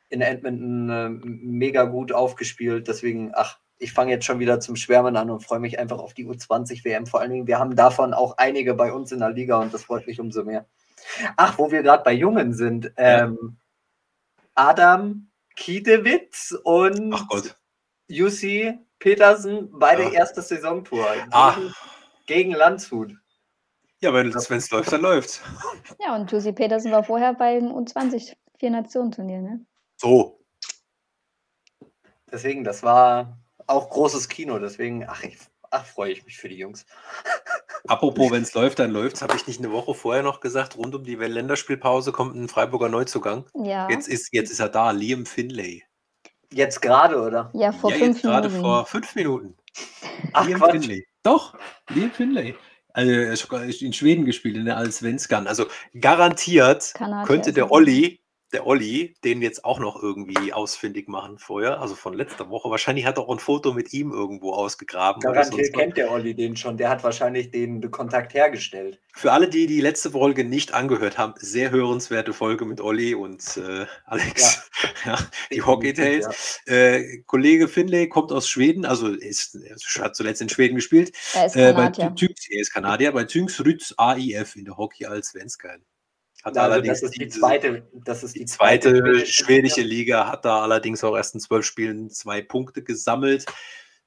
in 0.09 0.21
Edmonton 0.21 0.91
äh, 0.91 1.09
mega 1.09 1.85
gut 1.85 2.13
aufgespielt. 2.13 2.89
Deswegen, 2.89 3.33
ach, 3.35 3.59
ich 3.79 3.93
fange 3.93 4.13
jetzt 4.13 4.25
schon 4.25 4.39
wieder 4.39 4.61
zum 4.61 4.77
Schwärmen 4.77 5.17
an 5.17 5.31
und 5.31 5.45
freue 5.45 5.61
mich 5.61 5.79
einfach 5.79 5.99
auf 5.99 6.15
die 6.15 6.27
U20 6.27 6.85
WM. 6.85 7.07
Vor 7.07 7.21
allen 7.21 7.31
Dingen, 7.31 7.47
wir 7.47 7.59
haben 7.59 7.77
davon 7.77 8.15
auch 8.15 8.39
einige 8.39 8.75
bei 8.75 8.93
uns 8.93 9.13
in 9.13 9.19
der 9.19 9.31
Liga 9.31 9.61
und 9.61 9.75
das 9.75 9.85
freut 9.85 10.07
mich 10.07 10.19
umso 10.21 10.45
mehr. 10.45 10.67
Ach, 11.37 11.59
wo 11.59 11.71
wir 11.71 11.83
gerade 11.83 12.03
bei 12.03 12.13
Jungen 12.13 12.55
sind. 12.55 12.93
Ähm, 12.97 13.59
Adam 14.57 15.31
Kiedewitz 15.55 16.55
und 16.65 17.15
Jussi 18.09 18.79
Petersen, 18.99 19.71
beide 19.73 20.05
ja. 20.05 20.11
erste 20.11 20.43
Saisontour 20.43 21.07
ah. 21.31 21.57
gegen, 22.27 22.53
Landshut. 22.53 23.13
Ja, 24.01 24.13
wenn 24.13 24.29
es 24.29 24.71
läuft, 24.71 24.93
dann 24.93 25.03
läuft. 25.03 25.43
Ja, 26.01 26.15
und 26.15 26.31
Jussi 26.31 26.53
Petersen 26.53 26.93
war 26.93 27.05
vorher 27.05 27.35
beim 27.35 27.73
U20 27.73 28.35
Vier-Nationen-Turnier, 28.59 29.43
ne? 29.43 29.67
So. 29.97 30.41
Deswegen, 32.31 32.65
das 32.65 32.83
war 32.83 33.39
auch 33.67 33.91
großes 33.91 34.29
Kino, 34.29 34.59
deswegen, 34.59 35.07
ach, 35.09 35.23
ich, 35.23 35.39
ach 35.71 35.85
freue 35.85 36.13
ich 36.13 36.25
mich 36.25 36.37
für 36.39 36.49
die 36.49 36.59
Jungs. 36.59 36.87
Apropos, 37.87 38.31
wenn 38.31 38.43
es 38.43 38.55
läuft, 38.55 38.79
dann 38.79 38.91
läuft 38.91 39.17
es. 39.17 39.23
Habe 39.23 39.37
ich 39.37 39.47
nicht 39.47 39.61
eine 39.61 39.73
Woche 39.73 39.95
vorher 39.95 40.23
noch 40.23 40.41
gesagt, 40.41 40.77
rund 40.77 40.95
um 40.95 41.05
die 41.05 41.15
Länderspielpause 41.15 42.13
kommt 42.13 42.35
ein 42.35 42.49
Freiburger 42.49 42.89
Neuzugang. 42.89 43.45
Ja. 43.55 43.89
Jetzt 43.89 44.09
ist, 44.09 44.33
jetzt 44.33 44.51
ist 44.51 44.61
er 44.61 44.69
da, 44.69 44.91
Liam 44.91 45.27
Finlay. 45.27 45.83
Jetzt 46.53 46.81
gerade, 46.81 47.21
oder? 47.21 47.51
Ja, 47.55 47.73
vor 47.73 47.91
ja, 47.91 47.97
fünf 47.97 48.23
Minuten. 48.23 48.29
Gerade 48.29 48.51
vor 48.51 48.87
fünf 48.87 49.15
Minuten. 49.15 49.57
Ach, 50.33 50.47
Liam 50.47 50.59
Quatsch. 50.59 50.73
Finlay. 50.73 51.07
Doch, 51.23 51.55
Liam 51.91 52.11
Finlay. 52.11 52.55
Also, 52.93 53.13
er 53.13 53.69
hat 53.69 53.83
in 53.83 53.93
Schweden 53.93 54.25
gespielt, 54.25 54.57
in 54.57 54.65
der 54.65 54.79
Allsvenskan. 54.79 55.47
Also 55.47 55.67
garantiert 56.01 56.95
Kanadier 56.95 57.27
könnte 57.27 57.53
der 57.53 57.71
Olli 57.71 58.21
der 58.53 58.67
Olli 58.67 59.17
den 59.25 59.43
jetzt 59.43 59.65
auch 59.65 59.79
noch 59.81 60.01
irgendwie 60.01 60.53
ausfindig 60.53 61.09
machen 61.09 61.39
vorher, 61.39 61.81
also 61.81 61.95
von 61.95 62.15
letzter 62.15 62.49
Woche. 62.49 62.71
Wahrscheinlich 62.71 63.05
hat 63.05 63.19
er 63.19 63.25
auch 63.25 63.33
ein 63.33 63.39
Foto 63.39 63.73
mit 63.73 63.93
ihm 63.93 64.13
irgendwo 64.13 64.53
ausgegraben. 64.53 65.21
Garantiert 65.21 65.75
kennt 65.75 65.97
der 65.97 66.11
Olli 66.11 66.35
den 66.35 66.57
schon. 66.57 66.77
Der 66.77 66.89
hat 66.89 67.03
wahrscheinlich 67.03 67.51
den 67.51 67.91
Kontakt 67.91 68.35
hergestellt. 68.35 69.01
Für 69.15 69.33
alle, 69.33 69.49
die 69.49 69.67
die 69.67 69.81
letzte 69.81 70.11
Folge 70.11 70.45
nicht 70.45 70.75
angehört 70.75 71.19
haben, 71.19 71.35
sehr 71.39 71.71
hörenswerte 71.71 72.33
Folge 72.33 72.67
mit 72.67 72.81
Olli 72.81 73.15
und 73.15 73.57
äh, 73.57 73.87
Alex. 74.05 74.69
Ja. 75.05 75.13
ja 75.13 75.19
die 75.51 75.63
Hockey 75.63 75.93
Tales. 75.93 76.61
Ja. 76.67 76.75
Äh, 76.75 77.23
Kollege 77.27 77.67
Finlay 77.67 78.09
kommt 78.09 78.31
aus 78.31 78.49
Schweden, 78.49 78.85
also 78.85 79.09
ist, 79.09 79.59
hat 79.99 80.15
zuletzt 80.15 80.43
in 80.43 80.49
Schweden 80.49 80.77
gespielt. 80.77 81.13
Er 81.35 81.47
ist 81.47 81.55
Kanadier. 81.55 82.05
Äh, 82.05 82.11
bei, 82.11 82.27
er 82.51 82.61
ist 82.61 82.73
Kanadier 82.73 83.13
bei 83.13 83.25
Tüngsrütz 83.25 83.95
AIF 83.97 84.55
in 84.55 84.67
der 84.67 84.77
Hockey 84.77 85.07
als 85.07 85.31
Svenskan. 85.31 85.83
Hat 86.45 86.57
also 86.57 86.61
allerdings 86.61 87.01
das 87.01 87.11
ist 87.11 87.21
die 87.21 87.29
zweite, 87.29 87.89
das 88.05 88.23
ist 88.23 88.35
die, 88.35 88.41
die 88.41 88.47
zweite, 88.47 88.91
zweite 88.93 89.27
schwedische 89.27 89.81
Liga, 89.81 90.29
hat 90.29 90.45
da 90.45 90.63
allerdings 90.63 91.03
auch 91.03 91.17
erst 91.17 91.35
in 91.35 91.41
zwölf 91.41 91.67
Spielen 91.67 92.11
zwei 92.11 92.43
Punkte 92.43 92.83
gesammelt. 92.83 93.47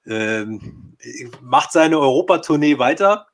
Ähm, 0.05 0.95
macht 1.41 1.71
seine 1.71 1.99
Europatournee 1.99 2.79
weiter. 2.79 3.27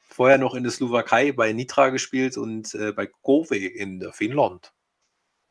Vorher 0.00 0.38
noch 0.38 0.54
in 0.54 0.62
der 0.62 0.72
Slowakei 0.72 1.32
bei 1.32 1.52
Nitra 1.52 1.90
gespielt 1.90 2.36
und 2.36 2.74
äh, 2.74 2.92
bei 2.92 3.06
Kove 3.06 3.56
in 3.56 4.10
Finnland. 4.12 4.72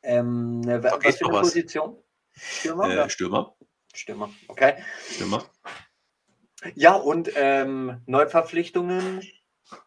Ähm, 0.03 0.61
ne, 0.61 0.83
was 0.83 1.17
für 1.17 1.25
eine 1.25 1.33
was. 1.35 1.41
Position? 1.47 1.97
Stürmer? 2.33 2.89
Äh, 2.89 3.09
Stürmer. 3.09 3.55
Stürmer, 3.93 4.29
okay. 4.47 4.75
Stürmer. 5.11 5.45
Ja, 6.75 6.93
und 6.93 7.31
ähm, 7.35 8.01
Neuverpflichtungen 8.05 9.21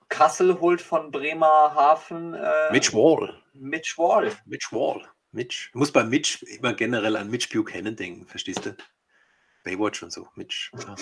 Kassel 0.08 0.60
holt 0.60 0.80
von 0.80 1.10
Bremerhaven. 1.10 2.34
Äh, 2.34 2.72
Mitch 2.72 2.92
Wall. 2.92 3.40
Mitch 3.52 3.96
Wall. 3.98 4.32
Mitch 4.46 4.72
Wall. 4.72 5.02
Mitch. 5.32 5.68
Ich 5.68 5.74
muss 5.74 5.92
bei 5.92 6.04
Mitch 6.04 6.44
immer 6.46 6.74
generell 6.74 7.16
an 7.16 7.30
Mitch 7.30 7.48
Buchanan 7.52 7.96
denken, 7.96 8.26
verstehst 8.26 8.66
du? 8.66 8.76
Baywatch 9.64 10.02
und 10.02 10.12
so. 10.12 10.28
Mitch. 10.34 10.70
Ja. 10.78 10.94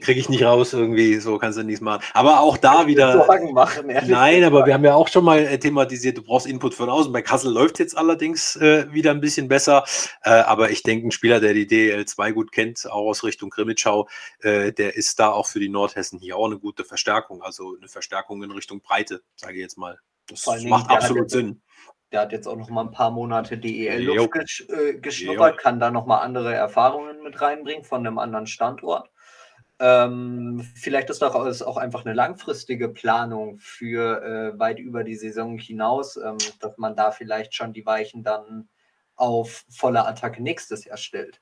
Kriege 0.00 0.20
ich 0.20 0.28
nicht 0.28 0.42
raus 0.42 0.72
irgendwie, 0.72 1.16
so 1.16 1.38
kannst 1.38 1.58
du 1.58 1.62
nichts 1.62 1.80
machen. 1.80 2.04
Aber 2.12 2.40
auch 2.40 2.56
da 2.56 2.86
wieder. 2.86 3.24
Sorgen 3.24 3.52
machen, 3.52 3.86
nein, 4.06 4.44
aber 4.44 4.66
wir 4.66 4.74
haben 4.74 4.84
ja 4.84 4.94
auch 4.94 5.08
schon 5.08 5.24
mal 5.24 5.38
äh, 5.38 5.58
thematisiert, 5.58 6.18
du 6.18 6.22
brauchst 6.22 6.46
Input 6.46 6.74
von 6.74 6.88
außen. 6.88 7.12
Bei 7.12 7.22
Kassel 7.22 7.52
läuft 7.52 7.78
jetzt 7.78 7.96
allerdings 7.96 8.56
äh, 8.56 8.92
wieder 8.92 9.10
ein 9.10 9.20
bisschen 9.20 9.48
besser. 9.48 9.84
Äh, 10.22 10.30
aber 10.30 10.70
ich 10.70 10.82
denke, 10.82 11.08
ein 11.08 11.10
Spieler, 11.10 11.40
der 11.40 11.54
die 11.54 11.66
DL2 11.66 12.32
gut 12.32 12.52
kennt, 12.52 12.90
auch 12.90 13.06
aus 13.06 13.24
Richtung 13.24 13.50
Grimmitschau, 13.50 14.08
äh, 14.40 14.72
der 14.72 14.96
ist 14.96 15.18
da 15.18 15.30
auch 15.30 15.46
für 15.46 15.60
die 15.60 15.68
Nordhessen 15.68 16.18
hier 16.18 16.36
auch 16.36 16.46
eine 16.46 16.58
gute 16.58 16.84
Verstärkung. 16.84 17.42
Also 17.42 17.76
eine 17.78 17.88
Verstärkung 17.88 18.42
in 18.42 18.50
Richtung 18.50 18.80
Breite, 18.80 19.22
sage 19.36 19.54
ich 19.54 19.60
jetzt 19.60 19.78
mal. 19.78 19.98
Das 20.28 20.46
macht 20.64 20.90
absolut 20.90 21.30
Sinn. 21.30 21.62
Der 22.12 22.20
hat 22.20 22.32
jetzt 22.32 22.46
auch 22.46 22.56
noch 22.56 22.70
mal 22.70 22.82
ein 22.82 22.92
paar 22.92 23.10
Monate 23.10 23.58
DEL-Luft 23.58 24.32
gesch 24.32 24.66
äh, 24.68 24.94
geschnuppert, 24.94 25.58
kann 25.58 25.80
da 25.80 25.90
noch 25.90 26.06
mal 26.06 26.20
andere 26.20 26.54
Erfahrungen 26.54 27.22
mit 27.22 27.40
reinbringen 27.40 27.84
von 27.84 28.06
einem 28.06 28.18
anderen 28.18 28.46
Standort. 28.46 29.10
Ähm, 29.78 30.66
vielleicht 30.74 31.10
ist 31.10 31.20
das 31.20 31.62
auch 31.62 31.76
einfach 31.76 32.04
eine 32.04 32.14
langfristige 32.14 32.88
Planung 32.88 33.58
für 33.58 34.22
äh, 34.22 34.58
weit 34.58 34.78
über 34.78 35.04
die 35.04 35.16
Saison 35.16 35.58
hinaus, 35.58 36.16
ähm, 36.16 36.38
dass 36.60 36.78
man 36.78 36.96
da 36.96 37.10
vielleicht 37.10 37.54
schon 37.54 37.74
die 37.74 37.84
Weichen 37.84 38.22
dann 38.22 38.68
auf 39.16 39.64
volle 39.68 40.06
Attacke 40.06 40.42
nächstes 40.42 40.84
Jahr 40.86 40.96
stellt. 40.96 41.40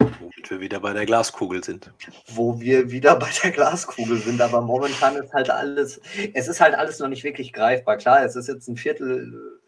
Womit 0.00 0.50
wir 0.50 0.60
wieder 0.60 0.80
bei 0.80 0.92
der 0.92 1.06
Glaskugel 1.06 1.62
sind. 1.62 1.92
Wo 2.26 2.60
wir 2.60 2.90
wieder 2.90 3.16
bei 3.16 3.30
der 3.42 3.52
Glaskugel 3.52 4.18
sind, 4.18 4.40
aber 4.40 4.60
momentan 4.60 5.16
ist 5.16 5.32
halt 5.32 5.50
alles, 5.50 6.00
es 6.34 6.48
ist 6.48 6.60
halt 6.60 6.74
alles 6.74 6.98
noch 6.98 7.08
nicht 7.08 7.22
wirklich 7.22 7.52
greifbar. 7.52 7.96
Klar, 7.96 8.24
es 8.24 8.34
ist 8.34 8.48
jetzt 8.48 8.66
ein 8.68 8.76
Viertel 8.76 9.60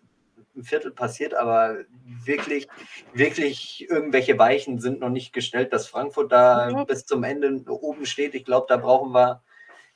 ein 0.56 0.64
Viertel 0.64 0.90
passiert, 0.90 1.34
aber 1.34 1.76
wirklich, 2.24 2.68
wirklich 3.12 3.88
irgendwelche 3.88 4.38
Weichen 4.38 4.80
sind 4.80 5.00
noch 5.00 5.10
nicht 5.10 5.32
gestellt, 5.32 5.72
dass 5.72 5.86
Frankfurt 5.86 6.32
da 6.32 6.70
mhm. 6.70 6.86
bis 6.86 7.06
zum 7.06 7.22
Ende 7.24 7.62
oben 7.68 8.06
steht. 8.06 8.34
Ich 8.34 8.44
glaube, 8.44 8.66
da 8.68 8.76
brauchen 8.76 9.12
wir 9.12 9.42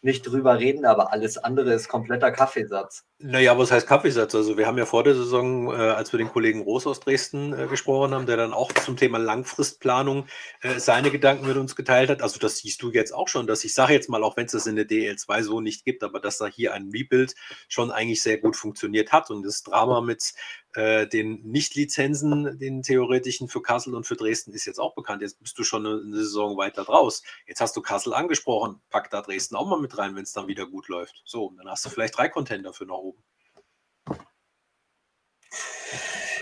nicht 0.00 0.22
drüber 0.22 0.58
reden, 0.58 0.84
aber 0.84 1.12
alles 1.12 1.38
andere 1.38 1.72
ist 1.72 1.88
kompletter 1.88 2.30
Kaffeesatz. 2.30 3.04
Naja, 3.18 3.58
was 3.58 3.72
heißt 3.72 3.88
Kaffeesatz? 3.88 4.32
Also 4.36 4.56
wir 4.56 4.66
haben 4.68 4.78
ja 4.78 4.86
vor 4.86 5.02
der 5.02 5.16
Saison, 5.16 5.72
äh, 5.72 5.74
als 5.74 6.12
wir 6.12 6.18
den 6.18 6.28
Kollegen 6.28 6.62
Roos 6.62 6.86
aus 6.86 7.00
Dresden 7.00 7.52
äh, 7.52 7.66
gesprochen 7.66 8.14
haben, 8.14 8.26
der 8.26 8.36
dann 8.36 8.52
auch 8.52 8.72
zum 8.72 8.96
Thema 8.96 9.18
Langfristplanung 9.18 10.26
äh, 10.62 10.78
seine 10.78 11.10
Gedanken 11.10 11.48
mit 11.48 11.56
uns 11.56 11.74
geteilt 11.74 12.10
hat. 12.10 12.22
Also 12.22 12.38
das 12.38 12.58
siehst 12.58 12.80
du 12.82 12.92
jetzt 12.92 13.12
auch 13.12 13.26
schon, 13.26 13.48
dass 13.48 13.64
ich 13.64 13.74
sage 13.74 13.92
jetzt 13.92 14.08
mal, 14.08 14.22
auch 14.22 14.36
wenn 14.36 14.46
es 14.46 14.52
das 14.52 14.68
in 14.68 14.76
der 14.76 14.86
DL2 14.86 15.42
so 15.42 15.60
nicht 15.60 15.84
gibt, 15.84 16.04
aber 16.04 16.20
dass 16.20 16.38
da 16.38 16.46
hier 16.46 16.74
ein 16.74 16.90
Rebuild 16.94 17.34
schon 17.68 17.90
eigentlich 17.90 18.22
sehr 18.22 18.38
gut 18.38 18.54
funktioniert 18.54 19.10
hat 19.10 19.30
und 19.30 19.44
das 19.44 19.64
Drama 19.64 20.00
mit 20.00 20.32
äh, 20.74 21.06
den 21.06 21.42
Nicht-Lizenzen, 21.44 22.58
den 22.58 22.82
theoretischen 22.82 23.48
für 23.48 23.62
Kassel 23.62 23.94
und 23.94 24.06
für 24.06 24.16
Dresden 24.16 24.52
ist 24.52 24.66
jetzt 24.66 24.78
auch 24.78 24.94
bekannt. 24.94 25.22
Jetzt 25.22 25.40
bist 25.40 25.58
du 25.58 25.64
schon 25.64 25.86
eine, 25.86 26.00
eine 26.00 26.16
Saison 26.16 26.56
weiter 26.56 26.84
draus. 26.84 27.22
Jetzt 27.46 27.60
hast 27.60 27.76
du 27.76 27.80
Kassel 27.80 28.12
angesprochen, 28.12 28.80
pack 28.90 29.10
da 29.10 29.22
Dresden 29.22 29.56
auch 29.56 29.66
mal 29.66 29.80
mit 29.80 29.96
rein, 29.96 30.14
wenn 30.14 30.24
es 30.24 30.32
dann 30.32 30.46
wieder 30.46 30.66
gut 30.66 30.88
läuft. 30.88 31.22
So, 31.24 31.54
dann 31.56 31.68
hast 31.68 31.86
du 31.86 31.90
vielleicht 31.90 32.18
drei 32.18 32.28
Contender 32.28 32.72
für 32.72 32.84
nach 32.84 32.94
oben. 32.94 33.22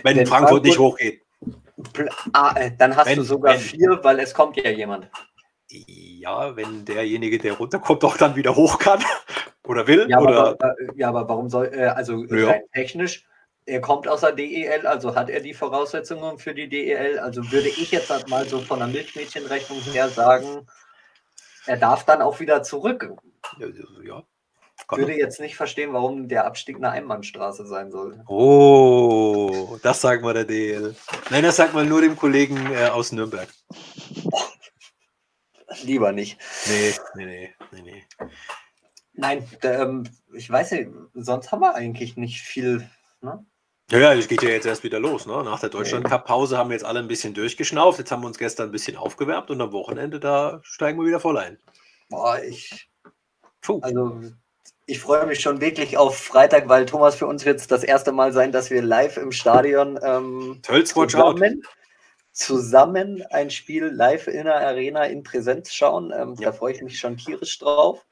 Wenn 0.03 0.17
Frankfurt, 0.17 0.29
Frankfurt, 0.29 0.65
nicht 0.65 0.79
hochgeht. 0.79 1.23
Ah, 2.33 2.55
äh, 2.57 2.73
dann 2.77 2.97
hast 2.97 3.07
wenn, 3.07 3.19
du 3.19 3.23
sogar 3.23 3.55
wenn, 3.55 3.61
vier, 3.61 4.01
weil 4.03 4.19
es 4.19 4.35
kommt 4.35 4.57
ja 4.57 4.71
jemand. 4.71 5.09
Ja, 5.69 6.57
wenn 6.57 6.85
derjenige, 6.85 7.39
der 7.39 7.55
runterkommt, 7.55 8.03
auch 8.05 8.17
dann 8.17 8.35
wieder 8.35 8.57
hoch 8.57 8.79
kann 8.79 9.03
oder 9.65 9.87
will. 9.87 10.07
Ja, 10.09 10.21
oder? 10.21 10.49
Aber, 10.51 10.75
äh, 10.81 10.89
ja 10.97 11.09
aber 11.09 11.29
warum 11.29 11.49
soll, 11.49 11.69
also 11.69 12.25
ja. 12.25 12.57
technisch 12.73 13.25
er 13.67 13.81
kommt 13.81 14.07
aus 14.07 14.21
der 14.21 14.33
DEL, 14.33 14.87
also 14.87 15.15
hat 15.17 15.29
er 15.29 15.41
die 15.41 15.53
Voraussetzungen 15.53 16.39
für 16.39 16.55
die 16.55 16.69
DEL. 16.69 17.19
Also 17.19 17.51
würde 17.51 17.69
ich 17.69 17.91
jetzt 17.91 18.11
halt 18.11 18.29
mal 18.29 18.49
so 18.49 18.61
von 18.61 18.79
der 18.79 18.89
Milchmädchenrechnung 18.89 19.81
her 19.81 20.09
sagen, 20.09 20.67
er 21.67 21.77
darf 21.77 22.05
dann 22.05 22.23
auch 22.23 22.39
wieder 22.39 22.63
zurück. 22.63 23.11
Ja, 23.59 23.67
ja. 24.05 24.23
Würde 24.91 25.15
jetzt 25.15 25.41
nicht 25.41 25.57
verstehen, 25.57 25.93
warum 25.93 26.29
der 26.29 26.47
Abstieg 26.47 26.77
eine 26.77 26.91
Einbahnstraße 26.91 27.67
sein 27.67 27.91
soll. 27.91 28.23
Oh, 28.29 29.79
das 29.83 30.01
sagen 30.01 30.25
wir 30.25 30.33
der 30.33 30.45
DEL. 30.45 30.95
Nein, 31.31 31.43
das 31.43 31.57
sagt 31.57 31.75
man 31.75 31.89
nur 31.89 32.03
dem 32.03 32.15
Kollegen 32.15 32.71
äh, 32.73 32.87
aus 32.87 33.11
Nürnberg. 33.11 33.49
Oh, 34.31 34.43
lieber 35.83 36.13
nicht. 36.13 36.39
Nee, 36.69 36.95
nee, 37.17 37.25
nee, 37.25 37.55
nee, 37.73 37.83
nee. 37.83 38.05
Nein, 39.15 39.49
ähm, 39.63 40.05
ich 40.35 40.49
weiß 40.49 40.73
nicht, 40.73 40.91
sonst 41.15 41.51
haben 41.51 41.63
wir 41.63 41.75
eigentlich 41.75 42.17
nicht 42.17 42.43
viel. 42.43 42.89
Ne? 43.23 43.45
Ja, 43.91 43.99
ja, 43.99 44.15
es 44.15 44.27
geht 44.27 44.43
ja 44.43 44.49
jetzt 44.49 44.67
erst 44.67 44.83
wieder 44.83 44.99
los. 44.99 45.27
Ne? 45.27 45.45
Nach 45.45 45.61
der 45.61 45.69
Deutschland-Cup-Pause 45.69 46.59
haben 46.59 46.71
wir 46.71 46.75
jetzt 46.75 46.85
alle 46.85 46.99
ein 46.99 47.07
bisschen 47.07 47.35
durchgeschnauft. 47.35 48.01
Jetzt 48.01 48.11
haben 48.11 48.23
wir 48.23 48.27
uns 48.27 48.39
gestern 48.39 48.69
ein 48.69 48.73
bisschen 48.73 48.97
aufgewärmt 48.97 49.49
und 49.51 49.61
am 49.61 49.71
Wochenende, 49.71 50.19
da 50.19 50.61
steigen 50.65 50.99
wir 50.99 51.07
wieder 51.07 51.21
voll 51.21 51.39
ein. 51.39 51.59
Boah, 52.09 52.43
ich. 52.43 52.91
Puh. 53.61 53.79
Also 53.83 54.21
ich 54.87 54.99
freue 54.99 55.27
mich 55.27 55.41
schon 55.41 55.61
wirklich 55.61 55.97
auf 55.99 56.19
Freitag, 56.19 56.69
weil 56.69 56.87
Thomas, 56.87 57.15
für 57.15 57.29
uns 57.29 57.45
wird 57.45 57.61
es 57.61 57.69
das 57.69 57.85
erste 57.85 58.11
Mal 58.11 58.33
sein, 58.33 58.51
dass 58.51 58.71
wir 58.71 58.83
live 58.83 59.19
im 59.19 59.31
Stadion 59.31 59.99
ähm, 60.03 60.61
zusammen, 60.85 61.63
zusammen 62.33 63.23
ein 63.31 63.51
Spiel 63.51 63.87
live 63.87 64.27
in 64.27 64.45
der 64.45 64.67
Arena 64.67 65.05
in 65.05 65.23
Präsenz 65.23 65.73
schauen. 65.73 66.13
Ähm, 66.17 66.35
ja. 66.41 66.51
Da 66.51 66.53
freue 66.53 66.73
ich 66.73 66.83
mich 66.83 66.99
schon 66.99 67.17
tierisch 67.17 67.59
drauf. 67.61 68.05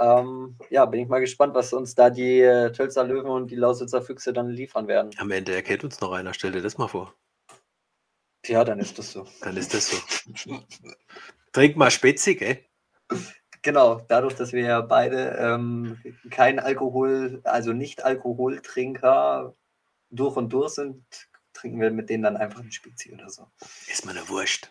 Ähm, 0.00 0.56
ja, 0.70 0.86
bin 0.86 1.00
ich 1.00 1.08
mal 1.08 1.20
gespannt, 1.20 1.54
was 1.54 1.74
uns 1.74 1.94
da 1.94 2.08
die 2.08 2.40
äh, 2.40 2.72
Tölzer 2.72 3.04
Löwen 3.04 3.30
und 3.30 3.50
die 3.50 3.56
Lausitzer 3.56 4.00
Füchse 4.00 4.32
dann 4.32 4.48
liefern 4.48 4.88
werden. 4.88 5.10
Am 5.18 5.30
Ende 5.30 5.54
erkennt 5.54 5.84
uns 5.84 6.00
noch 6.00 6.12
einer, 6.12 6.32
stell 6.32 6.52
dir 6.52 6.62
das 6.62 6.78
mal 6.78 6.88
vor. 6.88 7.14
Ja, 8.46 8.64
dann 8.64 8.80
ist 8.80 8.98
das 8.98 9.12
so. 9.12 9.26
Dann 9.42 9.58
ist 9.58 9.74
das 9.74 9.90
so. 9.90 9.96
Trink 11.52 11.76
mal 11.76 11.90
Spetzig, 11.90 12.40
ey. 12.40 12.66
Genau, 13.60 14.00
dadurch, 14.08 14.34
dass 14.34 14.54
wir 14.54 14.64
ja 14.64 14.80
beide 14.80 15.36
ähm, 15.38 16.00
kein 16.30 16.58
Alkohol, 16.58 17.42
also 17.44 17.74
nicht 17.74 18.02
Alkoholtrinker 18.02 19.54
durch 20.08 20.36
und 20.36 20.50
durch 20.50 20.72
sind, 20.72 21.04
trinken 21.52 21.78
wir 21.78 21.90
mit 21.90 22.08
denen 22.08 22.22
dann 22.22 22.38
einfach 22.38 22.60
ein 22.60 22.72
Spezi 22.72 23.12
oder 23.12 23.28
so. 23.28 23.46
Ist 23.86 24.06
mal 24.06 24.16
eine 24.16 24.26
Wurst. 24.30 24.70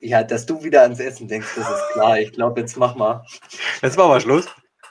Ja, 0.00 0.22
dass 0.22 0.46
du 0.46 0.62
wieder 0.62 0.82
ans 0.82 1.00
Essen 1.00 1.26
denkst, 1.26 1.48
das 1.56 1.68
ist 1.68 1.92
klar. 1.92 2.18
Ich 2.20 2.32
glaube, 2.32 2.60
jetzt 2.60 2.76
mach 2.76 2.94
mal. 2.94 3.24
Jetzt 3.82 3.96
machen 3.96 4.10
wir 4.10 4.20
Schluss. 4.20 4.46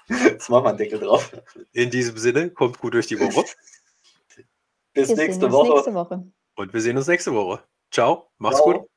Jetzt 0.10 0.50
machen 0.50 0.66
wir 0.66 0.70
einen 0.70 0.78
Deckel 0.78 1.00
drauf. 1.00 1.32
In 1.72 1.90
diesem 1.90 2.18
Sinne, 2.18 2.50
kommt 2.50 2.80
gut 2.80 2.94
durch 2.94 3.08
die 3.08 3.20
Woche. 3.20 3.46
Bis 4.94 5.10
nächste 5.16 5.52
Woche. 5.52 5.74
nächste 5.74 5.94
Woche. 5.94 6.32
Und 6.56 6.74
wir 6.74 6.82
sehen 6.82 6.98
uns 6.98 7.08
nächste 7.08 7.34
Woche. 7.34 7.62
Ciao, 7.92 8.30
mach's 8.38 8.58
Ciao. 8.58 8.74
gut. 8.74 8.90